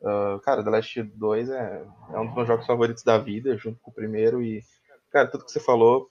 uh, 0.00 0.38
cara, 0.42 0.62
The 0.62 0.70
Last 0.70 1.02
2 1.02 1.50
é, 1.50 1.84
é 2.14 2.20
um 2.20 2.26
dos 2.26 2.36
meus 2.36 2.46
jogos 2.46 2.66
favoritos 2.66 3.02
da 3.02 3.18
vida, 3.18 3.58
junto 3.58 3.80
com 3.80 3.90
o 3.90 3.94
primeiro 3.94 4.40
e 4.40 4.62
cara, 5.10 5.28
tudo 5.28 5.44
que 5.44 5.50
você 5.50 5.58
falou 5.58 6.08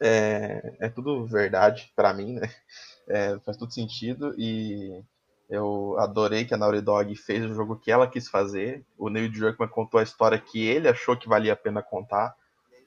é, 0.00 0.76
é 0.80 0.88
tudo 0.88 1.26
verdade 1.26 1.92
para 1.94 2.14
mim, 2.14 2.36
né? 2.36 2.48
É, 3.06 3.38
faz 3.40 3.56
todo 3.56 3.72
sentido 3.72 4.34
e 4.38 5.02
eu 5.48 5.96
adorei 5.98 6.44
que 6.44 6.54
a 6.54 6.56
Naughty 6.56 6.80
Dog 6.80 7.14
fez 7.16 7.44
o 7.44 7.54
jogo 7.54 7.76
que 7.76 7.90
ela 7.90 8.08
quis 8.08 8.28
fazer. 8.28 8.84
O 8.96 9.08
Neil 9.10 9.30
Druckmann 9.30 9.68
contou 9.68 10.00
a 10.00 10.02
história 10.02 10.38
que 10.38 10.64
ele 10.66 10.88
achou 10.88 11.16
que 11.16 11.28
valia 11.28 11.52
a 11.52 11.56
pena 11.56 11.82
contar. 11.82 12.34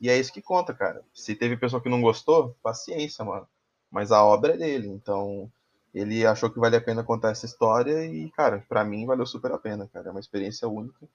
E 0.01 0.09
é 0.09 0.18
isso 0.18 0.34
que 0.34 0.41
conta, 0.41 0.74
cara. 0.74 1.03
Se 1.13 1.36
teve 1.36 1.57
pessoa 1.57 1.82
que 1.82 1.89
não 1.89 2.01
gostou, 2.01 2.55
paciência, 2.63 3.24
mano. 3.24 3.47
Mas 3.91 4.11
a 4.11 4.24
obra 4.24 4.53
é 4.55 4.57
dele, 4.57 4.88
então 4.88 5.51
ele 5.93 6.26
achou 6.26 6.49
que 6.49 6.59
valia 6.59 6.80
a 6.80 6.84
pena 6.84 7.03
contar 7.03 7.32
essa 7.32 7.45
história 7.45 8.05
e, 8.05 8.30
cara, 8.32 8.63
para 8.68 8.84
mim 8.84 9.05
valeu 9.05 9.26
super 9.26 9.51
a 9.51 9.57
pena, 9.57 9.88
cara. 9.88 10.09
É 10.09 10.11
uma 10.11 10.20
experiência 10.20 10.68
única. 10.68 11.07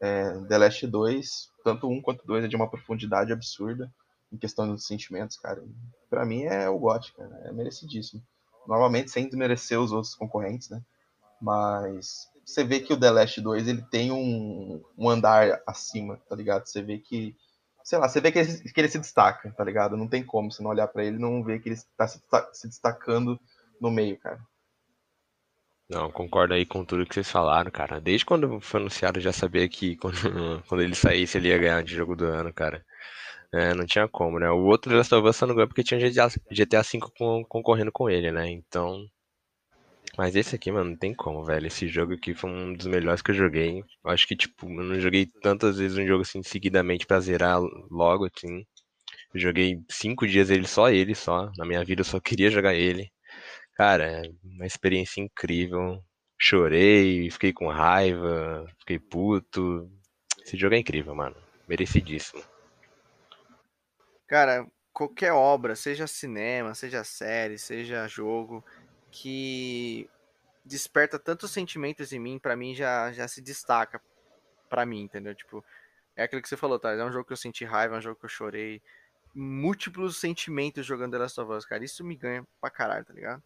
É, 0.00 0.32
The 0.48 0.58
Last 0.58 0.86
2, 0.86 1.50
tanto 1.64 1.88
um 1.88 2.00
quanto 2.00 2.26
dois, 2.26 2.44
é 2.44 2.48
de 2.48 2.54
uma 2.54 2.70
profundidade 2.70 3.32
absurda 3.32 3.90
em 4.32 4.36
questão 4.36 4.68
dos 4.68 4.86
sentimentos, 4.86 5.36
cara. 5.38 5.64
Para 6.10 6.26
mim 6.26 6.42
é 6.42 6.68
o 6.68 6.78
GOT, 6.78 7.14
cara. 7.14 7.40
É 7.44 7.52
merecidíssimo 7.52 8.22
normalmente 8.68 9.10
sem 9.10 9.26
desmerecer 9.26 9.80
os 9.80 9.92
outros 9.92 10.14
concorrentes, 10.14 10.68
né? 10.68 10.82
Mas 11.40 12.28
você 12.44 12.62
vê 12.62 12.80
que 12.80 12.92
o 12.92 13.00
The 13.00 13.10
Last 13.10 13.40
2 13.40 13.66
ele 13.66 13.82
tem 13.90 14.12
um, 14.12 14.84
um 14.96 15.08
andar 15.08 15.62
acima, 15.66 16.20
tá 16.28 16.36
ligado? 16.36 16.66
Você 16.66 16.82
vê 16.82 16.98
que, 16.98 17.34
sei 17.82 17.98
lá, 17.98 18.06
você 18.06 18.20
vê 18.20 18.30
que 18.30 18.38
ele, 18.38 18.58
que 18.58 18.80
ele 18.80 18.88
se 18.88 18.98
destaca, 18.98 19.50
tá 19.52 19.64
ligado? 19.64 19.96
Não 19.96 20.06
tem 20.06 20.22
como 20.22 20.52
você 20.52 20.62
não 20.62 20.70
olhar 20.70 20.86
para 20.88 21.02
ele 21.02 21.18
não 21.18 21.42
ver 21.42 21.60
que 21.60 21.70
ele 21.70 21.76
está 21.76 22.06
se, 22.06 22.20
se 22.52 22.68
destacando 22.68 23.40
no 23.80 23.90
meio, 23.90 24.18
cara. 24.18 24.38
Não, 25.88 26.10
concordo 26.10 26.52
aí 26.52 26.66
com 26.66 26.84
tudo 26.84 27.06
que 27.06 27.14
vocês 27.14 27.30
falaram, 27.30 27.70
cara. 27.70 27.98
Desde 27.98 28.26
quando 28.26 28.60
foi 28.60 28.80
anunciado, 28.80 29.18
eu 29.18 29.22
já 29.22 29.32
sabia 29.32 29.66
que 29.66 29.96
quando, 29.96 30.14
quando 30.68 30.82
ele 30.82 30.94
saísse, 30.94 31.38
ele 31.38 31.48
ia 31.48 31.56
ganhar 31.56 31.82
de 31.82 31.94
jogo 31.94 32.14
do 32.14 32.26
ano, 32.26 32.52
cara. 32.52 32.84
É, 33.52 33.72
não 33.74 33.86
tinha 33.86 34.06
como, 34.06 34.38
né? 34.38 34.50
O 34.50 34.64
outro 34.66 34.94
Last 34.94 35.14
of 35.14 35.26
Us 35.26 35.36
só 35.36 35.46
não 35.46 35.54
ganhou 35.54 35.68
porque 35.68 35.82
tinha 35.82 35.98
GTA, 36.00 36.28
GTA 36.50 36.82
V 36.82 36.98
concorrendo 37.48 37.90
com 37.92 38.08
ele, 38.10 38.30
né? 38.30 38.50
Então. 38.50 39.06
Mas 40.16 40.34
esse 40.36 40.54
aqui, 40.56 40.70
mano, 40.72 40.90
não 40.90 40.96
tem 40.96 41.14
como, 41.14 41.44
velho. 41.44 41.66
Esse 41.66 41.86
jogo 41.88 42.14
aqui 42.14 42.34
foi 42.34 42.50
um 42.50 42.74
dos 42.74 42.86
melhores 42.86 43.22
que 43.22 43.30
eu 43.30 43.34
joguei. 43.34 43.82
Eu 44.04 44.10
acho 44.10 44.26
que, 44.26 44.36
tipo, 44.36 44.66
eu 44.66 44.84
não 44.84 45.00
joguei 45.00 45.26
tantas 45.42 45.78
vezes 45.78 45.96
um 45.96 46.06
jogo 46.06 46.22
assim 46.22 46.42
seguidamente 46.42 47.06
pra 47.06 47.20
zerar 47.20 47.60
logo, 47.90 48.26
assim. 48.26 48.64
Eu 49.34 49.40
joguei 49.40 49.80
cinco 49.90 50.26
dias 50.26 50.50
ele, 50.50 50.66
só 50.66 50.90
ele, 50.90 51.14
só. 51.14 51.50
Na 51.56 51.64
minha 51.64 51.84
vida 51.84 52.00
eu 52.02 52.04
só 52.04 52.20
queria 52.20 52.50
jogar 52.50 52.74
ele. 52.74 53.10
Cara, 53.74 54.04
é 54.04 54.22
uma 54.44 54.66
experiência 54.66 55.20
incrível. 55.20 56.02
Chorei, 56.38 57.30
fiquei 57.30 57.52
com 57.52 57.68
raiva, 57.68 58.66
fiquei 58.80 58.98
puto. 58.98 59.90
Esse 60.44 60.56
jogo 60.56 60.74
é 60.74 60.78
incrível, 60.78 61.14
mano. 61.14 61.36
Merecidíssimo. 61.68 62.42
Cara, 64.28 64.70
qualquer 64.92 65.32
obra, 65.32 65.74
seja 65.74 66.06
cinema, 66.06 66.74
seja 66.74 67.02
série, 67.02 67.58
seja 67.58 68.06
jogo, 68.06 68.62
que 69.10 70.08
desperta 70.62 71.18
tantos 71.18 71.50
sentimentos 71.50 72.12
em 72.12 72.18
mim, 72.18 72.38
para 72.38 72.54
mim 72.54 72.74
já, 72.74 73.10
já 73.10 73.26
se 73.26 73.40
destaca 73.40 74.02
para 74.68 74.84
mim, 74.84 75.00
entendeu? 75.00 75.34
Tipo, 75.34 75.64
é 76.14 76.24
aquilo 76.24 76.42
que 76.42 76.48
você 76.48 76.58
falou, 76.58 76.78
tá? 76.78 76.92
É 76.92 77.02
um 77.02 77.10
jogo 77.10 77.24
que 77.24 77.32
eu 77.32 77.38
senti 77.38 77.64
raiva, 77.64 77.94
é 77.94 77.98
um 77.98 78.02
jogo 78.02 78.20
que 78.20 78.26
eu 78.26 78.28
chorei. 78.28 78.82
Múltiplos 79.34 80.18
sentimentos 80.18 80.84
jogando 80.84 81.12
The 81.12 81.18
Last 81.18 81.40
of 81.40 81.52
Us, 81.52 81.64
cara. 81.64 81.82
Isso 81.82 82.04
me 82.04 82.14
ganha 82.14 82.46
pra 82.60 82.68
caralho, 82.68 83.06
tá 83.06 83.14
ligado? 83.14 83.42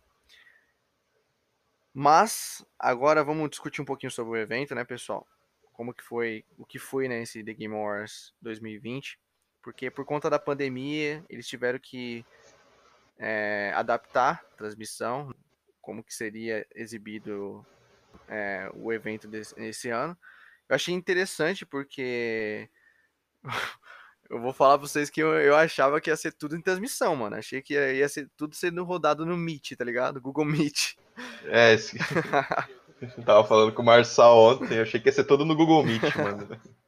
Mas, 1.95 2.67
agora 2.77 3.23
vamos 3.23 3.51
discutir 3.51 3.81
um 3.81 3.85
pouquinho 3.85 4.11
sobre 4.11 4.33
o 4.33 4.37
evento, 4.37 4.75
né, 4.75 4.83
pessoal? 4.83 5.29
Como 5.73 5.95
que 5.95 6.03
foi, 6.03 6.45
o 6.59 6.67
que 6.67 6.81
foi, 6.81 7.07
né, 7.07 7.23
esse 7.23 7.45
The 7.45 7.55
Game 7.55 7.75
Awards 7.75 8.35
2020 8.43 9.22
porque 9.63 9.91
por 9.91 10.05
conta 10.05 10.29
da 10.29 10.39
pandemia 10.39 11.25
eles 11.29 11.47
tiveram 11.47 11.79
que 11.79 12.25
é, 13.19 13.73
adaptar 13.75 14.45
a 14.53 14.57
transmissão, 14.57 15.35
como 15.81 16.03
que 16.03 16.15
seria 16.15 16.67
exibido 16.75 17.65
é, 18.29 18.71
o 18.75 18.93
evento 18.93 19.29
desse, 19.29 19.55
esse 19.63 19.89
ano. 19.91 20.17
Eu 20.69 20.75
achei 20.75 20.95
interessante 20.95 21.65
porque 21.65 22.69
eu 24.29 24.41
vou 24.41 24.53
falar 24.53 24.79
pra 24.79 24.89
vocês 24.89 25.11
que 25.11 25.23
eu, 25.23 25.35
eu 25.35 25.55
achava 25.55 26.01
que 26.01 26.11
ia 26.11 26.17
ser 26.17 26.33
tudo 26.33 26.57
em 26.57 26.61
transmissão, 26.61 27.15
mano. 27.15 27.37
Achei 27.37 27.63
que 27.63 27.75
ia, 27.75 27.93
ia 27.93 28.09
ser 28.09 28.29
tudo 28.37 28.55
sendo 28.55 28.85
rodado 28.85 29.25
no 29.25 29.37
Meet, 29.37 29.73
tá 29.77 29.85
ligado? 29.85 30.21
Google 30.21 30.45
Meet. 30.45 30.97
É, 31.45 31.75
esse... 31.75 31.97
eu 33.01 33.25
tava 33.25 33.47
falando 33.47 33.73
com 33.73 33.83
o 33.83 33.85
Marçal 33.85 34.37
ontem, 34.37 34.77
eu 34.77 34.83
achei 34.83 35.01
que 35.01 35.09
ia 35.09 35.13
ser 35.13 35.25
tudo 35.25 35.45
no 35.45 35.55
Google 35.55 35.85
Meet, 35.85 36.17
mano. 36.17 36.49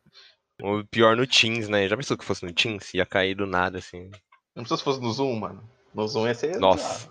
O 0.62 0.84
pior 0.84 1.16
no 1.16 1.26
Teams, 1.26 1.68
né? 1.68 1.88
Já 1.88 1.96
pensou 1.96 2.16
que 2.16 2.24
fosse 2.24 2.44
no 2.44 2.52
Teams? 2.52 2.94
Ia 2.94 3.04
cair 3.04 3.34
do 3.34 3.46
nada, 3.46 3.78
assim. 3.78 4.10
Não 4.54 4.62
precisa 4.62 4.76
se 4.76 4.84
fosse 4.84 5.00
no 5.00 5.12
Zoom, 5.12 5.36
mano. 5.36 5.68
No 5.92 6.06
Zoom 6.06 6.26
ia 6.26 6.34
ser. 6.34 6.58
Nossa. 6.58 7.10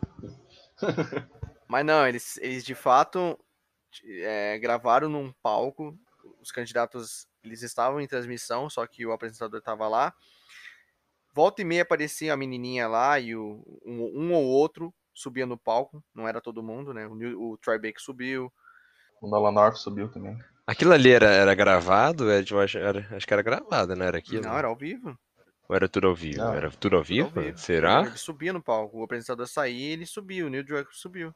Mas 1.67 1.85
não, 1.85 2.07
eles, 2.07 2.37
eles 2.37 2.63
de 2.63 2.75
fato 2.75 3.37
é, 4.05 4.57
gravaram 4.59 5.09
num 5.09 5.31
palco. 5.41 5.97
Os 6.41 6.51
candidatos 6.51 7.27
eles 7.43 7.61
estavam 7.61 7.99
em 7.99 8.07
transmissão, 8.07 8.69
só 8.69 8.85
que 8.87 9.05
o 9.05 9.11
apresentador 9.11 9.59
estava 9.59 9.87
lá. 9.87 10.13
Volta 11.33 11.61
e 11.61 11.65
meia 11.65 11.81
aparecia 11.81 12.33
a 12.33 12.37
menininha 12.37 12.87
lá 12.87 13.19
e 13.19 13.35
o, 13.35 13.63
um, 13.85 14.21
um 14.21 14.33
ou 14.33 14.45
outro 14.45 14.93
subia 15.13 15.45
no 15.45 15.57
palco. 15.57 16.03
Não 16.13 16.27
era 16.27 16.39
todo 16.39 16.63
mundo, 16.63 16.93
né? 16.93 17.07
O, 17.07 17.51
o 17.51 17.57
Tribeca 17.57 17.99
subiu. 17.99 18.51
O 19.21 19.27
Nolan 19.27 19.51
North 19.51 19.77
subiu 19.77 20.09
também. 20.09 20.37
Aquilo 20.65 20.93
ali 20.93 21.11
era, 21.11 21.27
era 21.27 21.53
gravado? 21.53 22.29
Era, 22.31 22.45
era, 22.75 23.07
acho 23.11 23.27
que 23.27 23.33
era 23.33 23.41
gravado, 23.41 23.95
não 23.95 24.05
era 24.05 24.17
aquilo? 24.17 24.43
Não, 24.43 24.57
era 24.57 24.67
ao 24.67 24.75
vivo. 24.75 25.17
Ou 25.67 25.75
era 25.75 25.89
tudo 25.89 26.07
ao 26.07 26.15
vivo? 26.15 26.37
Não. 26.37 26.53
Era 26.53 26.71
tudo 26.71 26.97
ao 26.97 27.03
vivo? 27.03 27.39
ao 27.39 27.43
vivo? 27.43 27.57
Será? 27.57 28.01
Ele 28.01 28.17
subia 28.17 28.53
no 28.53 28.61
palco. 28.61 28.99
O 28.99 29.03
apresentador 29.03 29.47
saía 29.47 29.93
ele 29.93 30.05
subiu. 30.05 30.47
O 30.47 30.49
Neil 30.49 30.63
Druckmann 30.63 30.93
subiu. 30.93 31.33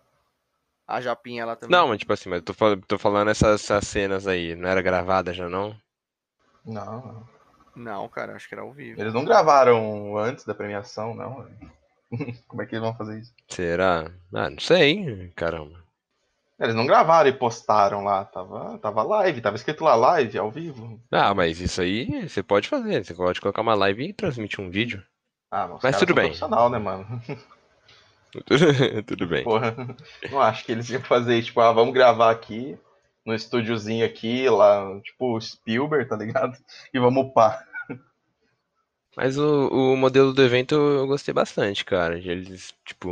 A 0.87 1.01
Japinha 1.01 1.45
lá 1.45 1.55
também. 1.55 1.77
Não, 1.77 1.89
mas 1.89 1.99
tipo 1.99 2.13
assim, 2.13 2.29
mas 2.29 2.41
tô, 2.41 2.53
tô 2.87 2.97
falando 2.97 3.29
essas, 3.29 3.61
essas 3.61 3.87
cenas 3.87 4.27
aí. 4.27 4.55
Não 4.55 4.69
era 4.69 4.81
gravada 4.81 5.33
já, 5.33 5.49
não? 5.49 5.75
Não. 6.65 7.27
Não, 7.75 8.07
cara, 8.09 8.35
acho 8.35 8.47
que 8.47 8.55
era 8.55 8.63
ao 8.63 8.73
vivo. 8.73 8.99
Eles 8.99 9.13
não 9.13 9.25
gravaram 9.25 10.17
antes 10.17 10.45
da 10.45 10.55
premiação, 10.55 11.13
não. 11.13 11.47
Como 12.47 12.61
é 12.61 12.65
que 12.65 12.75
eles 12.75 12.83
vão 12.83 12.95
fazer 12.95 13.19
isso? 13.19 13.33
Será? 13.49 14.09
Ah, 14.33 14.49
não 14.49 14.59
sei, 14.59 15.31
caramba. 15.35 15.86
Eles 16.59 16.73
não 16.73 16.87
gravaram 16.87 17.29
e 17.29 17.33
postaram 17.33 18.03
lá, 18.03 18.25
tava, 18.25 18.79
tava 18.79 19.03
live, 19.03 19.41
tava 19.41 19.55
escrito 19.55 19.83
lá 19.83 19.93
live, 19.93 20.39
ao 20.39 20.49
vivo. 20.49 20.99
Ah, 21.11 21.33
mas 21.33 21.61
isso 21.61 21.79
aí 21.81 22.27
você 22.27 22.41
pode 22.41 22.67
fazer, 22.67 23.05
você 23.05 23.13
pode 23.13 23.39
colocar 23.39 23.61
uma 23.61 23.75
live 23.75 24.07
e 24.07 24.13
transmitir 24.13 24.59
um 24.59 24.69
vídeo. 24.69 25.03
Ah, 25.51 25.67
mas, 25.67 25.83
mas 25.83 25.99
tudo 25.99 26.15
bem. 26.15 26.25
profissional, 26.25 26.69
né, 26.69 26.79
mano? 26.79 27.05
tudo 29.05 29.27
bem. 29.27 29.43
Porra, 29.43 29.75
não 30.31 30.41
acho 30.41 30.65
que 30.65 30.71
eles 30.71 30.89
iam 30.89 31.01
fazer, 31.01 31.43
tipo, 31.43 31.61
ah, 31.61 31.71
vamos 31.71 31.93
gravar 31.93 32.31
aqui, 32.31 32.77
no 33.23 33.35
estúdiozinho 33.35 34.05
aqui, 34.05 34.49
lá, 34.49 34.99
tipo, 35.01 35.39
Spielberg, 35.39 36.09
tá 36.09 36.15
ligado? 36.15 36.57
E 36.91 36.99
vamos 36.99 37.25
upar. 37.25 37.63
Mas 39.17 39.35
o, 39.35 39.67
o 39.69 39.97
modelo 39.97 40.31
do 40.31 40.43
evento 40.43 40.75
eu 40.75 41.07
gostei 41.07 41.33
bastante, 41.33 41.83
cara. 41.83 42.19
Eles, 42.19 42.71
tipo, 42.85 43.09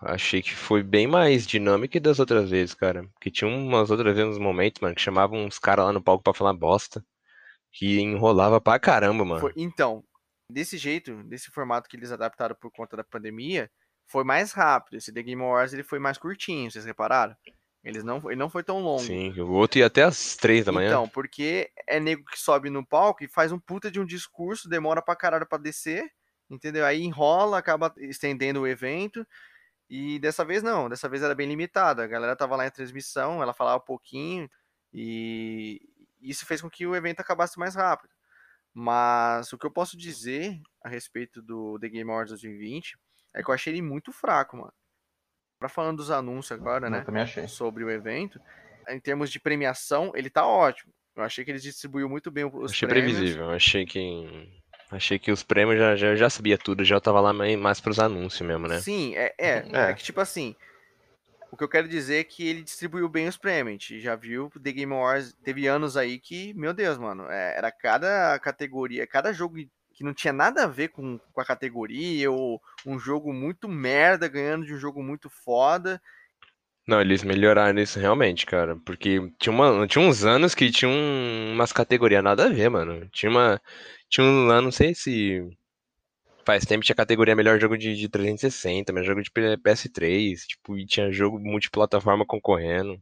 achei 0.00 0.40
que 0.40 0.54
foi 0.54 0.82
bem 0.82 1.06
mais 1.06 1.46
dinâmico 1.46 1.92
que 1.92 2.00
das 2.00 2.18
outras 2.18 2.48
vezes, 2.48 2.72
cara. 2.74 3.06
Porque 3.12 3.30
tinha 3.30 3.46
umas 3.46 3.90
outras 3.90 4.16
vezes, 4.16 4.30
uns 4.32 4.38
momentos, 4.38 4.80
mano, 4.80 4.94
que 4.94 5.00
chamavam 5.02 5.44
uns 5.44 5.58
caras 5.58 5.84
lá 5.84 5.92
no 5.92 6.02
palco 6.02 6.24
pra 6.24 6.32
falar 6.32 6.54
bosta. 6.54 7.04
Que 7.70 8.00
enrolava 8.00 8.62
pra 8.62 8.78
caramba, 8.78 9.26
mano. 9.26 9.42
Foi- 9.42 9.52
então, 9.56 10.02
desse 10.50 10.78
jeito, 10.78 11.22
desse 11.24 11.50
formato 11.50 11.86
que 11.86 11.98
eles 11.98 12.10
adaptaram 12.10 12.56
por 12.58 12.70
conta 12.72 12.96
da 12.96 13.04
pandemia, 13.04 13.70
foi 14.10 14.24
mais 14.24 14.52
rápido. 14.52 14.96
Esse 14.96 15.12
The 15.12 15.22
Game 15.22 15.42
Awards 15.42 15.74
ele 15.74 15.82
foi 15.82 15.98
mais 15.98 16.16
curtinho, 16.16 16.70
vocês 16.70 16.86
repararam? 16.86 17.36
Eles 17.86 18.02
não, 18.02 18.20
ele 18.28 18.34
não 18.34 18.50
foi 18.50 18.64
tão 18.64 18.80
longo. 18.80 18.98
Sim, 18.98 19.30
o 19.38 19.52
outro 19.52 19.78
ia 19.78 19.86
até 19.86 20.02
às 20.02 20.34
três 20.34 20.64
da 20.64 20.72
manhã. 20.72 20.88
Então, 20.88 21.08
porque 21.08 21.70
é 21.86 22.00
nego 22.00 22.24
que 22.24 22.36
sobe 22.36 22.68
no 22.68 22.84
palco 22.84 23.22
e 23.22 23.28
faz 23.28 23.52
um 23.52 23.60
puta 23.60 23.88
de 23.92 24.00
um 24.00 24.04
discurso, 24.04 24.68
demora 24.68 25.00
pra 25.00 25.14
caralho 25.14 25.46
pra 25.46 25.56
descer, 25.56 26.10
entendeu? 26.50 26.84
Aí 26.84 27.04
enrola, 27.04 27.58
acaba 27.58 27.94
estendendo 27.98 28.62
o 28.62 28.66
evento. 28.66 29.24
E 29.88 30.18
dessa 30.18 30.44
vez 30.44 30.64
não, 30.64 30.88
dessa 30.88 31.08
vez 31.08 31.22
era 31.22 31.32
bem 31.32 31.46
limitada. 31.46 32.02
A 32.02 32.08
galera 32.08 32.34
tava 32.34 32.56
lá 32.56 32.66
em 32.66 32.72
transmissão, 32.72 33.40
ela 33.40 33.54
falava 33.54 33.76
um 33.76 33.86
pouquinho 33.86 34.50
e 34.92 35.80
isso 36.20 36.44
fez 36.44 36.60
com 36.60 36.68
que 36.68 36.88
o 36.88 36.96
evento 36.96 37.20
acabasse 37.20 37.56
mais 37.56 37.76
rápido. 37.76 38.12
Mas 38.74 39.52
o 39.52 39.58
que 39.58 39.64
eu 39.64 39.70
posso 39.70 39.96
dizer 39.96 40.60
a 40.82 40.88
respeito 40.88 41.40
do 41.40 41.78
The 41.78 41.88
Game 41.88 42.10
Awards 42.10 42.30
2020 42.30 42.98
é 43.32 43.44
que 43.44 43.48
eu 43.48 43.54
achei 43.54 43.74
ele 43.74 43.80
muito 43.80 44.10
fraco, 44.10 44.56
mano. 44.56 44.74
Pra 45.58 45.68
falando 45.68 45.96
dos 45.98 46.10
anúncios 46.10 46.58
agora, 46.58 46.90
né? 46.90 47.00
Eu 47.00 47.04
também 47.04 47.22
achei. 47.22 47.48
sobre 47.48 47.82
o 47.84 47.90
evento. 47.90 48.40
Em 48.88 49.00
termos 49.00 49.30
de 49.30 49.40
premiação, 49.40 50.12
ele 50.14 50.28
tá 50.30 50.46
ótimo. 50.46 50.92
Eu 51.16 51.22
achei 51.22 51.44
que 51.44 51.50
eles 51.50 51.62
distribuiu 51.62 52.08
muito 52.08 52.30
bem 52.30 52.44
os 52.44 52.72
achei 52.72 52.86
prêmios. 52.88 53.14
previsível. 53.14 53.50
Achei 53.50 53.86
que. 53.86 54.48
Achei 54.90 55.18
que 55.18 55.32
os 55.32 55.42
prêmios 55.42 55.78
já, 55.78 55.96
já, 55.96 56.14
já 56.14 56.30
sabia 56.30 56.56
tudo, 56.56 56.84
já 56.84 57.00
tava 57.00 57.20
lá 57.20 57.32
mais, 57.32 57.56
mais 57.58 57.80
pros 57.80 57.98
anúncios 57.98 58.46
mesmo, 58.46 58.68
né? 58.68 58.78
Sim, 58.80 59.16
é, 59.16 59.34
é, 59.36 59.66
É. 59.72 59.90
é 59.90 59.94
que 59.94 60.04
tipo 60.04 60.20
assim, 60.20 60.54
o 61.50 61.56
que 61.56 61.64
eu 61.64 61.68
quero 61.68 61.88
dizer 61.88 62.20
é 62.20 62.24
que 62.24 62.46
ele 62.46 62.62
distribuiu 62.62 63.08
bem 63.08 63.26
os 63.26 63.36
prêmios. 63.36 63.68
A 63.68 63.72
gente 63.72 64.00
já 64.00 64.14
viu 64.14 64.48
The 64.62 64.70
Game 64.70 64.92
Awards, 64.92 65.32
teve 65.42 65.66
anos 65.66 65.96
aí 65.96 66.20
que, 66.20 66.54
meu 66.54 66.72
Deus, 66.72 66.98
mano, 66.98 67.28
é, 67.28 67.56
era 67.56 67.72
cada 67.72 68.38
categoria, 68.38 69.06
cada 69.08 69.32
jogo 69.32 69.56
que 69.96 70.04
não 70.04 70.14
tinha 70.14 70.32
nada 70.32 70.64
a 70.64 70.68
ver 70.68 70.88
com, 70.90 71.18
com 71.32 71.40
a 71.40 71.46
categoria, 71.46 72.30
ou 72.30 72.62
um 72.86 72.98
jogo 72.98 73.32
muito 73.32 73.68
merda 73.68 74.28
ganhando 74.28 74.66
de 74.66 74.74
um 74.74 74.78
jogo 74.78 75.02
muito 75.02 75.30
foda. 75.30 76.00
Não, 76.86 77.00
eles 77.00 77.22
melhoraram 77.24 77.78
isso 77.80 77.98
realmente, 77.98 78.46
cara. 78.46 78.76
Porque 78.76 79.18
tinha, 79.38 79.52
uma, 79.52 79.86
tinha 79.88 80.04
uns 80.04 80.24
anos 80.24 80.54
que 80.54 80.70
tinha 80.70 80.88
um- 80.88 81.52
umas 81.52 81.72
categorias 81.72 82.22
nada 82.22 82.46
a 82.46 82.48
ver, 82.48 82.68
mano. 82.70 83.08
Tinha 83.10 83.30
uma. 83.30 83.60
Tinha 84.08 84.24
um 84.26 84.46
lá, 84.46 84.60
não 84.62 84.70
sei 84.70 84.94
se. 84.94 85.42
Faz 86.46 86.64
tempo 86.64 86.84
tinha 86.84 86.96
categoria 86.96 87.36
melhor 87.36 87.60
jogo 87.60 87.76
de, 87.76 87.94
de 87.94 88.08
360, 88.08 88.92
melhor 88.92 89.06
jogo 89.08 89.22
de 89.22 89.30
P- 89.30 89.56
PS3, 89.58 90.46
tipo, 90.46 90.78
e 90.78 90.86
tinha 90.86 91.12
jogo 91.12 91.38
multiplataforma 91.38 92.24
concorrendo. 92.26 92.98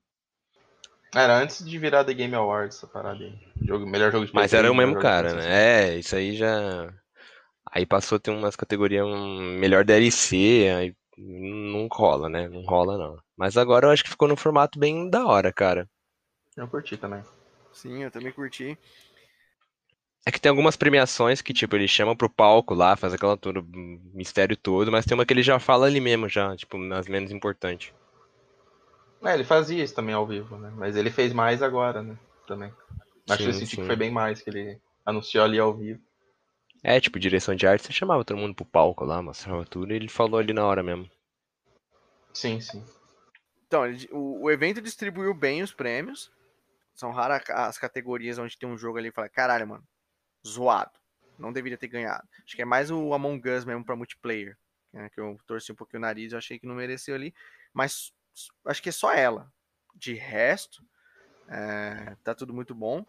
Era 1.14 1.36
antes 1.38 1.64
de 1.64 1.78
virar 1.78 2.04
The 2.04 2.12
Game 2.12 2.34
Awards 2.34 2.76
essa 2.76 2.86
parada 2.86 3.22
aí. 3.22 3.32
Jogo, 3.62 3.86
melhor 3.86 4.10
jogo 4.10 4.26
de 4.26 4.34
Mas 4.34 4.52
era 4.52 4.70
o 4.70 4.74
mesmo 4.74 4.98
cara, 4.98 5.34
né? 5.34 5.92
É, 5.92 5.98
isso 5.98 6.16
aí 6.16 6.36
já. 6.36 6.92
Aí 7.70 7.86
passou 7.86 8.16
a 8.16 8.18
ter 8.18 8.30
umas 8.30 8.56
categorias 8.56 9.06
um, 9.06 9.58
melhor 9.58 9.84
DLC, 9.84 10.70
aí 10.76 10.94
não 11.16 11.88
rola, 11.90 12.28
né? 12.28 12.48
Não 12.48 12.62
rola 12.62 12.98
não. 12.98 13.16
Mas 13.36 13.56
agora 13.56 13.86
eu 13.86 13.90
acho 13.90 14.02
que 14.02 14.10
ficou 14.10 14.28
no 14.28 14.36
formato 14.36 14.78
bem 14.78 15.08
da 15.08 15.24
hora, 15.26 15.52
cara. 15.52 15.88
Eu 16.56 16.68
curti 16.68 16.96
também. 16.96 17.22
Sim, 17.72 18.02
eu 18.02 18.10
também 18.10 18.32
curti. 18.32 18.78
É 20.26 20.30
que 20.30 20.40
tem 20.40 20.48
algumas 20.48 20.76
premiações 20.76 21.42
que, 21.42 21.52
tipo, 21.52 21.76
ele 21.76 21.86
chama 21.86 22.16
pro 22.16 22.30
palco 22.30 22.72
lá, 22.74 22.96
faz 22.96 23.12
aquela 23.12 23.36
todo 23.36 23.66
mistério 24.14 24.56
todo, 24.56 24.90
mas 24.90 25.04
tem 25.04 25.14
uma 25.14 25.26
que 25.26 25.34
ele 25.34 25.42
já 25.42 25.58
fala 25.58 25.86
ali 25.86 26.00
mesmo, 26.00 26.28
já, 26.28 26.56
tipo, 26.56 26.78
nas 26.78 27.06
menos 27.06 27.30
importantes. 27.30 27.92
É, 29.24 29.34
ele 29.34 29.44
fazia 29.44 29.82
isso 29.82 29.94
também 29.94 30.14
ao 30.14 30.26
vivo, 30.26 30.56
né? 30.58 30.70
Mas 30.76 30.96
ele 30.96 31.10
fez 31.10 31.32
mais 31.32 31.62
agora, 31.62 32.02
né? 32.02 32.16
Também. 32.46 32.72
Acho 33.28 33.38
que 33.38 33.48
eu 33.48 33.52
Sim, 33.52 33.60
senti 33.60 33.76
sim. 33.76 33.80
que 33.80 33.86
foi 33.86 33.96
bem 33.96 34.10
mais 34.10 34.42
que 34.42 34.50
ele 34.50 34.78
anunciou 35.04 35.44
ali 35.44 35.58
ao 35.58 35.74
vivo. 35.74 36.00
É, 36.82 37.00
tipo, 37.00 37.18
direção 37.18 37.54
de 37.54 37.66
arte, 37.66 37.86
você 37.86 37.92
chamava 37.92 38.24
todo 38.24 38.36
mundo 38.36 38.54
pro 38.54 38.64
palco 38.64 39.04
lá, 39.04 39.22
mostrava 39.22 39.64
tudo, 39.64 39.92
e 39.92 39.96
ele 39.96 40.08
falou 40.08 40.38
ali 40.38 40.52
na 40.52 40.64
hora 40.66 40.82
mesmo. 40.82 41.10
Sim, 42.32 42.60
sim. 42.60 42.84
Então, 43.66 43.86
ele- 43.86 44.08
o, 44.12 44.44
o 44.44 44.50
evento 44.50 44.80
distribuiu 44.80 45.34
bem 45.34 45.62
os 45.62 45.72
prêmios. 45.72 46.30
São 46.94 47.12
raras 47.12 47.42
as 47.50 47.78
categorias 47.78 48.38
onde 48.38 48.58
tem 48.58 48.68
um 48.68 48.78
jogo 48.78 48.98
ali 48.98 49.08
e 49.08 49.12
fala, 49.12 49.28
caralho, 49.28 49.66
mano, 49.66 49.84
zoado. 50.46 50.92
Não 51.38 51.52
deveria 51.52 51.78
ter 51.78 51.88
ganhado. 51.88 52.26
Acho 52.44 52.56
que 52.56 52.62
é 52.62 52.64
mais 52.66 52.90
o 52.90 53.14
Among 53.14 53.48
Us 53.50 53.64
mesmo 53.64 53.84
pra 53.84 53.96
multiplayer. 53.96 54.56
né, 54.92 55.08
que 55.10 55.20
eu 55.20 55.38
torci 55.46 55.72
um 55.72 55.76
pouquinho 55.76 56.00
o 56.00 56.06
nariz, 56.06 56.32
eu 56.32 56.38
achei 56.38 56.58
que 56.58 56.66
não 56.66 56.76
mereceu 56.76 57.14
ali. 57.14 57.34
Mas 57.72 58.12
acho 58.64 58.82
que 58.82 58.88
é 58.88 58.92
só 58.92 59.12
ela. 59.12 59.52
De 59.94 60.14
resto, 60.14 60.82
é, 61.48 62.16
tá 62.22 62.34
tudo 62.34 62.52
muito 62.52 62.74
bom. 62.74 63.04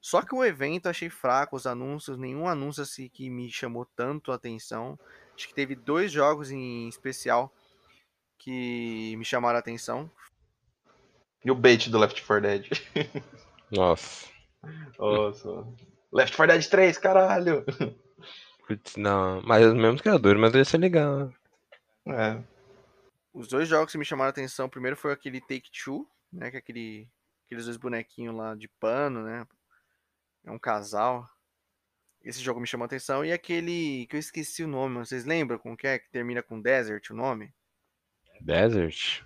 Só 0.00 0.20
que 0.22 0.34
o 0.34 0.44
evento 0.44 0.86
eu 0.86 0.90
achei 0.90 1.08
fraco, 1.08 1.54
os 1.54 1.66
anúncios, 1.66 2.18
nenhum 2.18 2.48
anúncio 2.48 2.82
assim 2.82 3.08
que 3.08 3.30
me 3.30 3.50
chamou 3.50 3.86
tanto 3.86 4.32
a 4.32 4.34
atenção. 4.34 4.98
Acho 5.34 5.46
que 5.46 5.54
teve 5.54 5.76
dois 5.76 6.10
jogos 6.10 6.50
em 6.50 6.88
especial 6.88 7.52
que 8.36 9.14
me 9.16 9.24
chamaram 9.24 9.56
a 9.56 9.60
atenção. 9.60 10.10
E 11.44 11.50
o 11.50 11.54
bait 11.54 11.88
do 11.88 11.98
Left 11.98 12.20
4 12.20 12.42
Dead. 12.42 12.68
Nossa. 13.70 14.28
Nossa. 14.98 15.66
Left 16.12 16.36
4 16.36 16.54
Dead 16.54 16.68
3, 16.68 16.98
caralho! 16.98 17.64
Putz, 18.66 18.96
não, 18.96 19.40
mas 19.42 19.62
é 19.62 19.66
os 19.66 19.74
mesmos 19.74 20.00
criadores, 20.00 20.40
mas 20.40 20.52
deve 20.52 20.64
ser 20.64 20.78
legal. 20.78 21.32
É. 22.06 22.42
Os 23.32 23.48
dois 23.48 23.68
jogos 23.68 23.92
que 23.92 23.98
me 23.98 24.04
chamaram 24.04 24.28
a 24.28 24.30
atenção, 24.30 24.68
primeiro 24.68 24.96
foi 24.96 25.12
aquele 25.12 25.40
Take 25.40 25.70
Two, 25.70 26.06
né? 26.32 26.50
Que 26.50 26.56
é 26.56 26.58
aquele, 26.58 27.08
aqueles 27.46 27.64
dois 27.64 27.76
bonequinhos 27.76 28.34
lá 28.36 28.54
de 28.54 28.68
pano, 28.68 29.22
né? 29.22 29.46
É 30.44 30.50
um 30.50 30.58
casal. 30.58 31.28
Esse 32.22 32.40
jogo 32.40 32.60
me 32.60 32.66
chamou 32.66 32.84
a 32.84 32.86
atenção. 32.86 33.24
E 33.24 33.32
aquele 33.32 34.06
que 34.08 34.16
eu 34.16 34.20
esqueci 34.20 34.62
o 34.62 34.68
nome, 34.68 34.98
mas 34.98 35.08
vocês 35.08 35.24
lembram 35.24 35.58
como 35.58 35.76
que 35.76 35.86
é? 35.86 35.98
Que 35.98 36.10
termina 36.10 36.42
com 36.42 36.60
Desert 36.60 37.10
o 37.10 37.14
nome? 37.14 37.52
Desert? 38.40 39.22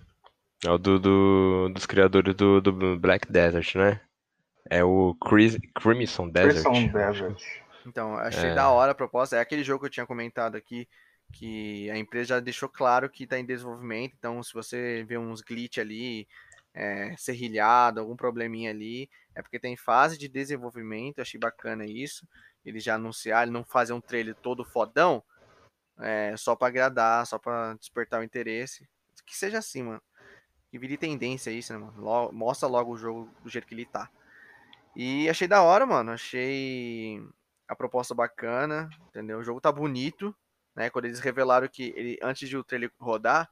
É 0.65 0.69
o 0.71 0.77
do, 0.77 0.99
do- 0.99 1.69
dos 1.69 1.85
criadores 1.85 2.33
do, 2.33 2.59
do 2.61 2.99
Black 2.99 3.31
Desert, 3.31 3.75
né? 3.75 4.01
É 4.69 4.83
o 4.83 5.15
Chris, 5.15 5.57
Crimson 5.75 6.29
Desert. 6.29 6.63
Crimson 6.63 6.87
Desert. 6.91 7.41
Então, 7.85 8.15
achei 8.17 8.49
É. 8.49 8.55
da 8.55 8.69
hora 8.69 8.91
a 8.91 8.95
proposta. 8.95 9.35
É 9.37 9.39
aquele 9.39 9.63
jogo 9.63 9.81
que 9.81 9.85
eu 9.85 9.91
tinha 9.91 10.05
comentado 10.05 10.55
aqui, 10.55 10.87
que 11.33 11.89
a 11.91 11.97
empresa 11.97 12.29
já 12.29 12.39
deixou 12.39 12.69
claro 12.69 13.09
que 13.09 13.23
está 13.23 13.37
em 13.37 13.45
desenvolvimento. 13.45 14.15
Então, 14.17 14.41
se 14.41 14.53
você 14.53 15.03
vê 15.03 15.17
uns 15.17 15.41
glitch 15.41 15.77
ali, 15.77 16.27
é, 16.73 17.15
serrilhado, 17.17 17.99
algum 17.99 18.15
probleminha 18.15 18.71
ali, 18.71 19.09
é 19.35 19.41
porque 19.41 19.59
tem 19.59 19.75
fase 19.75 20.17
de 20.17 20.27
desenvolvimento. 20.27 21.19
Achei 21.21 21.39
bacana 21.39 21.85
isso. 21.85 22.27
Eles 22.65 22.83
já 22.83 22.95
anunciaram, 22.95 23.51
não 23.51 23.63
fazer 23.63 23.93
um 23.93 24.01
trailer 24.01 24.35
todo 24.35 24.65
fodão, 24.65 25.23
é, 25.99 26.35
só 26.37 26.55
para 26.55 26.67
agradar, 26.67 27.25
só 27.25 27.39
para 27.39 27.73
despertar 27.75 28.19
o 28.19 28.23
interesse. 28.23 28.87
Que 29.25 29.35
seja 29.35 29.57
assim, 29.57 29.83
mano. 29.83 30.01
Que 30.69 30.77
vire 30.77 30.97
tendência 30.97 31.49
isso, 31.51 31.71
né, 31.73 31.79
mano? 31.79 32.01
Lo- 32.01 32.31
mostra 32.31 32.67
logo 32.67 32.91
o 32.91 32.97
jogo 32.97 33.29
do 33.41 33.49
jeito 33.49 33.67
que 33.67 33.73
ele 33.73 33.85
tá. 33.85 34.09
E 34.95 35.29
achei 35.29 35.47
da 35.47 35.61
hora, 35.61 35.85
mano. 35.85 36.11
Achei 36.11 37.21
a 37.67 37.75
proposta 37.75 38.13
bacana, 38.13 38.89
entendeu? 39.07 39.39
O 39.39 39.43
jogo 39.43 39.61
tá 39.61 39.71
bonito, 39.71 40.35
né? 40.77 40.91
Quando 40.91 41.07
eles 41.07 41.21
revelaram 41.21 41.69
que 41.69 41.93
ele, 41.97 42.19
antes 42.23 42.49
de 42.49 42.57
o 42.57 42.65
trailer 42.65 42.91
rodar, 42.99 43.51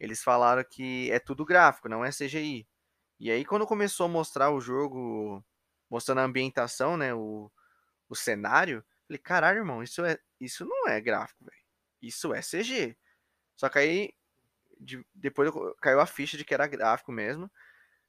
eles 0.00 0.22
falaram 0.22 0.64
que 0.68 1.10
é 1.12 1.18
tudo 1.20 1.44
gráfico, 1.46 1.88
não 1.88 2.04
é 2.04 2.12
CGI. 2.12 2.68
E 3.20 3.30
aí 3.32 3.44
quando 3.44 3.66
começou 3.66 4.06
a 4.06 4.10
mostrar 4.10 4.50
o 4.52 4.60
jogo, 4.60 5.44
mostrando 5.90 6.20
a 6.20 6.24
ambientação, 6.24 6.96
né, 6.98 7.14
o, 7.14 7.50
o 8.08 8.16
cenário, 8.16 8.84
falei, 9.08 9.18
caralho, 9.20 9.58
irmão, 9.60 9.82
isso 9.82 10.04
é 10.04 10.18
isso 10.40 10.64
não 10.66 10.88
é 10.88 11.00
gráfico, 11.00 11.44
velho. 11.44 11.58
Isso 12.02 12.34
é 12.34 12.42
CG. 12.42 12.96
Só 13.56 13.68
que 13.70 13.78
aí 13.80 14.14
de- 14.80 15.04
depois 15.14 15.50
caiu 15.82 16.00
a 16.00 16.06
ficha 16.06 16.36
de 16.38 16.44
que 16.44 16.54
era 16.54 16.66
gráfico 16.66 17.12
mesmo. 17.12 17.50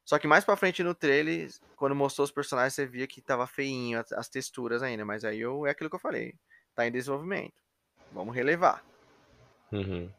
Só 0.05 0.19
que 0.19 0.27
mais 0.27 0.45
pra 0.45 0.57
frente 0.57 0.83
no 0.83 0.95
trailer, 0.95 1.49
quando 1.75 1.95
mostrou 1.95 2.25
os 2.25 2.31
personagens, 2.31 2.73
você 2.73 2.85
via 2.87 3.07
que 3.07 3.21
tava 3.21 3.47
feinho 3.47 3.99
as, 3.99 4.11
as 4.13 4.29
texturas 4.29 4.83
ainda. 4.83 5.05
Mas 5.05 5.23
aí 5.25 5.39
eu, 5.41 5.65
é 5.67 5.71
aquilo 5.71 5.89
que 5.89 5.95
eu 5.95 5.99
falei. 5.99 6.35
Tá 6.75 6.87
em 6.87 6.91
desenvolvimento. 6.91 7.53
Vamos 8.11 8.35
relevar. 8.35 8.83
Uhum. 9.71 10.09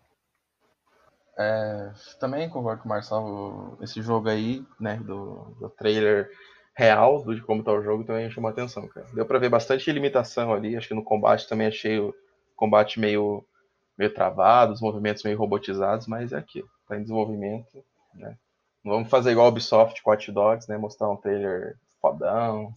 É, 1.38 1.92
também 2.20 2.48
concordo 2.48 2.82
com 2.82 2.88
o 2.88 2.90
Marcelo. 2.90 3.78
Esse 3.80 4.02
jogo 4.02 4.28
aí, 4.28 4.64
né, 4.78 4.96
do, 4.96 5.54
do 5.58 5.68
trailer 5.70 6.30
real 6.74 7.22
do, 7.22 7.34
de 7.34 7.42
como 7.42 7.62
tá 7.62 7.72
o 7.72 7.82
jogo, 7.82 8.04
também 8.04 8.30
chamou 8.30 8.48
a 8.48 8.52
atenção, 8.52 8.86
cara. 8.88 9.06
Deu 9.12 9.26
pra 9.26 9.38
ver 9.38 9.48
bastante 9.48 9.90
limitação 9.92 10.52
ali. 10.52 10.76
Acho 10.76 10.88
que 10.88 10.94
no 10.94 11.04
combate 11.04 11.48
também 11.48 11.66
achei 11.66 11.98
o 11.98 12.14
combate 12.56 12.98
meio, 12.98 13.44
meio 13.96 14.12
travado, 14.12 14.72
os 14.72 14.80
movimentos 14.80 15.22
meio 15.22 15.38
robotizados, 15.38 16.06
mas 16.06 16.32
é 16.32 16.38
aquilo. 16.38 16.68
Tá 16.88 16.96
em 16.96 17.02
desenvolvimento, 17.02 17.84
né. 18.14 18.36
Não 18.84 18.94
vamos 18.94 19.10
fazer 19.10 19.30
igual 19.30 19.46
a 19.46 19.48
Ubisoft 19.48 20.02
com 20.02 20.10
Hot 20.10 20.32
Dogs, 20.32 20.68
né? 20.68 20.76
Mostrar 20.76 21.08
um 21.08 21.16
trailer 21.16 21.76
fodão, 22.00 22.74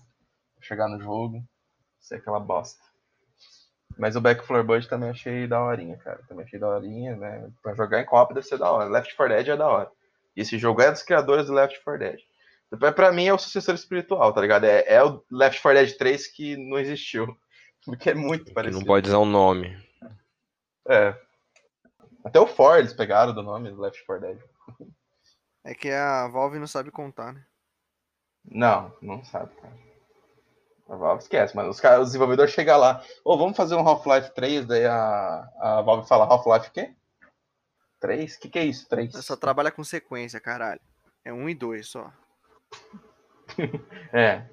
chegar 0.62 0.88
no 0.88 1.02
jogo, 1.02 1.44
ser 2.00 2.16
aquela 2.16 2.40
bosta. 2.40 2.84
Mas 3.98 4.16
o 4.16 4.22
Back 4.22 4.46
for 4.46 4.64
Blood 4.64 4.88
também 4.90 5.10
achei 5.10 5.48
da 5.48 5.64
horinha, 5.64 5.98
cara. 5.98 6.20
Também 6.28 6.46
achei 6.46 6.60
da 6.60 6.68
horinha, 6.68 7.16
né? 7.16 7.50
Pra 7.62 7.74
jogar 7.74 8.02
em 8.02 8.06
copa 8.06 8.34
deve 8.34 8.46
ser 8.46 8.58
da 8.58 8.70
hora. 8.70 8.90
Left 8.90 9.16
4 9.16 9.36
Dead 9.36 9.48
é 9.50 9.58
da 9.58 9.68
hora. 9.68 9.92
E 10.36 10.42
esse 10.42 10.58
jogo 10.58 10.82
é 10.82 10.92
dos 10.92 11.02
criadores 11.04 11.48
do 11.48 11.54
Left 11.54 11.82
4 11.84 12.00
Dead. 12.00 12.20
Pra 12.94 13.12
mim, 13.12 13.26
é 13.28 13.34
o 13.34 13.38
sucessor 13.38 13.74
espiritual, 13.76 14.34
tá 14.34 14.42
ligado? 14.42 14.66
É, 14.66 14.84
é 14.88 15.04
o 15.04 15.24
Left 15.32 15.62
4 15.62 15.80
Dead 15.80 15.98
3 15.98 16.28
que 16.28 16.58
não 16.58 16.78
existiu. 16.78 17.38
Porque 17.86 18.10
é 18.10 18.14
muito 18.14 18.46
Que 18.46 18.54
parecido. 18.54 18.80
não 18.80 18.86
pode 18.86 19.08
usar 19.08 19.18
o 19.20 19.26
nome. 19.26 19.78
É. 20.90 21.16
Até 22.24 22.40
o 22.40 22.48
4 22.48 22.80
eles 22.80 22.94
pegaram 22.94 23.34
do 23.34 23.44
nome 23.44 23.70
do 23.72 23.80
Left 23.80 24.04
4 24.06 24.28
Dead. 24.28 24.40
É 25.64 25.74
que 25.74 25.90
a 25.90 26.28
Valve 26.28 26.60
não 26.60 26.68
sabe 26.68 26.92
contar, 26.92 27.34
né? 27.34 27.46
Não, 28.44 28.94
não 29.02 29.24
sabe, 29.24 29.56
cara. 29.56 29.74
A 30.88 30.96
Valve 30.96 31.24
esquece, 31.24 31.56
mas 31.56 31.68
os, 31.68 31.80
caras, 31.80 32.02
os 32.02 32.06
desenvolvedores 32.08 32.54
chegam 32.54 32.78
lá, 32.78 33.04
ô, 33.24 33.38
vamos 33.38 33.58
fazer 33.58 33.76
um 33.76 33.88
Half-Life 33.88 34.36
3, 34.36 34.66
daí 34.68 34.86
a, 34.86 35.50
a 35.60 35.82
Valve 35.82 36.08
fala, 36.08 36.26
Half-Life 36.26 36.70
o 36.70 36.72
quê? 36.72 36.94
3? 38.00 38.36
O 38.36 38.40
que, 38.40 38.50
que 38.50 38.60
é 38.60 38.66
isso, 38.66 38.88
3? 38.88 39.14
Ela 39.14 39.24
só 39.24 39.36
trabalha 39.36 39.72
com 39.72 39.84
sequência, 39.84 40.40
caralho. 40.40 40.82
É 41.24 41.34
um 41.34 41.50
e 41.50 41.56
dois 41.56 41.88
só. 41.88 42.12
É, 44.12 44.44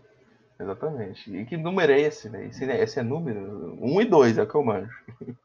exatamente. 0.61 1.35
E 1.35 1.47
que 1.47 1.57
número 1.57 1.91
é 1.93 2.01
esse, 2.01 2.29
velho? 2.29 2.49
Esse, 2.49 2.65
esse 2.65 3.01
é 3.01 3.03
número? 3.03 3.79
1 3.81 4.01
e 4.03 4.05
2 4.05 4.39
é 4.39 4.43
o 4.43 4.47
que 4.47 4.55
eu 4.55 4.63
manjo. 4.63 4.93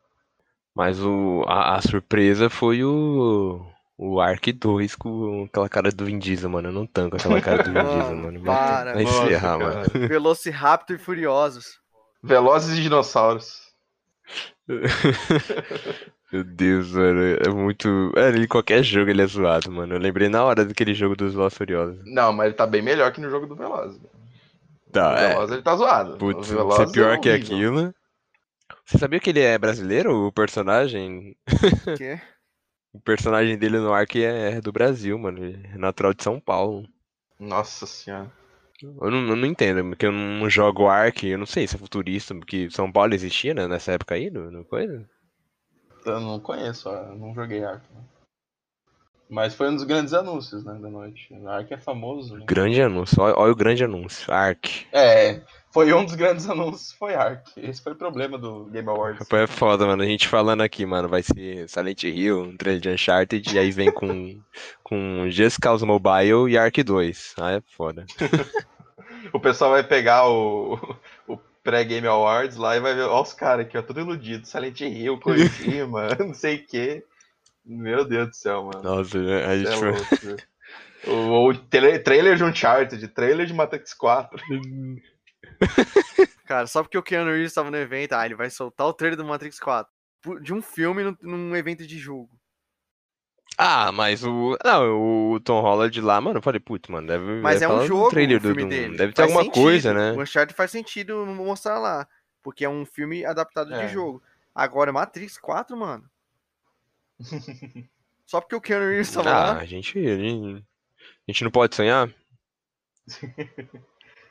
Mas 0.75 0.99
o, 0.99 1.43
a, 1.47 1.75
a 1.75 1.81
surpresa 1.81 2.49
foi 2.49 2.83
o, 2.83 3.65
o 3.97 4.21
Ark 4.21 4.51
2 4.53 4.95
com 4.95 5.45
aquela 5.45 5.67
cara 5.67 5.91
do 5.91 6.05
Vin 6.05 6.19
Diesel, 6.19 6.49
mano. 6.49 6.69
Eu 6.69 6.73
não 6.73 6.85
tanco 6.85 7.15
aquela 7.15 7.41
cara 7.41 7.63
do 7.63 7.71
Vin 7.71 7.79
Diesel, 7.99 8.15
Mano, 8.15 8.41
para, 8.43 8.93
Vai 8.93 9.05
se 9.05 9.11
Nossa, 9.11 9.27
ferrar, 9.27 9.59
cara. 9.59 9.73
mano. 9.93 10.07
Velociraptor 10.07 10.95
e 10.95 10.99
Furiosos. 10.99 11.79
Velozes 12.23 12.77
e 12.77 12.81
dinossauros. 12.81 13.67
Meu 16.31 16.43
Deus, 16.43 16.91
mano. 16.91 17.21
É 17.43 17.49
muito. 17.49 18.11
É, 18.15 18.27
ele, 18.29 18.47
qualquer 18.47 18.83
jogo 18.83 19.09
ele 19.09 19.21
é 19.21 19.27
zoado, 19.27 19.71
mano. 19.71 19.95
Eu 19.95 19.99
lembrei 19.99 20.27
na 20.29 20.43
hora 20.43 20.65
daquele 20.65 20.93
jogo 20.93 21.15
dos 21.15 21.33
Velozes 21.33 21.57
Furiosos. 21.57 22.01
Não, 22.05 22.33
mas 22.33 22.47
ele 22.47 22.55
tá 22.55 22.67
bem 22.67 22.81
melhor 22.81 23.11
que 23.11 23.21
no 23.21 23.29
jogo 23.29 23.47
do 23.47 23.55
Velozes. 23.55 23.99
Tá, 24.91 25.13
o 25.13 25.17
é. 25.17 25.27
Velozes 25.29 25.53
ele 25.53 25.61
tá 25.63 25.75
zoado. 25.75 26.17
Putz, 26.17 26.51
O 26.51 26.55
Velozes 26.55 26.87
ser 26.87 26.91
pior 26.91 27.13
é 27.13 27.17
que 27.17 27.29
aquilo. 27.29 27.93
Você 28.85 28.97
sabia 28.97 29.19
que 29.19 29.29
ele 29.29 29.39
é 29.41 29.57
brasileiro, 29.57 30.27
o 30.27 30.31
personagem? 30.31 31.35
Que? 31.97 32.19
O 32.97 32.99
personagem 32.99 33.57
dele 33.57 33.77
no 33.77 33.93
Ark 33.93 34.21
é 34.23 34.59
do 34.59 34.71
Brasil, 34.71 35.17
mano. 35.19 35.45
É 35.45 35.77
natural 35.77 36.13
de 36.13 36.23
São 36.23 36.39
Paulo. 36.39 36.87
Nossa 37.39 37.85
senhora. 37.85 38.31
Eu 38.81 39.11
não, 39.11 39.27
eu 39.29 39.35
não 39.35 39.45
entendo, 39.45 39.83
porque 39.89 40.05
eu 40.05 40.11
não 40.11 40.49
jogo 40.49 40.87
Ark, 40.87 41.23
eu 41.23 41.37
não 41.37 41.45
sei 41.45 41.67
se 41.67 41.75
é 41.75 41.79
futurista, 41.79 42.35
porque 42.35 42.69
São 42.69 42.91
Paulo 42.91 43.13
existia 43.13 43.53
né, 43.53 43.67
nessa 43.67 43.93
época 43.93 44.15
aí, 44.15 44.29
no, 44.29 44.51
no 44.51 44.65
coisa? 44.65 45.07
Eu 46.05 46.19
não 46.19 46.39
conheço, 46.39 46.89
ó, 46.89 46.95
eu 46.95 47.15
não 47.15 47.33
joguei 47.33 47.63
Ark. 47.63 47.83
né? 47.93 48.01
Mas 49.29 49.53
foi 49.53 49.69
um 49.69 49.75
dos 49.75 49.83
grandes 49.83 50.13
anúncios, 50.13 50.63
né, 50.63 50.73
da 50.73 50.89
noite. 50.89 51.27
O 51.31 51.49
Ark 51.49 51.71
é 51.71 51.77
famoso, 51.77 52.37
né? 52.37 52.45
Grande 52.47 52.81
anúncio, 52.81 53.21
olha, 53.21 53.35
olha 53.37 53.51
o 53.51 53.55
grande 53.55 53.83
anúncio, 53.83 54.33
Ark. 54.33 54.85
É, 54.93 55.41
foi 55.71 55.91
um 55.93 56.05
dos 56.05 56.15
grandes 56.15 56.47
anúncios, 56.49 56.93
foi 56.93 57.13
Ark. 57.13 57.45
Esse 57.57 57.81
foi 57.81 57.91
o 57.91 57.95
problema 57.95 58.37
do 58.37 58.65
Game 58.65 58.87
Awards. 58.87 59.19
Rapaz, 59.19 59.43
é 59.43 59.47
foda, 59.47 59.85
mano. 59.85 60.01
A 60.01 60.05
gente 60.05 60.27
falando 60.27 60.61
aqui, 60.61 60.85
mano, 60.85 61.09
vai 61.09 61.21
ser 61.21 61.67
Silent 61.67 62.03
Hill, 62.03 62.41
um 62.41 62.57
trailer 62.57 62.81
de 62.81 62.89
Uncharted, 62.89 63.53
e 63.53 63.59
aí 63.59 63.71
vem 63.71 63.91
com, 63.91 64.39
com 64.81 65.29
Just 65.29 65.59
Cause 65.61 65.85
Mobile 65.85 66.49
e 66.49 66.57
Ark 66.57 66.81
2. 66.81 67.35
Ah, 67.39 67.51
é 67.53 67.61
foda. 67.75 68.05
O 69.33 69.39
pessoal 69.39 69.71
vai 69.71 69.83
pegar 69.83 70.27
o, 70.29 70.79
o 71.27 71.37
pré-Game 71.63 72.07
Awards 72.07 72.55
lá 72.55 72.77
e 72.77 72.79
vai 72.79 72.95
ver, 72.95 73.03
ó 73.03 73.21
os 73.21 73.33
caras 73.33 73.65
aqui, 73.65 73.77
ó, 73.77 73.81
tudo 73.81 73.99
iludido. 73.99 74.47
Silent 74.47 74.79
Hill, 74.81 75.19
Kojima, 75.19 76.15
não 76.19 76.33
sei 76.33 76.55
o 76.55 76.65
quê. 76.65 77.03
Meu 77.67 78.05
Deus 78.05 78.29
do 78.29 78.35
céu, 78.35 78.63
mano. 78.63 78.81
Nossa, 78.81 79.17
a 79.19 79.49
Cê 79.49 79.57
gente 79.57 79.71
é 79.71 79.75
foi. 79.77 81.11
o, 81.13 81.49
o 81.49 81.53
tra- 81.57 81.99
trailer 82.01 82.35
de 82.37 82.43
Uncharted, 82.43 83.07
trailer 83.09 83.45
de 83.45 83.53
Matrix 83.53 83.93
4. 83.93 84.39
Cara, 86.45 86.65
só 86.67 86.81
porque 86.81 86.97
o 86.97 87.03
Keanu 87.03 87.31
Reeves 87.31 87.53
tava 87.53 87.69
no 87.69 87.77
evento, 87.77 88.13
ah, 88.13 88.25
ele 88.25 88.35
vai 88.35 88.49
soltar 88.49 88.87
o 88.87 88.93
trailer 88.93 89.17
do 89.17 89.25
Matrix 89.25 89.59
4. 89.59 89.91
Pu- 90.21 90.39
De 90.39 90.53
um 90.53 90.61
filme 90.61 91.03
num, 91.03 91.17
num 91.21 91.55
evento 91.55 91.85
de 91.85 91.97
jogo. 91.97 92.29
Ah, 93.57 93.91
mas 93.91 94.23
o. 94.23 94.55
Não, 94.63 95.31
o 95.33 95.39
Tom 95.39 95.61
Holland 95.61 95.99
lá, 96.01 96.21
mano, 96.21 96.37
eu 96.37 96.41
falei, 96.43 96.59
putz, 96.59 96.87
mano, 96.89 97.07
deve. 97.07 97.41
Mas 97.41 97.59
deve 97.59 97.73
é 97.73 97.75
um 97.75 97.85
jogo 97.87 98.09
trailer 98.09 98.39
do, 98.39 98.47
filme 98.49 98.63
do- 98.63 98.69
dele. 98.69 98.95
Deve 98.97 99.13
ter 99.13 99.23
Faz 99.23 99.31
alguma 99.31 99.43
sentido. 99.45 99.63
coisa, 99.63 99.93
né? 99.93 100.11
O 100.11 100.21
Uncharted 100.21 100.55
faz 100.55 100.71
sentido 100.71 101.25
mostrar 101.25 101.79
lá. 101.79 102.07
Porque 102.43 102.63
é 102.63 102.69
um 102.69 102.85
filme 102.85 103.25
adaptado 103.25 103.73
É. 103.73 103.85
de 103.87 103.93
jogo. 103.93 104.21
Agora, 104.53 104.93
Matrix 104.93 105.37
4, 105.39 105.75
mano. 105.75 106.03
Só 108.25 108.41
porque 108.41 108.55
o 108.55 108.61
Keanu 108.61 108.89
Reeves 108.89 109.11
tava 109.13 109.29
Ah, 109.29 109.53
lá. 109.53 109.57
a 109.59 109.65
gente, 109.65 109.97
a 109.97 110.17
gente. 110.17 110.63
A 111.27 111.31
gente 111.31 111.43
não 111.43 111.51
pode 111.51 111.75
sonhar? 111.75 112.09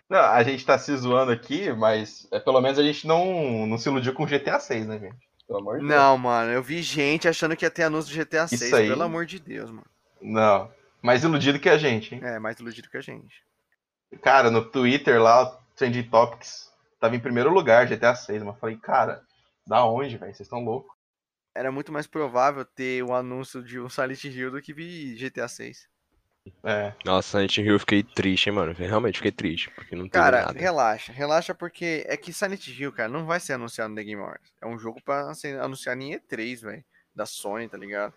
Não, 0.08 0.20
a 0.20 0.40
gente 0.44 0.64
tá 0.64 0.78
se 0.78 0.96
zoando 0.96 1.32
aqui, 1.32 1.72
mas 1.72 2.28
é, 2.30 2.38
pelo 2.38 2.60
menos 2.60 2.78
a 2.78 2.82
gente 2.82 3.08
não, 3.08 3.66
não 3.66 3.76
se 3.76 3.88
iludiu 3.88 4.14
com 4.14 4.24
GTA 4.24 4.60
6, 4.60 4.86
né, 4.86 5.00
gente? 5.00 5.16
Pelo 5.48 5.58
amor 5.58 5.80
de 5.80 5.86
Deus. 5.86 5.90
Não, 5.98 6.16
mano, 6.18 6.52
eu 6.52 6.62
vi 6.62 6.80
gente 6.80 7.26
achando 7.26 7.56
que 7.56 7.64
ia 7.64 7.70
ter 7.72 7.82
anúncio 7.84 8.14
do 8.14 8.24
GTA 8.24 8.46
6, 8.46 8.72
aí- 8.72 8.88
pelo 8.88 9.02
amor 9.02 9.26
de 9.26 9.40
Deus, 9.40 9.68
mano. 9.68 9.86
Não. 10.22 10.70
Mais 11.02 11.24
iludido 11.24 11.58
que 11.58 11.68
a 11.68 11.76
gente, 11.76 12.14
hein? 12.14 12.20
É, 12.22 12.38
mais 12.38 12.56
iludido 12.60 12.88
que 12.88 12.96
a 12.96 13.00
gente. 13.00 13.42
Cara, 14.22 14.48
no 14.48 14.64
Twitter 14.64 15.20
lá, 15.20 15.42
o 15.42 15.58
Trending 15.74 16.04
Topics 16.04 16.70
tava 17.00 17.16
em 17.16 17.20
primeiro 17.20 17.50
lugar, 17.52 17.86
GTA 17.88 18.14
6. 18.14 18.44
Mas 18.44 18.54
eu 18.54 18.60
falei, 18.60 18.76
cara, 18.76 19.22
da 19.66 19.84
onde, 19.84 20.16
velho? 20.16 20.32
Vocês 20.34 20.46
estão 20.46 20.64
loucos. 20.64 20.95
Era 21.56 21.72
muito 21.72 21.92
mais 21.92 22.06
provável 22.06 22.64
ter 22.64 23.02
o 23.02 23.14
anúncio 23.14 23.62
de 23.62 23.80
um 23.80 23.88
Silent 23.88 24.24
Hill 24.24 24.50
do 24.50 24.60
que 24.60 24.72
vi 24.72 25.14
GTA 25.16 25.48
6. 25.48 25.88
É. 26.62 26.92
Nossa, 27.04 27.30
Silent 27.30 27.56
Hill 27.58 27.72
eu 27.72 27.80
fiquei 27.80 28.02
triste, 28.02 28.48
hein, 28.48 28.54
mano. 28.54 28.72
Eu 28.72 28.88
Realmente 28.88 29.16
fiquei 29.16 29.32
triste, 29.32 29.70
porque 29.70 29.96
não 29.96 30.04
teve 30.04 30.12
Cara, 30.22 30.46
nada. 30.46 30.58
relaxa, 30.58 31.12
relaxa 31.12 31.54
porque 31.54 32.04
é 32.06 32.16
que 32.16 32.32
Silent 32.32 32.68
Hill, 32.68 32.92
cara, 32.92 33.08
não 33.08 33.24
vai 33.26 33.40
ser 33.40 33.54
anunciado 33.54 33.90
no 33.90 33.96
The 33.96 34.04
Game 34.04 34.20
Awards. 34.22 34.52
É 34.60 34.66
um 34.66 34.78
jogo 34.78 35.00
pra 35.04 35.34
ser 35.34 35.58
anunciado 35.58 36.00
em 36.02 36.12
E3, 36.12 36.60
velho, 36.62 36.84
da 37.14 37.26
Sony, 37.26 37.68
tá 37.68 37.76
ligado? 37.76 38.14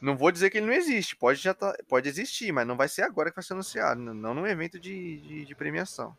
Não 0.00 0.16
vou 0.16 0.30
dizer 0.30 0.50
que 0.50 0.58
ele 0.58 0.66
não 0.66 0.74
existe, 0.74 1.16
pode 1.16 1.40
já 1.40 1.54
tá, 1.54 1.74
pode 1.88 2.08
existir, 2.08 2.52
mas 2.52 2.66
não 2.66 2.76
vai 2.76 2.86
ser 2.88 3.02
agora 3.02 3.30
que 3.30 3.36
vai 3.36 3.42
ser 3.42 3.54
anunciado, 3.54 4.00
não 4.00 4.34
num 4.34 4.46
evento 4.46 4.78
de, 4.78 5.16
de, 5.22 5.44
de 5.46 5.54
premiação. 5.54 6.14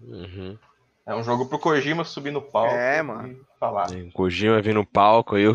Uhum. 0.00 0.58
É 1.06 1.14
um 1.14 1.22
jogo 1.24 1.46
pro 1.46 1.58
Kojima 1.58 2.04
subir 2.04 2.30
no 2.30 2.40
palco 2.42 2.76
É, 2.76 3.02
mano. 3.02 3.44
falar. 3.58 3.90
O 3.90 4.12
Kojima 4.12 4.60
vem 4.62 4.74
no 4.74 4.86
palco, 4.86 5.34
aí 5.34 5.42
eu 5.42 5.54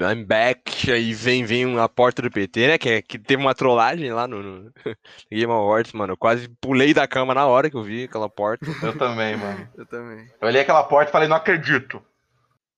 I'm 0.00 0.24
back, 0.24 0.90
aí 0.90 1.12
vem, 1.12 1.44
vem 1.44 1.78
a 1.78 1.88
porta 1.88 2.22
do 2.22 2.30
PT, 2.30 2.66
né? 2.66 2.78
Que, 2.78 2.88
é- 2.88 3.02
que 3.02 3.18
teve 3.18 3.42
uma 3.42 3.54
trollagem 3.54 4.10
lá 4.12 4.26
no, 4.26 4.42
no 4.42 4.72
Game 5.30 5.52
Awards, 5.52 5.92
mano. 5.92 6.14
Eu 6.14 6.16
quase 6.16 6.48
pulei 6.60 6.94
da 6.94 7.06
cama 7.06 7.34
na 7.34 7.46
hora 7.46 7.68
que 7.70 7.76
eu 7.76 7.82
vi 7.82 8.04
aquela 8.04 8.28
porta. 8.28 8.64
Eu 8.82 8.96
também, 8.96 9.36
mano. 9.36 9.68
Eu 9.76 9.86
também. 9.86 10.26
Eu 10.40 10.48
olhei 10.48 10.62
aquela 10.62 10.82
porta 10.84 11.10
e 11.10 11.12
falei, 11.12 11.28
não 11.28 11.36
acredito. 11.36 12.02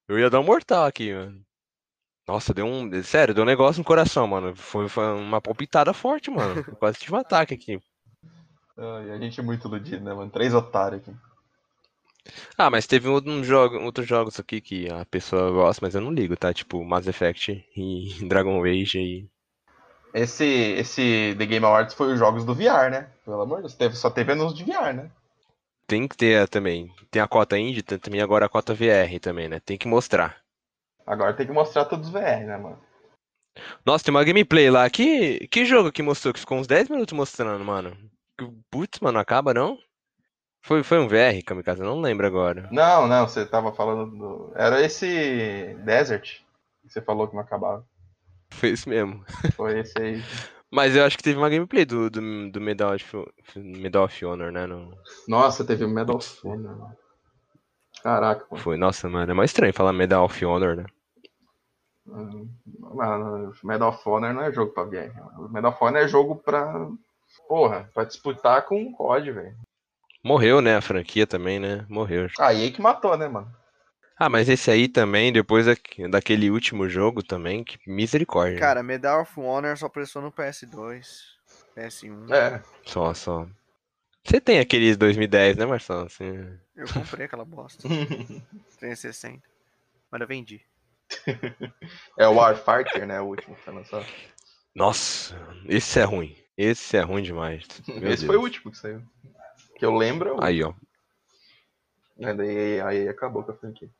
Eu 0.09 0.19
ia 0.19 0.29
dar 0.29 0.41
um 0.41 0.45
mortal 0.45 0.85
aqui, 0.85 1.15
mano. 1.15 1.41
Nossa, 2.27 2.53
deu 2.53 2.67
um. 2.67 2.91
Sério, 3.03 3.35
deu 3.35 3.45
um 3.45 3.47
negócio 3.47 3.79
no 3.81 3.85
coração, 3.85 4.27
mano. 4.27 4.57
Foi, 4.57 4.89
foi 4.89 5.05
uma 5.15 5.41
palpitada 5.41 5.93
forte, 5.93 6.31
mano. 6.31 6.65
Eu 6.67 6.77
quase 6.77 6.99
tive 6.99 7.15
um 7.15 7.19
ataque 7.19 7.55
aqui. 7.55 7.79
Ai, 8.77 9.11
a 9.13 9.19
gente 9.19 9.39
é 9.39 9.43
muito 9.43 9.69
iludido, 9.69 10.03
né, 10.05 10.13
mano? 10.13 10.31
Três 10.31 10.53
otários 10.53 11.01
aqui. 11.03 11.15
Ah, 12.57 12.71
mas 12.71 12.87
teve 12.87 13.09
um, 13.09 13.45
jogo, 13.45 13.79
outros 13.81 14.07
jogos 14.07 14.41
aqui 14.41 14.61
que 14.61 14.91
a 14.91 15.05
pessoa 15.05 15.51
gosta, 15.51 15.85
mas 15.85 15.95
eu 15.95 16.01
não 16.01 16.13
ligo, 16.13 16.37
tá? 16.37 16.53
Tipo 16.53 16.85
Mass 16.85 17.07
Effect 17.07 17.67
e 17.77 18.15
Dragon 18.27 18.63
Age 18.65 18.99
e. 18.99 19.29
Esse, 20.13 20.45
esse 20.45 21.35
The 21.37 21.45
Game 21.45 21.67
Awards 21.67 21.95
foi 21.95 22.13
os 22.13 22.19
jogos 22.19 22.45
do 22.45 22.55
VR, 22.55 22.89
né? 22.91 23.11
Pelo 23.25 23.43
amor 23.43 23.57
de 23.57 23.63
Deus, 23.63 23.75
teve, 23.75 23.97
só 23.97 24.09
teve 24.09 24.33
anúncio 24.33 24.57
de 24.57 24.65
VR, 24.65 24.95
né? 24.95 25.11
Tem 25.87 26.07
que 26.07 26.17
ter 26.17 26.49
também. 26.49 26.95
Tem 27.11 27.21
a 27.21 27.29
cota 27.29 27.59
indie, 27.59 27.83
tem 27.83 27.99
também 27.99 28.21
agora 28.21 28.47
a 28.47 28.49
cota 28.49 28.73
VR 28.73 29.19
também, 29.21 29.49
né? 29.49 29.61
Tem 29.61 29.77
que 29.77 29.89
mostrar. 29.89 30.41
Agora 31.07 31.35
tem 31.35 31.47
que 31.47 31.53
mostrar 31.53 31.85
todos 31.85 32.07
os 32.07 32.13
VR, 32.13 32.47
né, 32.47 32.57
mano? 32.57 32.79
Nossa, 33.85 34.05
tem 34.05 34.15
uma 34.15 34.25
gameplay 34.25 34.71
lá. 34.71 34.89
Que, 34.89 35.47
que 35.49 35.65
jogo 35.65 35.93
que 35.93 36.03
mostrou? 36.03 36.33
Que 36.33 36.41
ficou 36.41 36.59
uns 36.59 36.67
10 36.67 36.89
minutos 36.89 37.13
mostrando, 37.13 37.65
mano. 37.65 37.97
Putz, 38.71 39.01
mano, 39.01 39.19
acaba 39.19 39.53
não? 39.53 39.79
Foi, 40.65 40.83
foi 40.83 40.99
um 40.99 41.07
VR, 41.07 41.45
Kamikaze? 41.45 41.83
Eu 41.83 41.87
não 41.87 42.01
lembro 42.01 42.27
agora. 42.27 42.67
Não, 42.73 43.07
não, 43.07 43.29
você 43.29 43.45
tava 43.45 43.71
falando 43.71 44.11
do. 44.11 44.53
Era 44.55 44.81
esse 44.81 45.77
Desert 45.85 46.41
que 46.81 46.89
você 46.91 47.03
falou 47.03 47.29
que 47.29 47.35
não 47.35 47.43
acabava. 47.43 47.85
Foi 48.49 48.71
isso 48.71 48.89
mesmo. 48.89 49.23
Foi 49.57 49.81
esse 49.81 49.93
aí. 50.01 50.25
Mas 50.71 50.97
eu 50.97 51.05
acho 51.05 51.19
que 51.19 51.23
teve 51.23 51.37
uma 51.37 51.51
gameplay 51.51 51.85
do, 51.85 52.09
do, 52.09 52.51
do 52.51 52.61
Medal, 52.63 52.95
of, 52.95 53.29
Medal 53.55 54.05
of 54.05 54.25
Honor, 54.25 54.51
né? 54.51 54.67
No... 54.67 54.97
Nossa, 55.29 55.67
teve 55.67 55.85
o 55.85 55.89
Medal 55.89 56.17
of 56.17 56.49
Honor. 56.49 56.97
Caraca, 58.03 58.47
mano. 58.51 58.63
Foi, 58.63 58.79
nossa, 58.79 59.07
mano, 59.07 59.31
é 59.31 59.35
mais 59.35 59.51
estranho 59.51 59.75
falar 59.75 59.93
Medal 59.93 60.25
of 60.25 60.45
Honor, 60.47 60.77
né? 60.77 60.87
Hum, 62.07 62.49
Mano, 62.67 63.53
Medal 63.63 63.91
of 63.91 64.09
Honor 64.09 64.33
não 64.33 64.43
é 64.43 64.51
jogo 64.51 64.73
pra 64.73 64.85
VR. 64.85 65.13
Medal 65.51 65.73
of 65.73 65.85
Honor 65.85 66.01
é 66.01 66.09
jogo 66.09 66.37
pra. 66.37 66.89
Porra, 67.47 67.91
pra 67.93 68.05
disputar 68.05 68.65
com 68.65 68.81
um 68.81 68.93
COD, 68.93 69.31
velho. 69.31 69.64
Morreu, 70.25 70.61
né? 70.63 70.77
A 70.77 70.81
franquia 70.81 71.27
também, 71.27 71.61
né? 71.61 71.85
Morreu. 71.89 72.29
Aí 72.41 72.63
aí 72.63 72.71
que 72.73 72.81
matou, 72.81 73.17
né, 73.17 73.29
mano? 73.29 73.55
Ah, 74.17 74.29
mas 74.29 74.49
esse 74.49 74.71
aí 74.71 74.89
também, 74.89 75.33
depois 75.33 75.67
da- 75.67 75.75
daquele 76.09 76.51
último 76.51 76.89
jogo 76.89 77.23
também, 77.23 77.65
que 77.65 77.79
misericórdia. 77.87 78.59
Cara, 78.59 78.83
Medal 78.83 79.23
of 79.23 79.39
Honor 79.41 79.77
só 79.77 79.89
prestou 79.89 80.23
no 80.23 80.33
PS2, 80.33 81.35
PS1. 81.77 82.33
É, 82.33 82.63
Só, 82.87 83.13
só. 83.13 83.47
Você 84.25 84.41
tem 84.41 84.61
aqueles 84.61 84.97
2010, 84.97 85.57
né, 85.57 85.67
Marcelo? 85.67 86.07
Assim, 86.07 86.25
Eu 86.75 86.87
comprei 86.93 87.27
aquela 87.27 87.45
bosta. 87.45 87.87
360. 88.79 89.43
Mas 90.11 90.21
eu 90.21 90.27
vendi. 90.27 90.63
é 92.19 92.27
o 92.27 92.35
Warfighter, 92.37 93.07
né? 93.07 93.21
O 93.21 93.27
último 93.27 93.55
que 93.57 93.63
foi 93.63 93.75
lançado. 93.75 94.07
Nossa, 94.75 95.37
esse 95.69 95.99
é 95.99 96.05
ruim. 96.05 96.35
Esse 96.57 96.97
é 96.97 97.01
ruim 97.01 97.23
demais. 97.23 97.67
Meu 97.87 98.13
Esse 98.13 98.27
foi 98.27 98.37
o 98.37 98.41
Deus. 98.41 98.45
último 98.45 98.71
que 98.73 98.79
saiu. 98.79 99.03
Que 99.85 99.89
eu 99.89 99.95
lembro. 99.95 100.43
Aí, 100.43 100.63
ó. 100.63 100.73
Né, 102.17 102.33
daí 102.33 102.81
aí 102.81 103.09
acabou 103.09 103.43
com 103.43 103.53
a 103.53 103.55
franquia. 103.55 103.91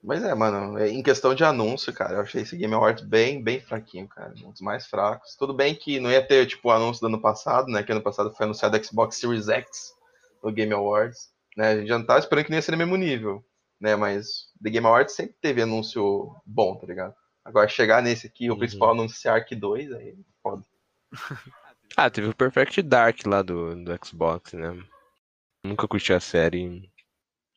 Mas 0.00 0.22
é, 0.22 0.32
mano, 0.34 0.78
é, 0.78 0.88
em 0.88 1.02
questão 1.02 1.34
de 1.34 1.42
anúncio, 1.42 1.92
cara, 1.92 2.14
eu 2.14 2.20
achei 2.20 2.42
esse 2.42 2.56
Game 2.56 2.72
Awards 2.72 3.02
bem, 3.04 3.42
bem 3.42 3.60
fraquinho, 3.60 4.06
cara. 4.06 4.32
Um 4.44 4.52
dos 4.52 4.60
mais 4.60 4.86
fracos. 4.86 5.34
Tudo 5.34 5.52
bem 5.52 5.74
que 5.74 5.98
não 5.98 6.12
ia 6.12 6.24
ter, 6.24 6.46
tipo, 6.46 6.68
o 6.68 6.70
anúncio 6.70 7.00
do 7.00 7.08
ano 7.08 7.20
passado, 7.20 7.66
né? 7.72 7.82
Que 7.82 7.90
ano 7.90 8.00
passado 8.00 8.32
foi 8.32 8.44
anunciado 8.44 8.76
o 8.78 8.84
Xbox 8.84 9.16
Series 9.16 9.48
X 9.48 9.92
no 10.44 10.52
Game 10.52 10.72
Awards. 10.72 11.28
Né? 11.56 11.70
A 11.70 11.76
gente 11.78 11.88
já 11.88 11.98
não 11.98 12.06
tava 12.06 12.20
esperando 12.20 12.44
que 12.44 12.50
nem 12.52 12.58
ia 12.58 12.62
ser 12.62 12.70
no 12.70 12.78
mesmo 12.78 12.94
nível, 12.96 13.44
né? 13.80 13.96
Mas 13.96 14.52
The 14.62 14.70
Game 14.70 14.86
Awards 14.86 15.12
sempre 15.16 15.34
teve 15.42 15.60
anúncio 15.60 16.32
bom, 16.46 16.76
tá 16.76 16.86
ligado? 16.86 17.14
Agora 17.44 17.66
chegar 17.66 18.00
nesse 18.00 18.28
aqui, 18.28 18.48
o 18.48 18.52
Uhum. 18.52 18.58
principal 18.60 18.92
anúncio 18.92 19.18
ser 19.18 19.30
Ark 19.30 19.52
2, 19.56 19.90
aí 19.92 20.16
foda. 20.40 20.62
Ah, 21.96 22.10
teve 22.10 22.28
o 22.28 22.34
Perfect 22.34 22.82
Dark 22.82 23.26
lá 23.26 23.42
do, 23.42 23.74
do 23.84 24.06
Xbox, 24.06 24.52
né? 24.52 24.82
Nunca 25.64 25.88
curti 25.88 26.12
a 26.12 26.20
série. 26.20 26.90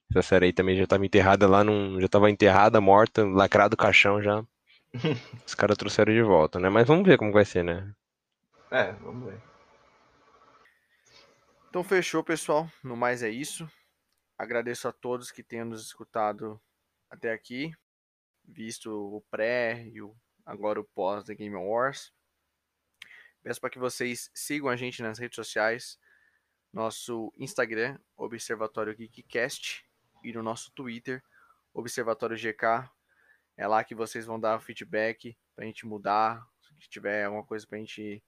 Essa 0.10 0.22
série 0.22 0.48
aí 0.48 0.54
também 0.54 0.78
já 0.78 0.88
tava 0.88 1.06
enterrada 1.06 1.48
lá 1.48 1.64
num. 1.64 2.00
Já 2.02 2.08
tava 2.08 2.30
enterrada, 2.30 2.82
morta, 2.82 3.24
lacrado 3.26 3.76
o 3.76 3.78
caixão 3.78 4.22
já. 4.22 4.44
Os 5.46 5.56
caras 5.56 5.78
trouxeram 5.78 6.14
de 6.14 6.22
volta, 6.22 6.60
né? 6.60 6.70
Mas 6.70 6.88
vamos 6.88 7.06
ver 7.06 7.18
como 7.18 7.32
vai 7.32 7.46
ser, 7.46 7.64
né? 7.64 7.94
É, 8.70 8.92
vamos 8.94 9.30
ver. 9.30 9.42
Então 11.70 11.84
fechou, 11.84 12.24
pessoal. 12.24 12.70
No 12.84 12.98
mais 12.98 13.24
é 13.24 13.30
isso. 13.30 13.70
Agradeço 14.38 14.88
a 14.88 14.92
todos 14.92 15.32
que 15.32 15.44
tenham 15.44 15.68
nos 15.68 15.86
escutado 15.86 16.60
até 17.10 17.32
aqui, 17.32 17.72
visto 18.44 18.90
o 18.90 19.22
pré 19.30 19.86
e 19.88 20.02
o, 20.02 20.16
agora 20.46 20.80
o 20.80 20.84
pós 20.84 21.24
da 21.24 21.34
Game 21.34 21.56
Wars. 21.56 22.12
Peço 23.44 23.60
para 23.60 23.70
que 23.70 23.80
vocês 23.80 24.30
sigam 24.34 24.70
a 24.70 24.76
gente 24.76 25.02
nas 25.02 25.18
redes 25.18 25.36
sociais, 25.36 26.00
nosso 26.72 27.34
Instagram, 27.38 28.00
Observatório 28.16 28.96
Geekcast, 28.96 29.84
e 30.24 30.32
no 30.32 30.44
nosso 30.44 30.72
Twitter, 30.72 31.24
Observatório 31.74 32.38
GK. 32.38 32.90
É 33.58 33.68
lá 33.68 33.84
que 33.84 33.96
vocês 33.96 34.26
vão 34.26 34.40
dar 34.40 34.62
feedback 34.62 35.38
para 35.56 35.64
a 35.66 35.68
gente 35.68 35.86
mudar, 35.86 36.48
se 36.80 36.90
tiver 36.90 37.26
alguma 37.26 37.44
coisa 37.44 37.66
para 37.66 37.78
a 37.78 37.80
gente 37.80 38.24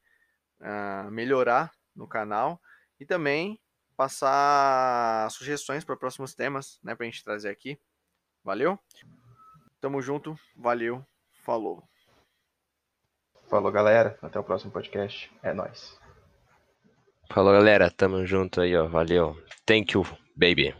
ah, 0.60 1.10
melhorar 1.12 1.72
no 1.96 2.08
canal. 2.08 2.62
E 3.00 3.06
também 3.06 3.60
passar 3.96 5.30
sugestões 5.32 5.84
para 5.84 5.98
próximos 5.98 6.34
temas, 6.34 6.80
né, 6.84 6.96
pra 6.96 7.06
gente 7.06 7.24
trazer 7.24 7.50
aqui. 7.50 7.80
Valeu? 8.44 8.80
Tamo 9.80 10.02
junto, 10.02 10.38
valeu, 10.56 11.06
falou. 11.44 11.88
Falou, 13.54 13.72
galera. 13.72 14.18
Até 14.20 14.40
o 14.40 14.44
próximo 14.44 14.72
podcast. 14.72 15.32
É 15.44 15.54
nóis. 15.54 15.96
Falou, 17.32 17.54
galera. 17.54 17.92
Tamo 17.92 18.26
junto 18.26 18.62
aí, 18.62 18.76
ó. 18.76 18.88
Valeu. 18.88 19.38
Thank 19.64 19.94
you, 19.94 20.04
baby. 20.36 20.74